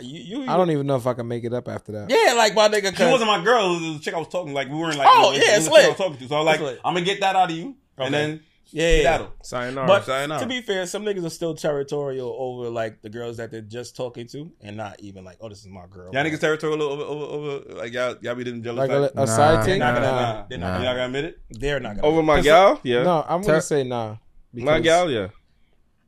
you, 0.00 0.40
you, 0.42 0.50
I 0.50 0.56
don't 0.56 0.70
even 0.70 0.86
know 0.86 0.96
if 0.96 1.06
I 1.06 1.14
can 1.14 1.26
make 1.28 1.44
it 1.44 1.52
up 1.54 1.68
after 1.68 1.92
that. 1.92 2.10
Yeah, 2.10 2.34
like 2.34 2.54
my 2.54 2.68
nigga. 2.68 2.90
She 2.90 2.96
'cause- 2.96 3.12
wasn't 3.12 3.30
my 3.30 3.42
girl. 3.44 3.66
It 3.76 3.80
was 3.90 3.98
the 3.98 3.98
chick 4.04 4.14
I 4.14 4.18
was 4.18 4.28
talking. 4.28 4.52
Like 4.54 4.68
we 4.68 4.76
weren't 4.76 4.96
like. 4.98 5.08
Oh, 5.10 5.30
it 5.32 5.38
was- 5.38 5.46
yeah, 5.46 5.54
it 5.54 5.58
it's 5.58 5.68
was 5.68 5.70
the 5.70 5.74
chick 5.76 5.84
I 5.84 5.88
was 5.88 5.96
talking 5.98 6.16
to. 6.18 6.28
So 6.28 6.34
I 6.34 6.38
was 6.38 6.46
like, 6.46 6.60
lit. 6.60 6.80
I'm 6.84 6.94
gonna 6.94 7.04
get 7.06 7.20
that 7.20 7.36
out 7.36 7.50
of 7.50 7.56
you, 7.56 7.76
Okay. 7.98 8.06
and 8.06 8.14
then 8.14 8.40
yeah, 8.70 8.96
yeah. 8.96 9.02
that'll. 9.04 9.32
Sayonara. 9.42 9.86
But 9.86 10.04
Sayonara. 10.04 10.40
to 10.40 10.46
be 10.46 10.60
fair, 10.60 10.86
some 10.86 11.02
niggas 11.04 11.24
are 11.24 11.30
still 11.30 11.54
territorial 11.54 12.34
over 12.38 12.68
like 12.68 13.00
the 13.00 13.08
girls 13.08 13.38
that 13.38 13.50
they're 13.50 13.62
just 13.62 13.96
talking 13.96 14.26
to, 14.28 14.50
and 14.60 14.76
not 14.76 15.00
even 15.00 15.24
like, 15.24 15.38
oh, 15.40 15.48
this 15.48 15.60
is 15.60 15.68
my 15.68 15.86
girl. 15.90 16.12
Y'all 16.12 16.22
niggas 16.24 16.40
territorial 16.40 16.82
over, 16.82 17.02
over, 17.02 17.24
over, 17.24 17.74
like 17.76 17.92
y'all, 17.94 18.14
y'all 18.20 18.34
be 18.34 18.44
them 18.44 18.62
jealous. 18.62 18.78
Like 18.78 18.90
a, 18.90 19.10
a 19.12 19.14
Nah. 19.14 19.24
side 19.24 19.56
They're 19.58 19.64
thing? 19.64 19.78
not 19.80 19.94
gonna. 19.94 20.06
Nah. 20.06 20.46
They're 20.50 20.58
Nah. 20.58 20.66
You're 20.66 20.74
gonna. 20.76 20.84
not 20.84 20.92
gonna 20.94 21.04
admit 21.06 21.24
it. 21.24 21.38
They're 21.50 21.80
not 21.80 21.96
gonna. 21.96 22.06
Over 22.06 22.22
my 22.22 22.36
Cause- 22.36 22.44
gal, 22.44 22.80
yeah. 22.82 23.02
No, 23.04 23.24
I'm 23.28 23.40
Ter- 23.42 23.46
gonna 23.48 23.62
say 23.62 23.84
nah. 23.84 24.16
my 24.52 24.80
gal, 24.80 25.10
yeah. 25.10 25.28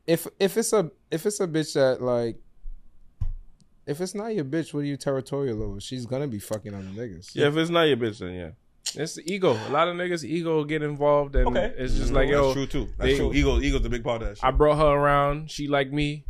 If 0.06 0.26
if 0.38 0.56
it's 0.56 0.72
a 0.72 0.90
if 1.10 1.24
it's 1.24 1.40
a 1.40 1.46
bitch 1.46 1.74
that 1.74 2.02
like 2.02 2.36
if 3.90 4.00
it's 4.00 4.14
not 4.14 4.34
your 4.34 4.44
bitch, 4.44 4.72
what 4.72 4.80
are 4.80 4.84
you 4.84 4.96
territorial 4.96 5.62
over? 5.62 5.80
She's 5.80 6.06
gonna 6.06 6.28
be 6.28 6.38
fucking 6.38 6.72
other 6.72 6.84
niggas. 6.84 7.34
Yeah, 7.34 7.48
if 7.48 7.56
it's 7.56 7.70
not 7.70 7.82
your 7.82 7.96
bitch, 7.96 8.18
then 8.20 8.34
yeah. 8.34 8.50
It's 8.94 9.14
the 9.14 9.32
ego. 9.32 9.52
A 9.68 9.70
lot 9.70 9.88
of 9.88 9.96
niggas 9.96 10.24
ego 10.24 10.64
get 10.64 10.82
involved, 10.82 11.36
and 11.36 11.48
Okay. 11.48 11.74
it's 11.76 11.94
just 11.94 12.06
mm-hmm. 12.06 12.14
like, 12.16 12.28
yo. 12.28 12.54
That's 12.54 12.54
true 12.54 12.66
too. 12.66 12.92
That's 12.98 13.10
they- 13.12 13.16
true. 13.18 13.32
Ego, 13.32 13.60
ego's 13.60 13.84
a 13.84 13.88
big 13.90 14.02
part 14.04 14.22
of 14.22 14.28
that. 14.28 14.38
Shit. 14.38 14.44
I 14.44 14.50
brought 14.52 14.78
her 14.78 14.86
around. 14.86 15.50
She 15.50 15.68
liked 15.68 15.92
me, 15.92 16.24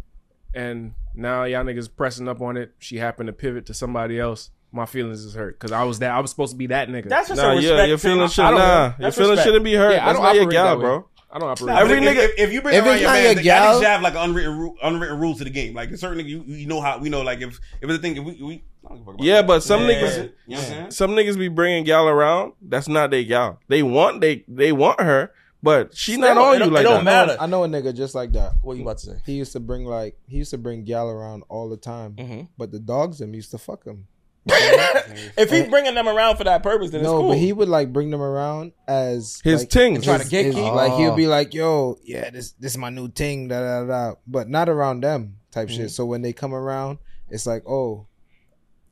and 0.55 0.95
now 1.15 1.45
y'all 1.45 1.65
niggas 1.65 1.89
pressing 1.95 2.29
up 2.29 2.41
on 2.41 2.57
it. 2.57 2.73
She 2.79 2.97
happened 2.97 3.29
to 3.29 3.33
pivot 3.33 3.67
to 3.67 3.75
somebody 3.75 4.19
else. 4.19 4.51
My 4.73 4.87
feelings 4.87 5.25
is 5.25 5.35
hurt 5.35 5.59
because 5.59 5.73
I 5.73 5.83
was 5.83 5.99
that. 5.99 6.13
I 6.13 6.21
was 6.21 6.31
supposed 6.31 6.53
to 6.53 6.57
be 6.57 6.69
that 6.69 6.89
nigga. 6.89 7.09
That's 7.09 7.29
just 7.29 7.41
Nah, 7.43 7.53
a 7.53 7.57
respect 7.57 7.77
yeah, 7.79 7.85
your 7.87 7.99
thing. 7.99 8.13
feelings 8.13 8.31
I 8.31 8.35
should 8.35 8.43
don't 8.51 8.55
know. 8.55 8.59
nah. 8.59 8.83
Your 8.85 8.95
That's 9.01 9.17
feelings 9.17 9.31
respect. 9.31 9.47
shouldn't 9.47 9.65
be 9.65 9.75
hurt. 9.75 9.91
Yeah, 9.95 10.03
I 10.03 10.07
That's 10.07 10.17
don't 10.19 10.23
not 10.27 10.35
your 10.37 10.43
operate 10.45 10.53
gal, 10.55 10.65
that 10.65 10.77
way. 10.79 10.83
bro. 10.83 11.09
I 11.33 11.39
don't 11.39 11.49
operate. 11.49 11.67
Nah, 11.69 11.75
that 11.77 11.83
but 11.89 11.91
Every 11.93 12.07
if, 12.07 12.17
nigga- 12.17 12.25
if, 12.25 12.39
if 12.39 12.53
you 12.53 12.61
bring 12.63 12.75
if 12.75 12.85
around 12.85 12.99
your 13.01 13.09
not 13.09 13.13
man, 13.15 13.23
your 13.23 13.33
y'all 13.35 13.43
gal- 13.45 13.81
niggas 13.81 13.85
have 13.85 14.03
like 14.03 14.15
an 14.15 14.21
unwritten, 14.21 14.59
ru- 14.59 14.77
unwritten 14.83 15.19
rules 15.21 15.39
to 15.39 15.45
the 15.45 15.51
game. 15.51 15.75
Like 15.75 15.95
certain 15.97 16.25
niggas, 16.25 16.29
you, 16.29 16.43
you 16.47 16.67
know 16.67 16.81
how 16.81 16.99
we 16.99 17.09
know. 17.09 17.23
Like 17.23 17.41
if 17.41 17.61
if 17.81 17.89
it's 17.89 17.95
a 17.95 17.99
thing, 17.99 18.17
if 18.17 18.25
we, 18.25 18.43
we 18.43 18.65
I 18.85 18.89
don't 18.89 18.99
give 18.99 19.03
a 19.03 19.05
fuck 19.05 19.15
about 19.15 19.25
Yeah, 19.25 19.35
that. 19.37 19.47
but 19.47 19.61
some 19.63 19.83
Yeah. 19.83 19.89
niggas, 19.95 20.33
You 20.47 20.57
know 20.57 20.63
what 20.63 20.73
I'm 20.73 20.91
some 20.91 21.11
niggas 21.13 21.39
be 21.39 21.49
bringing 21.49 21.85
gal 21.85 22.09
around. 22.09 22.55
That's 22.61 22.89
not 22.89 23.11
their 23.11 23.23
gal. 23.25 23.61
They 23.69 23.83
want 23.83 24.21
they 24.21 24.45
they 24.49 24.73
want 24.73 25.01
her, 25.01 25.33
but 25.63 25.95
she 25.97 26.13
Still, 26.15 26.35
not 26.35 26.39
on 26.39 26.59
you 26.59 26.67
like 26.67 26.81
it 26.81 26.85
don't 26.85 27.05
that. 27.05 27.27
matter. 27.29 27.37
I 27.41 27.47
know 27.47 27.63
a 27.63 27.69
nigga 27.69 27.95
just 27.95 28.15
like 28.17 28.33
that. 28.33 28.55
What 28.63 28.77
you 28.77 28.83
about 28.83 28.99
to 28.99 29.07
say? 29.07 29.17
He 29.25 29.35
used 29.35 29.53
to 29.53 29.61
bring 29.61 29.85
like 29.85 30.17
he 30.27 30.39
used 30.39 30.51
to 30.51 30.59
bring 30.59 30.85
gal 30.85 31.09
around 31.09 31.45
all 31.49 31.69
the 31.69 31.77
time, 31.77 32.15
Mhm. 32.17 32.49
but 32.59 32.73
the 32.73 32.81
dogs 32.81 33.19
them 33.19 33.35
used 33.35 33.51
to 33.53 33.59
fuck 33.59 33.85
him. 33.85 34.07
If 34.47 35.51
he's 35.51 35.69
bringing 35.69 35.95
them 35.95 36.09
around 36.09 36.37
for 36.37 36.45
that 36.45 36.63
purpose, 36.63 36.91
then 36.91 37.01
it's 37.01 37.07
No, 37.07 37.21
cool. 37.21 37.29
but 37.31 37.39
he 37.39 37.53
would 37.53 37.69
like 37.69 37.93
bring 37.93 38.11
them 38.11 38.23
around 38.23 38.73
as 38.89 39.41
His 39.45 39.63
like, 39.63 39.71
ting. 39.71 40.01
Trying 40.01 40.21
to 40.21 40.29
get 40.29 40.47
his- 40.47 40.55
key? 40.55 40.61
Like 40.63 40.93
he'll 40.95 41.13
Oh. 41.13 41.17
be 41.17 41.27
like, 41.27 41.55
"Yo, 41.55 41.99
yeah, 42.05 42.31
this 42.31 42.53
this 42.53 42.73
is 42.73 42.79
my 42.79 42.91
new 42.91 43.09
ting," 43.09 43.49
da 43.49 43.61
da 43.61 43.85
da, 43.87 44.15
but 44.27 44.49
not 44.49 44.69
around 44.69 45.03
them 45.03 45.37
type 45.51 45.69
Mm-hmm. 45.69 45.77
shit. 45.83 45.91
So 45.91 46.05
when 46.07 46.23
they 46.23 46.33
come 46.33 46.55
around, 46.55 46.99
it's 47.29 47.47
like, 47.47 47.63
"Oh, 47.69 48.07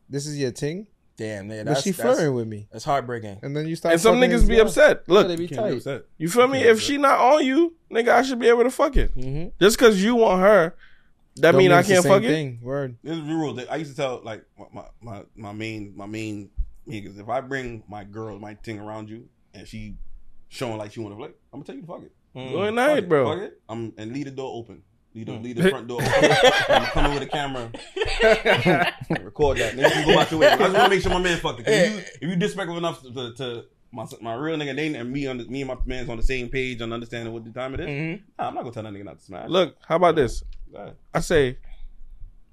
this 0.09 0.26
is 0.26 0.38
your 0.38 0.51
ting," 0.53 0.86
Damn, 1.16 1.49
man, 1.49 1.64
but 1.66 1.78
she 1.78 1.90
that's, 1.90 2.01
flirting 2.03 2.34
with 2.34 2.46
me, 2.46 2.68
that's 2.70 2.84
heartbreaking. 2.84 3.38
and 3.42 3.57
then 3.57 3.66
you 3.66 3.74
start. 3.74 3.92
And 3.94 4.01
some 4.01 4.16
niggas 4.20 4.46
be 4.46 4.55
girl. 4.57 4.66
upset. 4.66 5.03
Yeah, 5.09 5.14
Look, 5.14 5.28
they 5.28 5.36
be 5.36 5.49
Can't 5.49 5.66
be 5.68 5.76
upset. 5.78 6.03
you 6.16 6.28
feel 6.28 6.46
me? 6.46 6.61
If 6.61 6.80
she 6.80 6.96
not 6.99 7.18
on 7.18 7.44
you, 7.44 7.74
nigga, 7.92 8.11
I 8.11 8.22
should 8.22 8.38
be 8.38 8.49
able 8.49 8.62
to 8.64 8.70
fuck 8.70 8.96
it. 8.96 9.16
Mhm. 9.16 9.53
Just 9.61 9.78
because 9.78 10.03
you 10.03 10.14
want 10.14 10.42
her, 10.42 10.74
that 11.41 11.53
Don't 11.53 11.59
mean 11.59 11.72
I 11.72 11.82
can't 11.82 12.03
same 12.03 12.12
fuck 12.12 12.22
it. 12.22 12.62
Word. 12.62 12.97
This 13.03 13.16
is 13.16 13.26
the 13.26 13.34
rule. 13.34 13.59
I 13.70 13.76
used 13.76 13.91
to 13.91 13.97
tell 13.97 14.20
like 14.24 14.45
my 14.72 14.84
my 15.01 15.22
my 15.36 15.53
main 15.53 15.93
my 15.97 16.07
main 16.07 16.51
niggas. 16.89 17.18
If 17.20 17.28
I 17.28 17.41
bring 17.41 17.82
my 17.89 18.05
girl 18.05 18.39
my 18.39 18.55
thing 18.55 18.78
around 18.78 19.09
you 19.11 19.28
and 19.55 19.66
she 19.66 19.97
showing 20.49 20.78
like 20.78 20.93
she 20.93 21.01
want 21.01 21.12
to 21.14 21.18
flick, 21.18 21.36
I'm 21.53 21.59
gonna 21.61 21.64
tell 21.66 21.74
you 21.76 21.82
to 21.82 21.86
fuck 21.86 22.03
it. 22.03 22.12
Mm. 22.36 22.51
Good 22.53 22.64
Fuck 22.66 22.74
night, 22.74 22.99
it. 22.99 23.09
bro. 23.09 23.32
Fuck 23.34 23.43
it. 23.45 23.61
I'm 23.68 23.93
and 23.99 24.12
leave 24.12 24.26
the 24.26 24.30
door 24.32 24.53
open. 24.55 24.82
Leave 25.14 25.26
the, 25.26 25.32
leave 25.32 25.57
the 25.57 25.70
front 25.70 25.89
door 25.89 26.01
open. 26.03 26.30
I'm 26.68 26.84
coming 26.86 27.14
with 27.14 27.22
a 27.22 27.26
camera. 27.26 27.70
Record 29.24 29.59
that. 29.59 29.74
Niggas 29.74 29.91
can 29.93 30.07
go 30.07 30.18
out 30.20 30.30
your 30.30 30.41
way. 30.41 30.47
I 30.49 30.57
just 30.57 30.72
want 30.72 30.84
to 30.84 30.89
make 30.91 31.03
sure 31.03 31.12
my 31.12 31.18
man 31.20 31.39
fucked 31.39 31.61
it. 31.61 31.64
'Cause 31.64 31.74
If 31.74 31.93
you, 31.93 31.99
if 31.99 32.22
you 32.30 32.36
disrespectful 32.36 32.76
enough 32.76 33.03
to, 33.03 33.12
to, 33.12 33.34
to 33.34 33.64
my 33.93 34.05
my 34.20 34.34
real 34.34 34.57
nigga 34.57 34.74
Nate 34.74 34.97
and 34.97 35.11
me 35.11 35.26
on 35.26 35.39
the, 35.39 35.45
me 35.47 35.62
and 35.62 35.68
my 35.68 35.76
man's 35.86 36.09
on 36.11 36.16
the 36.18 36.22
same 36.22 36.49
page 36.49 36.80
on 36.82 36.93
understanding 36.93 37.32
what 37.32 37.45
the 37.45 37.51
time 37.51 37.74
it 37.74 37.80
is, 37.80 37.86
Mhm. 37.89 38.20
nah, 38.39 38.49
I'm 38.49 38.55
not 38.55 38.62
gonna 38.62 38.74
tell 38.74 38.82
that 38.82 38.93
nigga 38.93 39.05
not 39.05 39.18
to 39.18 39.24
smash. 39.24 39.49
Look, 39.49 39.76
how 39.86 39.97
about 39.97 40.16
this? 40.16 40.43
I 41.14 41.20
say, 41.20 41.59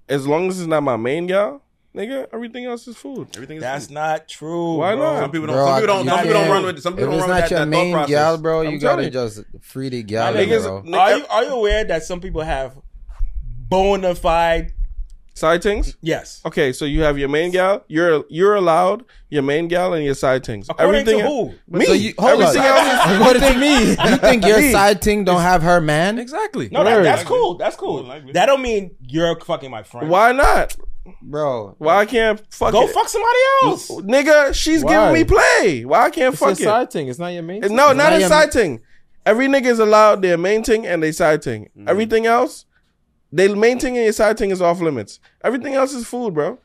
as 0.07 0.25
long 0.27 0.47
as 0.49 0.59
it's 0.59 0.67
not 0.67 0.81
my 0.83 0.95
main 0.97 1.27
gal, 1.27 1.61
nigga, 1.95 2.27
everything 2.33 2.65
else 2.65 2.88
is 2.88 2.95
food. 2.95 3.27
everything 3.36 3.57
is 3.57 3.63
That's 3.63 3.88
cool. 3.88 3.93
not 3.95 4.27
true. 4.27 4.75
Why 4.77 4.95
bro. 4.95 5.13
not? 5.13 5.19
Some 5.21 5.31
people 5.31 5.47
don't. 5.47 5.55
Bro, 5.55 5.65
some 5.65 5.73
I- 5.73 5.79
people 5.81 5.95
don't. 5.95 6.07
Some 6.07 6.17
people 6.19 6.33
don't 6.41 6.51
run 6.51 6.65
with. 6.65 6.79
Some 6.81 6.93
If 6.93 6.99
people 6.99 7.13
it's 7.13 7.21
don't 7.21 7.29
run 7.29 7.39
not 7.41 7.41
that, 7.49 7.51
your 7.51 7.59
that 7.59 7.67
main 7.67 7.91
thought 7.91 7.97
process. 7.97 8.09
gal, 8.15 8.38
bro, 8.38 8.61
I'm 8.61 8.71
you 8.71 8.79
gotta 8.79 8.88
telling 9.01 9.05
you. 9.05 9.11
just 9.11 9.43
free 9.61 9.89
the 9.89 10.03
gal, 10.03 10.33
My 10.33 10.39
niggas- 10.39 10.63
bro. 10.63 10.99
Are 10.99 11.17
you 11.17 11.25
are 11.29 11.43
you 11.43 11.49
aware 11.51 11.83
that 11.86 12.03
some 12.03 12.21
people 12.21 12.41
have 12.41 12.77
bona 13.69 14.15
fide? 14.15 14.71
Side 15.38 15.61
things? 15.61 15.97
Yes. 16.01 16.41
Okay, 16.45 16.71
so 16.71 16.86
you 16.86 17.01
have 17.01 17.17
your 17.19 17.27
main 17.27 17.51
gal. 17.51 17.83
You're 17.89 18.23
you're 18.29 18.55
allowed 18.55 19.03
your 19.29 19.43
main 19.43 19.67
gal 19.67 19.93
and 19.93 20.05
your 20.05 20.13
side 20.15 20.45
things. 20.45 20.69
According 20.69 21.01
everything 21.01 21.19
to 21.19 21.27
who? 21.27 21.53
Me. 21.67 21.86
So 21.86 21.91
you 21.91 22.13
hold 22.17 22.41
everything 22.41 22.61
on. 22.61 22.67
else 22.67 23.09
is 23.11 23.15
According 23.19 23.41
to 23.41 23.57
me, 23.59 23.89
you 23.89 24.17
think 24.17 24.45
your 24.45 24.57
Me. 24.61 24.71
side 24.71 25.01
ting 25.01 25.25
don't 25.25 25.41
have 25.41 25.61
her 25.61 25.81
man? 25.81 26.19
exactly. 26.19 26.69
No, 26.71 26.86
that, 26.86 27.03
that's 27.03 27.23
cool. 27.25 27.55
That's 27.55 27.75
cool. 27.75 28.03
Likely. 28.03 28.31
That 28.31 28.45
don't 28.45 28.61
mean 28.61 28.95
you're 29.01 29.38
fucking 29.41 29.69
my 29.69 29.83
friend. 29.83 30.09
Why 30.09 30.31
not? 30.31 30.73
Bro, 31.21 31.75
Why 31.79 31.97
I 31.97 32.05
can't 32.05 32.41
fuck 32.53 32.71
Go 32.71 32.83
it? 32.88 32.93
fuck 32.93 33.09
somebody 33.09 33.38
else. 33.63 33.91
Nigga, 33.91 34.53
she's 34.55 34.83
Why? 34.86 34.93
giving 34.93 35.13
me 35.13 35.23
play. 35.25 35.83
Why 35.86 36.05
I 36.05 36.09
can't 36.11 36.33
It's 36.33 36.39
fuck 36.39 36.57
your 36.57 36.69
it? 36.69 36.71
side 36.71 36.91
thing. 36.91 37.09
It's 37.09 37.19
not 37.19 37.27
your 37.27 37.43
main. 37.43 37.61
Thing. 37.61 37.75
No, 37.75 37.89
It's 37.89 37.97
not 37.97 38.11
not 38.11 38.13
a 38.13 38.19
your- 38.21 38.29
side 38.29 38.53
thing. 38.53 38.79
Every 39.25 39.47
nigga 39.47 39.65
is 39.65 39.79
allowed 39.79 40.21
their 40.21 40.38
main 40.38 40.63
thing 40.63 40.88
and 40.88 41.03
their 41.03 41.11
side 41.11 41.43
thing. 41.43 41.65
Mm-hmm. 41.77 41.89
Everything 41.89 42.25
else, 42.25 42.65
they 43.36 43.53
main 43.53 43.79
thing 43.79 43.95
and 43.97 44.03
your 44.03 44.13
side 44.13 44.38
thing 44.38 44.51
is 44.51 44.61
off 44.61 44.79
limits. 44.81 45.19
Everything 45.43 45.73
else 45.73 45.93
is 45.93 46.05
food, 46.07 46.33
bro. 46.33 46.59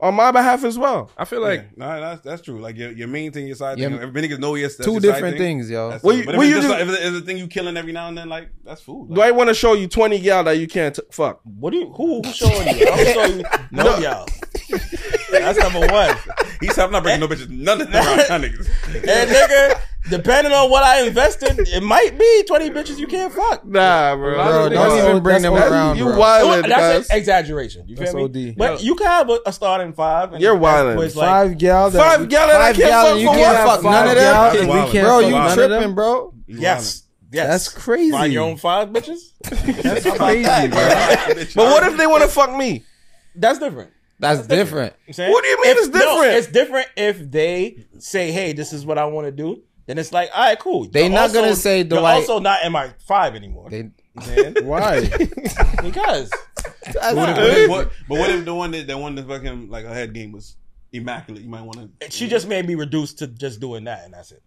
On 0.00 0.12
my 0.12 0.32
behalf 0.32 0.64
as 0.64 0.76
well. 0.76 1.10
I 1.16 1.24
feel 1.24 1.40
like 1.40 1.60
yeah, 1.60 1.86
no, 1.86 2.00
that's 2.00 2.20
that's 2.20 2.42
true. 2.42 2.60
Like 2.60 2.76
your, 2.76 2.90
your 2.92 3.08
main 3.08 3.30
thing, 3.32 3.46
your 3.46 3.56
side 3.56 3.78
Yeah. 3.78 3.88
thing. 3.88 4.00
Every 4.00 4.22
niggas 4.22 4.38
know 4.40 4.54
yes. 4.54 4.76
That's 4.76 4.86
two 4.86 4.92
your 4.94 5.00
side 5.00 5.06
different 5.12 5.38
thing. 5.38 5.58
things, 5.60 5.70
yo. 5.70 5.90
That's 5.90 6.02
Well, 6.04 6.16
you- 6.16 6.24
but 6.26 6.34
if 6.34 6.38
well, 6.38 6.46
it's 6.46 6.56
you 6.56 6.62
just, 6.62 6.68
just- 6.68 6.88
like, 6.90 6.98
if 7.00 7.06
it's 7.14 7.22
a 7.22 7.26
thing 7.26 7.38
you 7.38 7.46
killing 7.46 7.76
every 7.76 7.92
now 7.92 8.08
and 8.08 8.18
then, 8.18 8.28
like 8.28 8.48
that's 8.64 8.82
food. 8.82 9.14
do 9.14 9.20
I 9.22 9.30
want 9.30 9.48
to 9.48 9.54
show 9.54 9.72
you 9.74 9.86
20 9.88 10.18
gal 10.20 10.44
that 10.44 10.58
you 10.58 10.66
can't 10.66 10.94
t- 10.96 11.02
fuck? 11.10 11.40
What 11.44 11.70
do 11.70 11.78
you? 11.78 11.92
Who? 11.92 12.20
Who's 12.22 12.36
showing 12.36 12.76
you? 12.76 12.88
I'm 12.90 13.06
showing 13.14 13.38
you. 13.40 13.44
No, 13.70 13.96
y'all. 13.98 14.26
That's 15.30 15.58
number 15.58 15.80
one. 15.86 16.16
He's 16.60 16.76
I'm 16.78 16.90
not 16.90 17.02
bringing 17.02 17.20
no 17.20 17.28
bitches, 17.28 17.48
none 17.48 17.80
of 17.80 17.90
them 17.90 18.04
around 18.06 18.18
niggas. 18.44 18.68
And 18.94 19.30
nigga, 19.30 19.80
depending 20.10 20.52
on 20.52 20.70
what 20.70 20.82
I 20.84 21.06
invested, 21.06 21.58
it 21.68 21.82
might 21.82 22.18
be 22.18 22.44
20 22.46 22.70
bitches 22.70 22.98
you 22.98 23.06
can't 23.06 23.32
fuck. 23.32 23.64
Nah, 23.64 24.14
bro. 24.16 24.34
Bro, 24.34 24.68
don't 24.70 24.98
even 25.10 25.22
bring 25.22 25.42
them 25.42 25.54
around, 25.54 25.96
you 25.98 26.04
bro. 26.04 26.16
wildin', 26.18 26.68
That's 26.68 27.10
an 27.10 27.16
exaggeration. 27.18 27.88
You 27.88 27.96
feel 27.96 28.04
That's 28.12 28.34
me? 28.34 28.50
OD. 28.50 28.56
But 28.56 28.82
you 28.82 28.94
can 28.94 29.06
have 29.06 29.30
a, 29.30 29.38
a 29.46 29.52
starting 29.52 29.92
five. 29.92 30.32
And 30.32 30.42
You're 30.42 30.58
that's- 30.58 30.84
wildin'. 30.84 30.96
was 30.98 31.16
like- 31.16 31.28
Five 31.28 31.58
gal. 31.58 31.90
That 31.90 31.98
Five 32.18 32.28
gal 32.28 32.46
that 32.48 32.60
Five 32.60 32.76
can't 32.76 32.88
gal 32.88 33.06
fuck 33.06 33.18
you 33.20 33.28
can't 33.28 33.66
what? 33.66 33.74
fuck 33.76 33.82
none 33.84 34.08
of 34.08 34.14
them? 34.14 34.16
gal 34.16 34.42
That's 34.44 34.56
and 34.60 34.68
we 34.68 34.92
can't 34.92 35.06
Bro, 35.06 35.18
you 35.20 35.54
tripping, 35.54 35.80
them? 35.80 35.94
bro. 35.94 36.34
Yes. 36.46 37.02
Yes. 37.32 37.46
That's 37.48 37.68
crazy. 37.68 38.10
Find 38.12 38.32
your 38.32 38.44
own 38.44 38.56
five 38.58 38.90
bitches. 38.90 39.18
That's 39.42 40.04
crazy, 40.18 40.68
bro. 40.68 41.44
But 41.56 41.70
what 41.72 41.82
if 41.90 41.96
they 41.96 42.06
want 42.06 42.22
to 42.22 42.28
fuck 42.28 42.54
me? 42.56 42.84
That's 43.34 43.58
different. 43.58 43.90
That's 44.20 44.46
different. 44.46 44.94
I'm? 45.18 45.30
What 45.32 45.42
do 45.42 45.48
you 45.48 45.62
mean 45.62 45.70
If- 45.72 45.78
it's 45.78 45.88
different? 45.88 46.04
No, 46.06 46.22
it's 46.22 46.46
different 46.46 46.88
if 46.96 47.30
they 47.30 47.84
say, 47.98 48.30
"Hey, 48.30 48.52
this 48.52 48.72
is 48.72 48.86
what 48.86 48.98
I 48.98 49.06
want 49.06 49.26
to 49.26 49.32
do." 49.32 49.62
Then 49.86 49.98
it's 49.98 50.12
like, 50.12 50.30
all 50.34 50.40
right, 50.42 50.58
cool. 50.58 50.86
They 50.86 51.02
You're 51.02 51.10
not 51.10 51.22
also- 51.22 51.40
gonna 51.42 51.56
say, 51.56 51.78
you're 51.78 51.84
Dwight- 52.00 52.14
also 52.16 52.38
not 52.38 52.64
in 52.64 52.72
my 52.72 52.90
five 53.06 53.34
anymore. 53.34 53.68
They, 53.70 53.90
man. 54.14 54.54
Why? 54.62 55.00
because 55.82 56.30
But 56.94 57.14
what 57.16 57.28
if, 57.38 57.68
what, 57.70 57.90
but 58.08 58.18
what 58.18 58.30
if 58.30 58.44
the 58.44 58.54
one 58.54 58.70
that 58.70 58.86
the 58.86 58.96
one 58.96 59.14
that 59.16 59.26
fucking 59.28 59.68
like 59.68 59.84
her 59.84 59.92
head 59.94 60.12
game 60.14 60.32
was 60.32 60.56
immaculate? 60.92 61.42
You 61.42 61.50
might 61.50 61.62
want 61.62 62.00
to. 62.00 62.10
she 62.10 62.28
just 62.28 62.48
made 62.48 62.66
me 62.66 62.74
reduced 62.76 63.18
to 63.18 63.26
just 63.26 63.60
doing 63.60 63.84
that, 63.84 64.04
and 64.04 64.14
that's 64.14 64.32
it. 64.32 64.42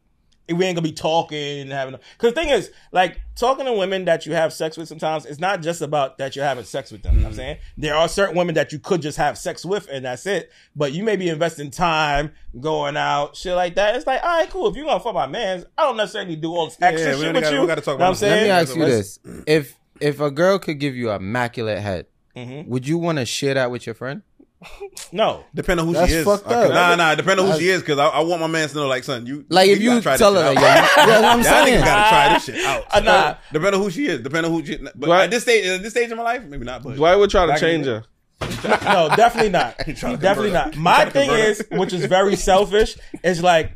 We 0.50 0.66
ain't 0.66 0.76
gonna 0.78 0.82
be 0.88 0.94
talking 0.94 1.60
and 1.60 1.72
having. 1.72 1.96
Because 2.18 2.34
the 2.34 2.40
thing 2.42 2.50
is, 2.50 2.72
like 2.92 3.20
talking 3.36 3.66
to 3.66 3.74
women 3.74 4.06
that 4.06 4.26
you 4.26 4.34
have 4.34 4.54
sex 4.54 4.78
with, 4.78 4.88
sometimes 4.88 5.26
it's 5.26 5.40
not 5.40 5.62
just 5.62 5.82
about 5.82 6.18
that 6.20 6.36
you're 6.36 6.46
having 6.46 6.64
sex 6.64 6.92
with 6.92 7.04
them. 7.04 7.16
You 7.16 7.20
know 7.22 7.26
what 7.26 7.32
I'm 7.32 7.36
saying 7.36 7.58
there 7.78 7.96
are 7.96 8.08
certain 8.08 8.36
women 8.36 8.56
that 8.56 8.72
you 8.72 8.80
could 8.80 9.02
just 9.02 9.18
have 9.18 9.38
sex 9.38 9.66
with, 9.66 9.88
and 9.92 10.06
that's 10.06 10.26
it. 10.26 10.52
But 10.76 10.94
you 10.94 11.04
may 11.04 11.16
be 11.18 11.28
investing 11.30 11.70
time, 11.72 12.32
going 12.62 12.96
out, 12.98 13.36
shit 13.36 13.56
like 13.56 13.76
that. 13.76 13.96
It's 13.96 14.08
like, 14.08 14.22
all 14.24 14.30
right, 14.40 14.50
cool. 14.50 14.68
If 14.68 14.76
you're 14.76 14.86
gonna 14.86 15.00
fuck 15.00 15.14
my 15.14 15.28
man's, 15.28 15.66
I 15.78 15.84
don't 15.84 15.98
necessarily 15.98 16.36
do 16.36 16.56
all 16.56 16.66
this 16.68 16.78
extra 16.82 17.12
yeah, 17.12 17.16
we 17.18 17.22
shit 17.26 17.34
with 17.34 17.44
gotta- 17.44 17.56
you. 17.56 17.62
we 17.62 17.68
gotta 17.68 17.82
talk 17.82 18.00
Know 18.00 18.06
what 18.06 18.10
I'm 18.12 18.16
saying? 18.16 18.34
let 18.34 18.44
me 18.44 18.50
ask 18.50 18.76
you 18.76 18.86
this: 18.86 19.20
if 19.46 19.76
if 20.00 20.20
a 20.20 20.32
girl 20.32 20.60
could 20.60 20.80
give 20.80 20.96
you 20.96 21.10
a 21.12 21.16
immaculate 21.18 21.80
head, 21.80 22.06
Mhm. 22.36 22.68
would 22.68 22.88
you 22.88 22.98
want 23.00 23.18
to 23.18 23.26
share 23.26 23.56
that 23.56 23.72
with 23.72 23.86
your 23.86 23.96
friend? 23.96 24.22
No, 25.12 25.44
Depending 25.54 25.82
on 25.82 25.88
who 25.88 25.94
That's 25.94 26.10
she 26.12 26.18
is. 26.18 26.26
fucked 26.26 26.48
I 26.48 26.66
up. 26.66 26.74
Nah, 26.74 26.96
nah. 26.96 27.16
Depending 27.16 27.46
on 27.46 27.52
who 27.52 27.60
she 27.60 27.70
is, 27.70 27.82
because 27.82 28.00
I, 28.00 28.08
I 28.08 28.20
want 28.22 28.42
my 28.42 28.48
man 28.48 28.68
to 28.68 28.76
know, 28.76 28.88
like, 28.88 29.04
son, 29.04 29.26
you 29.28 29.46
Like 29.50 29.70
if 29.70 29.78
gotta 29.80 29.96
you 29.96 30.02
try 30.02 30.18
tell 30.18 30.34
this 30.34 30.42
her, 30.44 30.50
shit 30.50 30.58
out. 30.58 30.64
yeah, 30.64 30.82
you- 30.82 30.96
that's 31.12 31.22
what 31.22 31.26
I'm 31.26 31.38
Y'all 31.42 31.66
saying. 31.66 31.84
gotta 31.86 32.10
try 32.10 32.34
this 32.34 32.46
shit 32.46 32.66
out. 32.66 32.84
Uh, 32.92 33.00
nah. 33.02 33.36
Depending 33.54 33.74
on 33.76 33.82
who 33.86 33.92
she 33.92 34.08
is. 34.08 34.22
Depending 34.22 34.52
on 34.52 34.60
who 34.60 34.66
she. 34.66 34.78
But 34.78 35.00
Dwight- 35.00 35.24
at 35.26 35.32
this 35.32 35.44
stage, 35.44 35.66
at 35.68 35.84
this 35.84 35.92
stage 35.92 36.10
of 36.12 36.18
my 36.18 36.24
life, 36.24 36.44
maybe 36.44 36.66
not. 36.66 36.82
But 36.84 36.96
Dwight 36.96 37.18
would 37.20 37.30
try 37.30 37.46
to 37.46 37.52
Back 37.52 37.60
change 37.62 37.86
the- 37.86 37.92
her. 37.92 38.04
no, 38.84 39.16
definitely 39.16 39.50
not. 39.52 39.78
trying 39.96 39.96
to 40.18 40.22
definitely 40.22 40.52
convert 40.52 40.54
not. 40.54 40.76
her. 40.76 40.82
My 40.82 41.06
to 41.06 41.12
thing 41.12 41.30
convert 41.30 41.48
is, 41.50 41.64
which 41.72 41.94
is 41.94 42.06
very 42.06 42.36
selfish, 42.36 42.98
is 43.24 43.42
like 43.44 43.74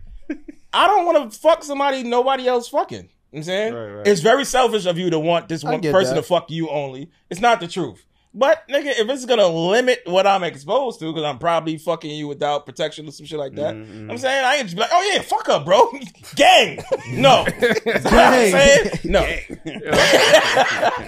I 0.73 0.87
don't 0.87 1.05
want 1.05 1.31
to 1.31 1.39
fuck 1.39 1.63
somebody 1.63 2.03
nobody 2.03 2.47
else 2.47 2.67
fucking. 2.69 2.97
You 2.97 3.03
know 3.03 3.09
what 3.29 3.37
I'm 3.39 3.43
saying 3.43 3.73
Right, 3.73 3.85
right. 3.97 4.07
it's 4.07 4.19
very 4.21 4.43
selfish 4.45 4.85
of 4.85 4.97
you 4.97 5.09
to 5.11 5.19
want 5.19 5.47
this 5.47 5.63
one 5.63 5.79
get 5.79 5.93
person 5.93 6.15
that. 6.15 6.21
to 6.21 6.27
fuck 6.27 6.51
you 6.51 6.69
only. 6.69 7.09
It's 7.29 7.39
not 7.39 7.59
the 7.61 7.67
truth. 7.67 8.05
But 8.33 8.65
nigga, 8.69 8.97
if 8.97 9.09
it's 9.09 9.25
gonna 9.25 9.47
limit 9.47 10.03
what 10.05 10.25
I'm 10.25 10.43
exposed 10.43 10.99
to, 11.01 11.11
because 11.11 11.25
I'm 11.25 11.37
probably 11.37 11.77
fucking 11.77 12.11
you 12.11 12.29
without 12.29 12.65
protection 12.65 13.05
or 13.07 13.11
some 13.11 13.25
shit 13.25 13.37
like 13.37 13.55
that, 13.55 13.75
Mm-hmm, 13.75 14.09
I'm 14.09 14.17
saying 14.17 14.45
I 14.45 14.55
ain't 14.55 14.63
just 14.67 14.75
be 14.75 14.81
like, 14.81 14.89
oh 14.93 15.11
yeah, 15.13 15.21
fuck 15.21 15.49
up, 15.49 15.65
bro, 15.65 15.91
gang. 16.35 16.79
No, 17.11 17.43
That's 17.59 18.05
what 18.05 18.13
I'm 18.13 18.51
saying 18.51 18.89
no. 19.03 19.19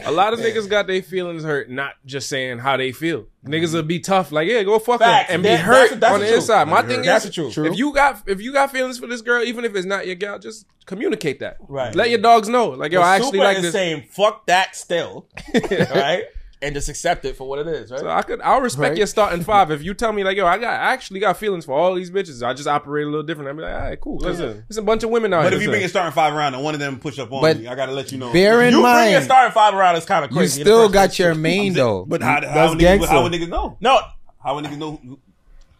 A 0.05 0.11
lot 0.11 0.33
of 0.33 0.39
niggas 0.39 0.69
got 0.69 0.87
their 0.87 1.01
feelings 1.01 1.43
hurt, 1.43 1.69
not 1.69 1.93
just 2.05 2.27
saying 2.27 2.59
how 2.59 2.75
they 2.77 2.91
feel. 2.91 3.25
Niggas 3.45 3.73
will 3.73 3.83
be 3.83 3.99
tough, 3.99 4.31
like 4.31 4.47
yeah, 4.47 4.63
go 4.63 4.79
fuck 4.79 4.99
Facts. 4.99 5.29
her, 5.29 5.33
and 5.35 5.43
be 5.43 5.49
That- 5.49 5.59
hurt 5.61 5.73
that's- 5.75 5.99
that's 5.99 6.13
on 6.13 6.19
the 6.19 6.25
the 6.25 6.31
truth. 6.31 6.41
inside. 6.43 6.67
My 6.67 6.81
thing 6.81 7.01
That's 7.03 7.25
is, 7.25 7.35
the 7.35 7.65
if 7.65 7.77
you 7.77 7.93
got 7.93 8.23
if 8.27 8.41
you 8.41 8.53
got 8.53 8.71
feelings 8.71 8.99
for 8.99 9.07
this 9.07 9.21
girl, 9.21 9.43
even 9.43 9.65
if 9.65 9.75
it's 9.75 9.85
not 9.85 10.05
your 10.05 10.15
gal, 10.15 10.39
just 10.39 10.65
communicate 10.85 11.39
that. 11.39 11.57
Right. 11.67 11.93
Let 11.95 12.09
your 12.09 12.19
dogs 12.19 12.47
know, 12.49 12.69
like 12.69 12.91
yo, 12.91 12.99
But 13.01 13.05
I 13.07 13.15
actually 13.17 13.39
like 13.39 13.57
is 13.57 13.63
this. 13.63 13.71
saying 13.73 14.05
fuck 14.09 14.45
that 14.47 14.75
still, 14.75 15.27
right? 15.53 16.23
And 16.63 16.73
just 16.73 16.87
accept 16.87 17.25
it 17.25 17.35
for 17.35 17.45
what 17.47 17.59
it 17.59 17.67
is, 17.67 17.91
right? 17.91 17.99
So 17.99 18.07
I 18.09 18.21
could, 18.21 18.39
I'll 18.41 18.61
respect 18.61 18.91
Right. 18.91 18.97
your 18.97 19.05
starting 19.07 19.43
five 19.43 19.69
if 19.69 19.83
you 19.83 19.93
tell 19.93 20.13
me 20.13 20.23
like, 20.23 20.37
yo, 20.37 20.45
I 20.47 20.57
got, 20.57 20.73
I 20.79 20.93
actually 20.93 21.19
got 21.19 21.35
feelings 21.37 21.65
for 21.65 21.73
all 21.77 21.93
these 21.93 22.09
bitches. 22.09 22.41
I 22.41 22.53
just 22.53 22.69
operate 22.69 23.05
a 23.05 23.09
little 23.09 23.23
different. 23.23 23.49
I'd 23.49 23.57
be 23.57 23.63
like, 23.63 23.73
all 23.73 23.79
right, 23.81 23.99
cool. 23.99 24.17
Listen, 24.19 24.45
Listen. 24.45 24.65
there's 24.69 24.77
a 24.77 24.81
bunch 24.81 25.03
of 25.03 25.09
women 25.09 25.33
out 25.33 25.43
But 25.43 25.51
here. 25.51 25.57
if 25.57 25.63
you 25.63 25.69
bring 25.69 25.83
a 25.83 25.89
starting 25.89 26.13
five 26.13 26.33
around 26.33 26.53
and 26.53 26.63
one 26.63 26.73
of 26.73 26.79
them 26.79 26.99
push 26.99 27.19
up 27.19 27.31
on 27.33 27.41
But 27.41 27.59
me, 27.59 27.67
I 27.67 27.75
gotta 27.75 27.91
let 27.91 28.13
you 28.13 28.17
know. 28.17 28.31
Bear 28.31 28.61
in 28.61 28.71
you 28.73 28.81
bring 28.81 28.85
a 28.85 29.11
mind, 29.13 29.25
starting 29.25 29.51
five 29.51 29.73
around 29.73 29.97
is 29.97 30.05
kind 30.05 30.23
of 30.23 30.31
crazy. 30.31 30.59
You 30.61 30.65
still 30.65 30.87
got 30.87 31.19
your 31.19 31.35
main 31.35 31.73
though. 31.73 32.05
But 32.05 32.21
how, 32.21 32.35
how, 32.35 32.39
That's 32.39 32.69
would 32.69 32.77
niggas, 32.79 32.81
gangster. 32.81 33.07
how 33.09 33.23
would 33.23 33.33
niggas 33.33 33.49
know? 33.49 33.77
No, 33.81 33.99
How 34.41 34.55
would 34.55 34.63
niggas 34.63 34.77
know? 34.77 34.95
who- 35.03 35.19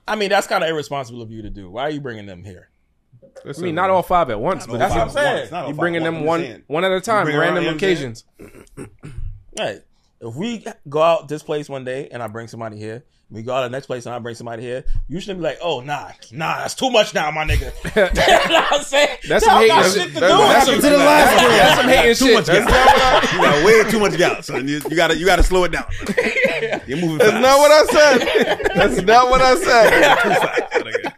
I 0.06 0.16
mean 0.18 0.30
that's 0.30 0.48
kind 0.48 0.64
of 0.66 0.70
irresponsible 0.70 1.22
of 1.22 1.32
you 1.32 1.44
to 1.44 1.50
do. 1.50 1.70
Why 1.72 1.84
are 1.84 1.90
you 1.92 2.02
bringing 2.02 2.26
them 2.26 2.44
here? 2.44 2.68
I 3.46 3.58
mean, 3.62 3.74
not 3.76 3.90
all 3.90 4.04
five 4.04 4.30
at 4.30 4.40
once, 4.40 4.68
but 4.68 4.80
That's 4.80 4.94
what 4.94 5.02
I'm 5.04 5.10
saying. 5.12 5.38
once, 5.40 5.52
not 5.52 5.64
all 5.64 5.70
you 5.70 5.74
five 5.76 5.80
bringing 5.80 6.02
at 6.02 6.12
them 6.12 6.26
one, 6.26 6.64
one 6.68 6.84
at 6.84 6.92
a 6.92 7.00
time, 7.00 7.26
random 7.28 7.64
you 7.64 7.70
know 7.72 7.74
what 7.74 7.74
I'm 7.74 7.80
saying? 7.80 7.94
occasions. 7.94 8.26
Right. 9.58 9.82
If 10.26 10.36
we 10.36 10.66
go 10.88 11.02
out 11.02 11.28
this 11.28 11.44
place 11.44 11.68
one 11.68 11.84
day 11.84 12.08
and 12.10 12.24
I 12.24 12.28
bring 12.28 12.48
somebody 12.48 12.78
here, 12.78 13.04
We 13.30 13.42
go 13.44 13.58
to 13.58 13.64
the 13.64 13.70
next 13.70 13.88
place 13.88 14.06
and 14.06 14.16
I 14.16 14.20
bring 14.20 14.36
somebody 14.36 14.62
here. 14.62 14.86
You 15.10 15.20
shouldn't 15.20 15.40
be 15.40 15.44
like, 15.44 15.58
oh 15.62 15.82
nah, 15.82 16.12
nah, 16.32 16.60
that's 16.60 16.76
too 16.76 16.90
much 16.92 17.14
now, 17.14 17.30
my 17.32 17.44
nigga. 17.44 17.74
you 18.48 18.54
know 18.54 18.62
what 18.62 18.74
I'm 18.74 18.84
saying? 18.84 19.18
That's 19.28 19.44
some 19.44 19.60
hating 19.60 19.76
shit 19.84 19.94
shit. 19.94 20.14
That's- 20.14 20.54
that's 20.54 20.66
some- 20.68 20.76
to 20.76 20.90
the 20.90 20.98
last 20.98 21.42
one. 21.44 21.52
That's 21.52 21.82
some 21.82 21.90
hating 21.90 22.16
too 22.16 22.26
shit. 22.26 22.34
much 22.36 22.46
gal. 22.46 23.34
you 23.34 23.42
got 23.42 23.66
way 23.66 23.92
too 23.92 24.00
much 24.00 24.18
gal, 24.18 24.42
son. 24.44 24.68
You, 24.68 24.82
you 24.90 24.96
gotta 24.96 25.18
you 25.18 25.26
gotta 25.26 25.44
slow 25.44 25.64
it 25.66 25.72
down. 25.74 25.86
You're 26.88 27.00
moving 27.00 27.20
fast. 27.20 27.32
That's 27.34 27.42
not 27.42 27.60
what 27.60 27.72
I 27.72 27.86
said. 27.86 28.60
That's 28.76 29.02
not 29.02 29.30
what 29.30 29.42
I 29.42 29.56
said. 29.56 30.16
Too 30.22 30.30
fast, 30.30 30.74
nigga. 30.86 31.14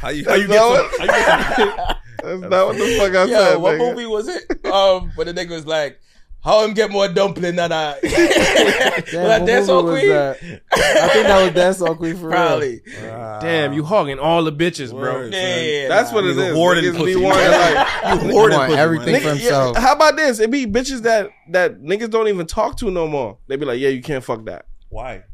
How 0.00 0.08
you 0.10 0.24
how 0.24 0.34
you 0.34 0.46
get 0.46 0.54
not 0.56 0.90
so, 0.92 0.98
how 0.98 1.04
you 1.04 1.10
get 1.10 1.96
so 2.22 2.38
That's 2.38 2.40
not 2.50 2.66
what 2.68 2.76
the 2.78 2.96
fuck 2.98 3.14
I 3.14 3.24
Yo, 3.24 3.26
said. 3.26 3.56
what 3.56 3.74
nigga. 3.74 3.90
movie 3.94 4.06
was 4.06 4.28
it? 4.28 4.66
Um, 4.66 5.10
where 5.14 5.24
the 5.24 5.34
nigga 5.34 5.50
was 5.50 5.66
like, 5.66 6.00
how 6.46 6.64
him 6.64 6.72
get 6.72 6.90
more 6.90 7.08
dumpling 7.08 7.56
than 7.56 7.72
I? 7.72 7.98
was 8.02 8.12
Damn, 8.12 9.02
that 9.28 9.46
Dance 9.46 9.66
movie 9.68 9.72
Hall 9.72 9.82
was 9.84 10.00
Queen? 10.00 10.08
that? 10.10 10.36
I 10.72 11.08
think 11.08 11.26
that 11.26 11.44
was 11.44 11.54
Dance 11.54 11.78
Hall 11.80 11.94
Queen 11.94 12.16
for 12.16 12.28
real. 12.28 12.30
Probably. 12.36 12.80
Damn, 13.02 13.72
you 13.74 13.84
hogging 13.84 14.18
all 14.18 14.42
the 14.44 14.52
bitches, 14.52 14.90
bro. 14.90 15.00
Word, 15.12 15.32
son. 15.34 15.42
Yeah, 15.42 15.88
That's 15.88 16.12
what 16.12 16.24
it 16.24 16.36
Nigga 16.36 16.48
is. 16.50 16.54
hoarding 16.56 16.84
Niggas 16.84 16.96
pussy. 16.96 17.14
be 17.16 17.20
wanting 17.20 17.50
like 17.50 18.14
You 18.22 18.28
He 18.28 18.32
hoarding 18.34 18.58
want 18.58 18.70
pussy, 18.70 18.80
everything 18.80 19.12
man. 19.12 19.20
for 19.22 19.28
Nigga, 19.28 19.30
himself. 19.38 19.74
yeah, 19.76 19.80
how 19.82 19.92
about 19.94 20.16
this? 20.16 20.38
It 20.40 20.50
be 20.50 20.66
bitches 20.66 21.02
that 21.02 21.30
that 21.50 21.80
niggas 21.82 22.10
don't 22.10 22.28
even 22.28 22.46
talk 22.46 22.76
to 22.78 22.90
no 22.90 23.06
more. 23.06 23.38
They 23.48 23.56
be 23.56 23.64
like, 23.66 23.78
yeah, 23.78 23.88
you 23.90 24.00
can't 24.02 24.24
fuck 24.24 24.44
that 24.46 24.66
Why? 24.88 25.24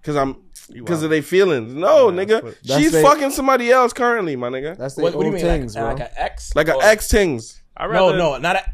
because 0.00 0.16
I'm 0.16 0.36
because 0.72 1.02
of 1.02 1.10
their 1.10 1.22
feelings. 1.22 1.74
No, 1.74 2.08
Yeah, 2.10 2.16
nigga, 2.24 2.28
that's 2.28 2.44
what- 2.44 2.58
That's 2.64 2.80
she's 2.80 2.92
they- 2.92 3.02
fucking 3.02 3.30
somebody 3.32 3.70
else 3.70 3.92
currently, 3.92 4.36
my 4.36 4.48
nigga. 4.48 4.76
That's 4.78 4.94
the 4.94 5.02
What, 5.02 5.14
what 5.16 5.22
do 5.22 5.26
old 5.28 5.38
you 5.38 5.44
mean, 5.44 5.60
things, 5.60 5.74
like, 5.74 5.84
bro. 5.84 5.92
like 5.94 6.00
an 6.00 6.08
ex? 6.16 6.56
Like 6.56 6.68
an 6.68 6.76
ex 6.82 7.08
tings, 7.08 7.60
I 7.76 7.86
No, 7.86 7.90
rather 7.92 8.16
no, 8.16 8.38
not 8.38 8.56
a, 8.56 8.64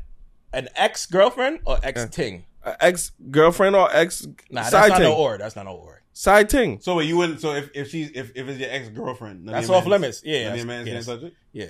an 0.52 0.68
ex 0.76 1.06
girlfriend 1.06 1.60
or 1.64 1.78
ex 1.82 2.06
ting. 2.10 2.44
an 2.64 2.76
ex 2.80 3.12
girlfriend 3.30 3.76
or 3.76 3.88
ex 3.94 4.26
Nah, 4.50 4.60
that's 4.62 4.70
side 4.70 4.88
not 4.90 4.96
ting, 4.98 5.04
no 5.08 5.14
or. 5.16 5.38
That's 5.38 5.56
not 5.56 5.66
no 5.66 5.72
or. 5.72 6.02
side 6.12 6.48
ting. 6.50 6.80
So 6.80 6.96
wait, 6.96 7.06
you 7.08 7.16
wouldn't. 7.16 7.40
So 7.40 7.52
if 7.54 7.70
if 7.74 7.90
she's 7.90 8.10
if, 8.14 8.32
if 8.34 8.48
it's 8.48 8.58
your 8.60 8.70
ex 8.70 8.88
girlfriend, 8.88 9.48
That's 9.48 9.68
off 9.70 9.86
limits. 9.86 10.22
Yeah, 10.24 10.44
none 10.50 10.58
of 10.60 10.66
that's- 10.66 10.66
mans 10.66 10.88
yes. 10.88 11.06
can't 11.06 11.20
touch 11.20 11.30
it. 11.30 11.36
Yeah. 11.52 11.66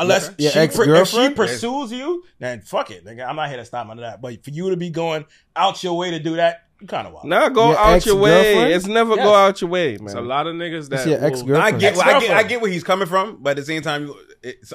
Unless 0.00 0.30
Your 0.38 0.52
she, 0.52 0.58
pr- 0.58 0.62
if 0.62 0.72
she 0.74 0.80
ex-girlfriend? 0.80 1.34
pursues 1.34 1.90
you, 1.90 2.22
then 2.38 2.60
fuck 2.60 2.92
it. 2.92 3.04
Nigga. 3.04 3.26
I'm 3.28 3.34
not 3.34 3.48
here 3.48 3.56
to 3.58 3.64
stop 3.64 3.84
none 3.88 3.98
of 3.98 4.02
that. 4.02 4.20
But 4.20 4.44
for 4.44 4.50
you 4.50 4.70
to 4.70 4.76
be 4.76 4.90
going 4.90 5.24
out 5.56 5.82
your 5.82 5.96
way 5.96 6.12
to 6.12 6.20
do 6.20 6.36
that, 6.36 6.68
you 6.80 6.86
kind 6.86 7.08
of 7.08 7.12
wild. 7.14 7.26
Now 7.26 7.48
go 7.48 7.70
Your 7.70 7.78
out 7.78 8.06
your 8.06 8.14
way. 8.14 8.30
ex-girlfriend? 8.38 8.72
It's 8.74 8.86
never 8.86 9.16
Yes. 9.16 9.24
go 9.24 9.34
out 9.34 9.60
your 9.60 9.70
way, 9.70 9.96
man. 9.96 10.04
It's 10.04 10.14
man. 10.14 10.22
a 10.22 10.26
lot 10.26 10.46
of 10.46 10.54
niggas 10.54 10.78
It's 10.78 10.88
that 10.90 11.08
your 11.08 11.18
will- 11.18 11.26
ex 11.26 11.40
I 11.42 11.44
girlfriend. 11.46 11.80
get, 11.80 11.92
I 11.94 11.96
get, 11.96 11.98
I 11.98 12.14
Ex-girlfriend. 12.14 12.48
get 12.48 12.60
where 12.60 12.70
he's 12.70 12.84
coming 12.84 13.08
from, 13.08 13.38
but 13.42 13.50
at 13.50 13.56
the 13.56 13.64
same 13.64 13.82
time, 13.82 14.06
you- 14.06 14.16
it's, 14.40 14.72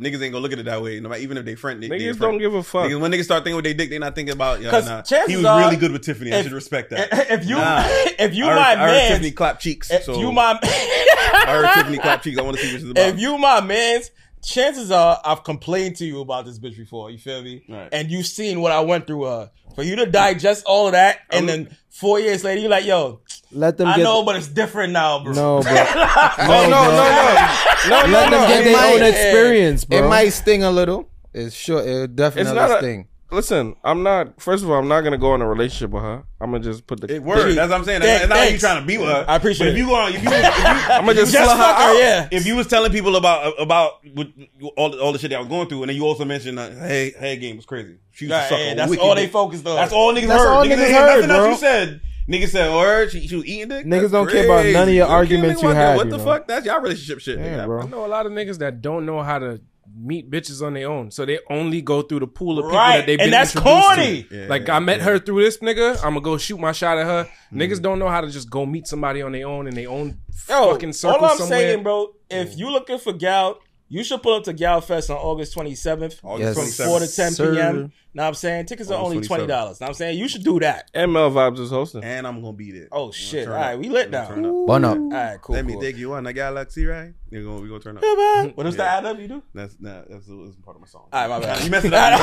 niggas 0.00 0.22
ain't 0.22 0.32
gonna 0.32 0.38
look 0.38 0.52
at 0.52 0.58
it 0.58 0.64
that 0.64 0.82
way. 0.82 0.98
No 1.00 1.08
matter, 1.08 1.20
even 1.22 1.36
if 1.38 1.44
they 1.44 1.54
friend, 1.54 1.82
they, 1.82 1.88
they 1.88 1.98
Niggas 1.98 2.16
friend. 2.18 2.32
don't 2.32 2.38
give 2.38 2.54
a 2.54 2.62
fuck. 2.62 2.90
Niggas, 2.90 3.00
when 3.00 3.10
niggas 3.12 3.24
start 3.24 3.44
thinking 3.44 3.56
with 3.56 3.64
their 3.64 3.74
dick, 3.74 3.90
they 3.90 3.98
not 3.98 4.14
thinking 4.14 4.32
about. 4.34 4.60
Yeah, 4.60 4.70
'Cause 4.70 4.86
nah, 4.86 5.02
chances 5.02 5.30
he 5.30 5.36
was 5.36 5.44
are, 5.46 5.60
really 5.60 5.76
good 5.76 5.92
with 5.92 6.02
Tiffany. 6.02 6.32
I 6.32 6.42
should 6.42 6.52
respect 6.52 6.90
that. 6.90 7.08
If 7.30 7.46
you, 7.46 7.56
Nah. 7.56 7.82
if 7.86 8.34
you 8.34 8.46
I 8.46 8.48
heard, 8.48 8.56
my 8.56 8.62
I 8.62 8.76
heard 8.76 8.86
man, 8.86 9.08
Tiffany 9.10 9.30
clap 9.32 9.60
cheeks. 9.60 9.90
if 9.90 10.04
so 10.04 10.18
you 10.18 10.32
my, 10.32 10.58
I 10.62 11.44
heard 11.48 11.74
Tiffany 11.74 11.98
clap 11.98 12.22
cheeks. 12.22 12.38
I 12.38 12.42
want 12.42 12.56
to 12.56 12.62
see 12.62 12.72
what 12.72 12.80
she's 12.80 12.90
about. 12.90 13.08
if 13.08 13.18
you 13.20 13.38
my 13.38 13.60
man's, 13.60 14.10
chances 14.42 14.90
are 14.90 15.20
I've 15.24 15.44
complained 15.44 15.96
to 15.96 16.04
you 16.04 16.20
about 16.20 16.44
this 16.46 16.58
bitch 16.58 16.76
before. 16.76 17.10
You 17.10 17.18
feel 17.18 17.42
me? 17.42 17.64
Right. 17.68 17.88
And 17.92 18.10
you've 18.10 18.26
seen 18.26 18.60
what 18.60 18.72
I 18.72 18.80
went 18.80 19.06
through 19.06 19.24
her. 19.24 19.50
For 19.74 19.82
you 19.82 19.96
to 19.96 20.06
digest 20.06 20.64
all 20.66 20.86
of 20.86 20.92
that, 20.92 21.20
and 21.30 21.48
then 21.48 21.74
four 21.88 22.20
years 22.20 22.44
later, 22.44 22.60
you're 22.60 22.68
like, 22.70 22.84
yo, 22.84 23.20
Let 23.54 23.76
them 23.76 23.88
I 23.88 23.96
get. 23.96 24.02
know, 24.04 24.24
but 24.24 24.36
it's 24.36 24.48
different 24.48 24.92
now, 24.92 25.22
bro. 25.22 25.32
No, 25.32 25.62
bro. 25.62 25.72
no, 25.72 25.82
no, 25.82 25.84
no, 25.84 26.68
no, 26.68 26.68
no, 26.68 26.86
no, 27.88 27.90
Let 27.90 28.08
no. 28.10 28.30
them 28.30 28.48
get 28.48 28.60
It- 28.60 28.64
their 28.64 28.76
might- 28.76 28.94
own 28.94 29.02
experience, 29.02 29.84
bro. 29.84 29.98
It 29.98 30.08
might 30.08 30.28
sting 30.30 30.62
a 30.64 30.70
little. 30.70 31.08
It's 31.34 31.54
sure. 31.54 31.80
It'll 31.86 32.06
definitely 32.06 32.54
not 32.54 32.70
a- 32.70 32.78
sting. 32.78 33.06
Listen, 33.30 33.76
I'm 33.82 34.02
not. 34.02 34.42
First 34.42 34.62
of 34.62 34.70
all, 34.70 34.76
I'm 34.78 34.88
not 34.88 35.00
gonna 35.00 35.16
go 35.16 35.34
in 35.34 35.40
a 35.40 35.48
relationship 35.48 35.88
with 35.90 36.02
her. 36.02 36.22
I'm 36.38 36.50
gonna 36.50 36.62
just 36.62 36.86
put 36.86 37.00
the. 37.00 37.14
It 37.14 37.22
word. 37.22 37.56
That's 37.56 37.70
what 37.70 37.78
I'm 37.78 37.84
saying. 37.86 38.02
That's, 38.02 38.20
that's 38.26 38.28
not 38.28 38.36
like 38.38 38.52
you 38.52 38.58
trying 38.58 38.80
to 38.82 38.86
be 38.86 38.98
with 38.98 39.08
her. 39.08 39.24
I 39.26 39.36
appreciate 39.36 39.68
But 39.68 39.72
if 39.72 39.78
you 39.78 39.86
go 39.86 39.94
on, 39.94 40.12
if 40.12 40.22
you, 40.22 40.28
if 40.30 40.44
you 40.58 40.64
I'm 40.92 41.06
gonna 41.06 41.14
just 41.14 41.32
Just 41.32 41.50
slut 41.50 41.56
her 41.56 41.62
her, 41.62 41.90
out. 41.94 41.98
yeah. 41.98 42.28
if 42.30 42.44
you 42.44 42.56
was 42.56 42.66
telling 42.66 42.92
people 42.92 43.16
about 43.16 43.54
about 43.58 44.04
what, 44.12 44.28
all 44.76 45.00
all 45.00 45.12
the 45.14 45.18
shit 45.18 45.30
that 45.30 45.36
I 45.36 45.40
was 45.40 45.48
going 45.48 45.66
through, 45.66 45.82
and 45.82 45.88
then 45.88 45.96
you 45.96 46.04
also 46.04 46.26
mentioned 46.26 46.58
that 46.58 46.72
hey, 46.74 47.14
hey, 47.18 47.38
game 47.38 47.56
was 47.56 47.64
crazy. 47.64 47.94
She 48.10 48.26
was 48.26 48.32
Right, 48.32 48.44
a 48.44 48.48
sucker. 48.50 48.62
yeah, 48.64 48.74
that's 48.74 48.96
all 48.98 49.14
they 49.14 49.28
focused 49.28 49.66
on. 49.66 49.76
That's 49.76 49.94
all 49.94 50.12
niggas 50.12 50.26
That's 50.26 50.42
heard. 50.42 50.48
all 50.50 50.64
niggas, 50.66 50.68
niggas 50.68 50.78
ain't 50.80 50.88
hear 50.88 51.00
heard, 51.00 51.26
nothing 51.28 51.30
else 51.30 51.48
you 51.62 51.66
said. 51.66 52.00
Niggas 52.28 52.48
said, 52.48 52.68
"Or 52.70 53.08
she, 53.08 53.26
she 53.26 53.36
was 53.36 53.44
eating 53.46 53.68
dick." 53.68 53.84
Niggas 53.86 54.00
That's 54.00 54.12
don't 54.12 54.30
care 54.30 54.44
about 54.44 54.60
crazy. 54.60 54.72
none 54.74 54.88
of 54.88 54.94
your 54.94 55.04
They 55.06 55.08
don't 55.10 55.16
arguments 55.18 55.62
you 55.62 55.68
what 55.68 55.74
the- 55.74 55.80
had, 55.80 55.96
What 55.96 56.04
you 56.06 56.10
the 56.12 56.18
know? 56.18 56.24
fuck? 56.24 56.46
That's 56.48 56.66
y'all 56.66 56.80
relationship 56.80 57.20
shit. 57.20 57.38
Yeah, 57.38 57.58
nigga. 57.58 57.66
bro. 57.66 57.82
I 57.82 57.86
know 57.86 58.06
a 58.06 58.08
lot 58.08 58.26
of 58.26 58.32
niggas 58.32 58.58
that 58.58 58.80
don't 58.80 59.04
know 59.06 59.22
how 59.22 59.38
to 59.40 59.60
meet 59.94 60.30
bitches 60.30 60.64
on 60.64 60.72
their 60.74 60.88
own, 60.88 61.10
so 61.10 61.26
they 61.26 61.38
only 61.50 61.82
go 61.82 62.00
through 62.00 62.20
the 62.20 62.26
pool 62.26 62.58
of 62.58 62.64
people 62.64 62.78
Right, 62.78 62.98
that 62.98 63.06
they've 63.06 63.18
and 63.18 63.26
been 63.26 63.30
that's 63.32 63.54
introduced 63.54 63.86
corny. 63.88 64.22
to. 64.22 64.36
Yeah, 64.42 64.46
like 64.48 64.66
yeah, 64.68 64.76
I 64.76 64.78
met 64.78 64.98
yeah. 64.98 65.04
her 65.04 65.18
through 65.18 65.42
this 65.42 65.58
nigga, 65.58 65.96
I'm 65.96 66.14
gonna 66.14 66.20
go 66.22 66.38
shoot 66.38 66.58
my 66.58 66.72
shot 66.72 66.96
at 66.98 67.04
her. 67.06 67.28
Mm. 67.52 67.58
Niggas 67.58 67.82
don't 67.82 67.98
know 67.98 68.08
how 68.08 68.20
to 68.22 68.30
just 68.30 68.48
go 68.48 68.64
meet 68.64 68.86
somebody 68.86 69.20
on 69.20 69.32
their 69.32 69.46
own 69.46 69.66
in 69.66 69.74
their 69.74 69.90
own 69.90 70.18
Yo, 70.48 70.72
fucking 70.72 70.92
circle 70.94 71.18
all 71.24 71.32
I'm 71.32 71.38
somewhere. 71.38 71.58
saying, 71.58 71.82
bro, 71.82 72.12
if 72.30 72.56
you 72.56 72.70
looking 72.70 72.98
for 72.98 73.12
gal, 73.12 73.58
you 73.88 74.02
should 74.02 74.22
pull 74.22 74.34
up 74.36 74.44
to 74.44 74.54
Gal 74.54 74.80
Fest 74.80 75.10
on 75.10 75.18
August 75.18 75.54
27th, 75.54 76.20
August 76.24 76.56
Yes. 76.56 76.78
27th. 76.80 76.86
4 76.86 77.00
to 77.00 77.14
10 77.14 77.32
sir. 77.32 77.54
p.m. 77.54 77.92
Now 78.14 78.28
I'm 78.28 78.34
saying 78.34 78.66
tickets 78.66 78.90
are 78.90 79.02
only 79.02 79.20
twenty 79.22 79.44
27th. 79.44 79.48
dollars. 79.48 79.80
Now 79.80 79.86
I'm 79.88 79.94
saying 79.94 80.18
you 80.18 80.28
should 80.28 80.44
do 80.44 80.60
that. 80.60 80.90
Mel 80.94 81.30
Vybz 81.30 81.58
is 81.60 81.70
hosting. 81.70 82.04
and 82.04 82.26
I'm 82.26 82.40
gonna 82.42 82.52
be 82.52 82.70
there. 82.70 82.88
Oh 82.92 83.04
gonna 83.04 83.12
shit! 83.12 83.48
All 83.48 83.54
right, 83.54 83.72
up. 83.74 83.80
we 83.80 83.88
lit 83.88 84.06
I'm 84.06 84.10
now. 84.12 84.28
gonna 84.28 84.60
up. 84.62 84.66
Bun 84.66 84.84
up. 84.84 84.98
All 84.98 85.08
right, 85.10 85.40
cool. 85.40 85.54
Let 85.56 85.64
me 85.64 85.72
cool. 85.74 85.82
take 85.82 85.96
you 85.96 86.12
on 86.12 86.24
that 86.24 86.34
galaxy, 86.34 86.84
right? 86.84 87.14
You're 87.30 87.44
gonna 87.44 87.60
we 87.62 87.68
gonna 87.68 87.80
turn 87.80 87.96
up. 87.96 88.56
What 88.56 88.66
is 88.66 88.76
the 88.76 88.82
Yeah. 88.82 88.96
ad 88.98 89.06
up 89.06 89.18
you 89.18 89.28
do? 89.28 89.42
That's 89.54 89.76
nah, 89.80 90.02
that's, 90.06 90.26
that's 90.26 90.56
part 90.62 90.76
of 90.76 90.82
my 90.82 90.86
song. 90.86 91.08
All 91.10 91.20
right, 91.28 91.30
my 91.30 91.40
bad. 91.40 91.64
You 91.64 91.70
messed 91.70 91.86
it 91.86 91.94
up. 91.94 92.12
You 92.12 92.22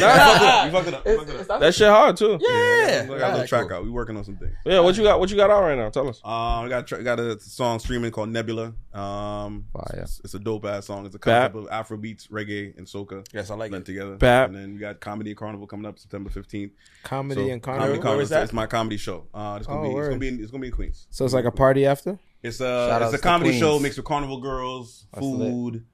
fucked 0.00 0.38
it 0.38 0.44
up. 0.44 0.66
You 0.66 0.70
fucked 0.72 0.88
it 0.88 0.94
up. 0.94 1.06
You 1.06 1.16
fucked 1.18 1.30
it 1.30 1.50
up. 1.50 1.60
That 1.60 1.74
shit 1.74 1.88
hard 1.88 2.16
too. 2.16 2.38
Yeah, 2.40 3.02
I 3.02 3.06
got 3.06 3.08
a 3.08 3.10
All 3.10 3.18
little 3.18 3.38
right, 3.40 3.48
track 3.48 3.68
cool. 3.68 3.76
out. 3.78 3.84
We 3.84 3.90
working 3.90 4.16
on 4.16 4.24
some 4.24 4.36
things. 4.36 4.52
Yeah, 4.64 4.78
what 4.80 4.96
you 4.96 5.02
got? 5.02 5.18
What 5.18 5.30
you 5.30 5.36
got 5.36 5.50
out 5.50 5.62
right 5.62 5.76
now? 5.76 5.88
Tell 5.90 6.08
us. 6.08 6.20
Um, 6.24 6.32
I 6.32 6.68
got 6.68 6.80
a 6.80 6.82
tra- 6.84 7.02
got 7.02 7.18
a 7.18 7.40
song 7.40 7.80
streaming 7.80 8.12
called 8.12 8.28
Nebula. 8.28 8.74
Um, 8.94 9.66
Fire. 9.72 10.00
it's, 10.02 10.20
it's 10.24 10.34
a 10.34 10.38
dope 10.38 10.64
ass 10.64 10.86
song. 10.86 11.06
It's 11.06 11.14
a 11.14 11.18
Bap. 11.18 11.52
concept 11.52 11.56
of 11.66 11.72
Afro 11.72 11.96
beats, 11.96 12.26
reggae, 12.28 12.76
and 12.76 12.86
soca 12.86 13.26
Yes, 13.32 13.50
I 13.50 13.54
like 13.56 13.70
blend 13.70 13.82
it. 13.82 13.86
together. 13.86 14.16
Bap. 14.16 14.50
And 14.60 14.68
then 14.68 14.74
we 14.74 14.80
got 14.80 15.00
comedy 15.00 15.30
and 15.30 15.38
carnival 15.38 15.66
coming 15.66 15.86
up 15.86 15.98
September 15.98 16.28
fifteenth. 16.30 16.72
Comedy 17.02 17.46
So, 17.46 17.52
and 17.52 17.62
comedy 17.62 17.80
carnival. 17.80 18.02
carnival. 18.02 18.12
Where 18.16 18.22
is 18.22 18.28
that? 18.28 18.42
It's 18.44 18.52
my 18.52 18.66
comedy 18.66 18.96
show. 18.98 19.26
Uh, 19.32 19.56
it's 19.58 19.66
gonna 19.66 19.80
Oh, 19.80 19.82
be 19.94 19.98
it's 19.98 20.08
gonna 20.08 20.18
be 20.20 20.28
in, 20.28 20.40
it's 20.42 20.50
gonna 20.50 20.60
be 20.60 20.66
in 20.68 20.72
Queens. 20.74 21.06
So 21.10 21.24
it's 21.24 21.34
like 21.34 21.46
a 21.46 21.50
party 21.50 21.86
after. 21.86 22.18
It's 22.42 22.58
Shout 22.58 23.02
a 23.02 23.06
it's 23.06 23.14
a 23.14 23.18
comedy 23.18 23.58
show 23.58 23.78
mixed 23.78 23.98
with 23.98 24.06
carnival 24.06 24.40
girls, 24.40 25.06
That's 25.12 25.24
lit. 25.26 25.50
food. 25.50 25.84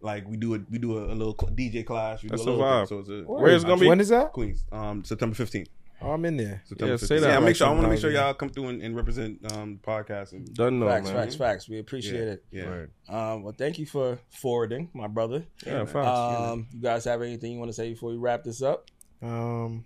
Like 0.00 0.26
we 0.28 0.36
do 0.36 0.54
a 0.54 0.60
we 0.70 0.78
do 0.78 0.98
a, 0.98 1.12
a 1.12 1.14
little 1.14 1.34
DJ 1.34 1.84
class. 1.86 2.22
We 2.22 2.28
do 2.28 2.36
That's 2.36 2.46
a 2.46 2.50
a 2.50 2.50
little 2.50 2.64
vibe. 2.64 2.88
thing. 2.88 3.04
So 3.04 3.12
it's 3.14 3.28
a 3.28 3.32
Where 3.32 3.54
it's 3.54 3.64
gonna 3.64 3.80
be? 3.80 3.86
When 3.88 4.00
is 4.00 4.08
that? 4.08 4.32
Queens. 4.32 4.64
Um, 4.72 5.04
September 5.04 5.34
fifteenth. 5.34 5.68
Oh, 6.04 6.10
I'm 6.12 6.24
in 6.24 6.36
there. 6.36 6.62
September 6.66 6.92
Yeah, 6.92 6.98
15th. 6.98 7.06
say 7.06 7.18
that 7.20 7.28
Yeah, 7.28 7.34
like 7.36 7.44
make 7.44 7.56
sure 7.56 7.66
I 7.68 7.70
want 7.70 7.82
to 7.84 7.88
make 7.88 8.00
sure 8.00 8.10
y'all 8.10 8.34
come 8.34 8.48
through 8.48 8.68
and, 8.68 8.82
and 8.82 8.96
represent 8.96 9.52
um 9.52 9.78
the 9.82 9.90
podcast 9.90 10.32
and 10.32 10.52
Doesn't 10.54 10.78
know, 10.80 10.88
Facts, 10.88 11.06
man. 11.06 11.14
facts, 11.16 11.34
facts. 11.36 11.68
We 11.68 11.78
appreciate 11.78 12.28
it. 12.28 12.44
yeah. 12.50 12.84
Um, 13.08 13.42
well, 13.42 13.54
thank 13.56 13.78
you 13.78 13.86
for 13.86 14.18
forwarding, 14.30 14.90
my 14.94 15.06
brother. 15.06 15.44
Yeah, 15.66 15.84
facts. 15.84 16.08
Um, 16.08 16.66
you 16.72 16.80
guys 16.80 17.04
have 17.04 17.22
anything 17.22 17.52
you 17.52 17.58
want 17.58 17.68
to 17.70 17.74
say 17.74 17.90
before 17.90 18.10
we 18.10 18.16
wrap 18.16 18.42
this 18.44 18.62
up? 18.62 18.90
Um, 19.22 19.84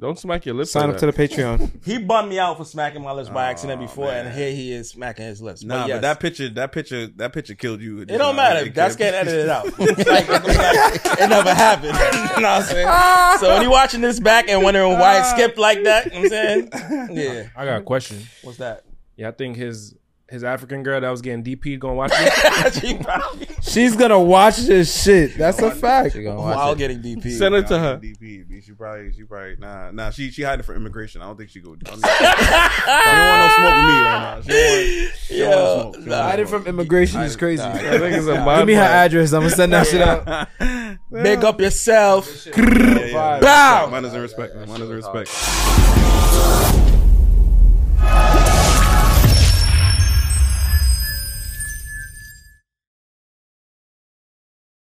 Don't 0.00 0.16
smack 0.16 0.46
your 0.46 0.54
lips. 0.54 0.70
sign 0.70 0.84
like 0.86 0.94
up 0.94 1.00
to 1.00 1.06
the 1.06 1.12
Patreon. 1.12 1.72
He 1.84 1.98
bummed 1.98 2.28
me 2.28 2.38
out 2.38 2.56
for 2.56 2.64
smacking 2.64 3.02
my 3.02 3.10
lips 3.10 3.28
by 3.30 3.50
accident 3.50 3.80
Aw, 3.82 3.84
before, 3.84 4.10
and 4.10 4.32
here 4.32 4.52
he 4.52 4.72
is 4.72 4.90
smacking 4.90 5.24
his 5.24 5.42
lips. 5.42 5.64
Nah, 5.64 5.82
but, 5.82 5.88
yes. 5.88 6.02
that 6.02 6.20
picture, 6.20 6.48
that 6.50 6.70
picture, 6.70 7.08
that 7.16 7.32
picture 7.32 7.54
killed 7.56 7.80
you. 7.80 8.02
It 8.02 8.06
don't 8.06 8.36
matter. 8.36 8.66
It 8.66 8.74
That's 8.74 8.94
killed- 8.94 9.12
getting 9.12 9.28
edited 9.28 9.48
out. 9.48 9.66
Like, 9.78 10.28
like, 10.28 11.20
it 11.20 11.28
never 11.28 11.52
happened. 11.52 11.92
you 12.36 12.42
know 12.42 12.48
what 12.48 12.62
I'm 12.62 12.62
saying? 12.62 13.38
So 13.40 13.48
when 13.54 13.62
you 13.62 13.70
watching 13.70 14.00
this 14.00 14.20
back 14.20 14.48
and 14.48 14.62
wondering 14.62 14.92
why 14.92 15.18
it 15.20 15.24
skipped 15.24 15.58
like 15.58 15.82
that, 15.84 16.06
you 16.06 16.12
know 16.12 16.18
what 16.20 16.32
I'm 16.32 16.70
saying? 16.70 17.08
Yeah. 17.16 17.48
I 17.56 17.64
got 17.64 17.80
a 17.80 17.82
question. 17.82 18.22
What's 18.42 18.58
that? 18.58 18.84
Yeah, 19.16 19.28
I 19.28 19.32
think 19.32 19.56
his 19.56 19.94
his 20.30 20.44
African 20.44 20.82
girl 20.82 21.00
that 21.00 21.08
was 21.10 21.22
getting 21.22 21.42
DP'd 21.42 21.80
gonna 21.80 21.94
watch 21.94 22.10
this. 22.18 22.78
She 22.80 22.98
probably 22.98 23.46
She's 23.62 23.96
gonna 23.96 24.20
watch 24.20 24.56
this 24.58 25.02
shit. 25.02 25.36
That's 25.36 25.58
a 25.60 25.70
fact. 25.70 26.14
She 26.14 26.22
gonna 26.22 26.40
while 26.40 26.72
it. 26.72 26.78
getting 26.78 27.00
DP. 27.02 27.30
Send 27.32 27.54
it 27.54 27.66
to 27.68 27.78
her. 27.78 27.98
DP. 27.98 28.62
She 28.62 28.72
probably, 28.72 29.12
she 29.12 29.22
probably, 29.24 29.56
nah, 29.58 29.90
nah. 29.90 30.10
She, 30.10 30.30
she 30.30 30.42
hiding 30.42 30.62
for 30.64 30.74
immigration. 30.74 31.22
I 31.22 31.26
don't 31.26 31.36
think 31.38 31.48
she 31.50 31.60
go. 31.60 31.70
I 31.70 31.72
mean, 31.72 31.80
she 31.94 32.00
don't 32.00 33.28
want 33.28 33.40
no 33.40 33.48
smoke 33.56 33.74
with 33.74 33.84
me 33.88 34.00
right 34.02 34.20
now. 34.20 34.40
She 34.42 34.48
don't 34.50 34.68
want. 34.68 35.16
She 35.16 35.38
don't 35.38 35.50
want 35.50 35.94
smoke. 35.94 36.04
She 36.04 36.10
don't 36.10 36.22
Hiding 36.22 36.46
smoke. 36.46 36.62
from 36.62 36.68
immigration 36.68 37.20
is 37.22 37.36
crazy. 37.36 37.62
I 37.62 37.98
think 37.98 38.16
it's 38.16 38.26
a 38.26 38.56
Give 38.58 38.66
me 38.66 38.74
her 38.74 38.82
address. 38.82 39.32
I'm 39.32 39.40
gonna 39.42 39.50
send 39.54 39.72
that 39.72 39.86
shit 39.86 40.02
out. 40.02 40.48
Big 41.10 41.42
up 41.44 41.60
yourself. 41.60 42.46
Yeah, 42.46 42.64
yeah. 43.06 43.40
Bow. 43.40 43.86
Mine 43.90 44.04
is 44.04 44.12
in 44.14 44.20
respect. 44.20 44.54
Mine 44.56 44.82
is 44.82 44.90
in 44.90 44.96
respect. 44.96 45.30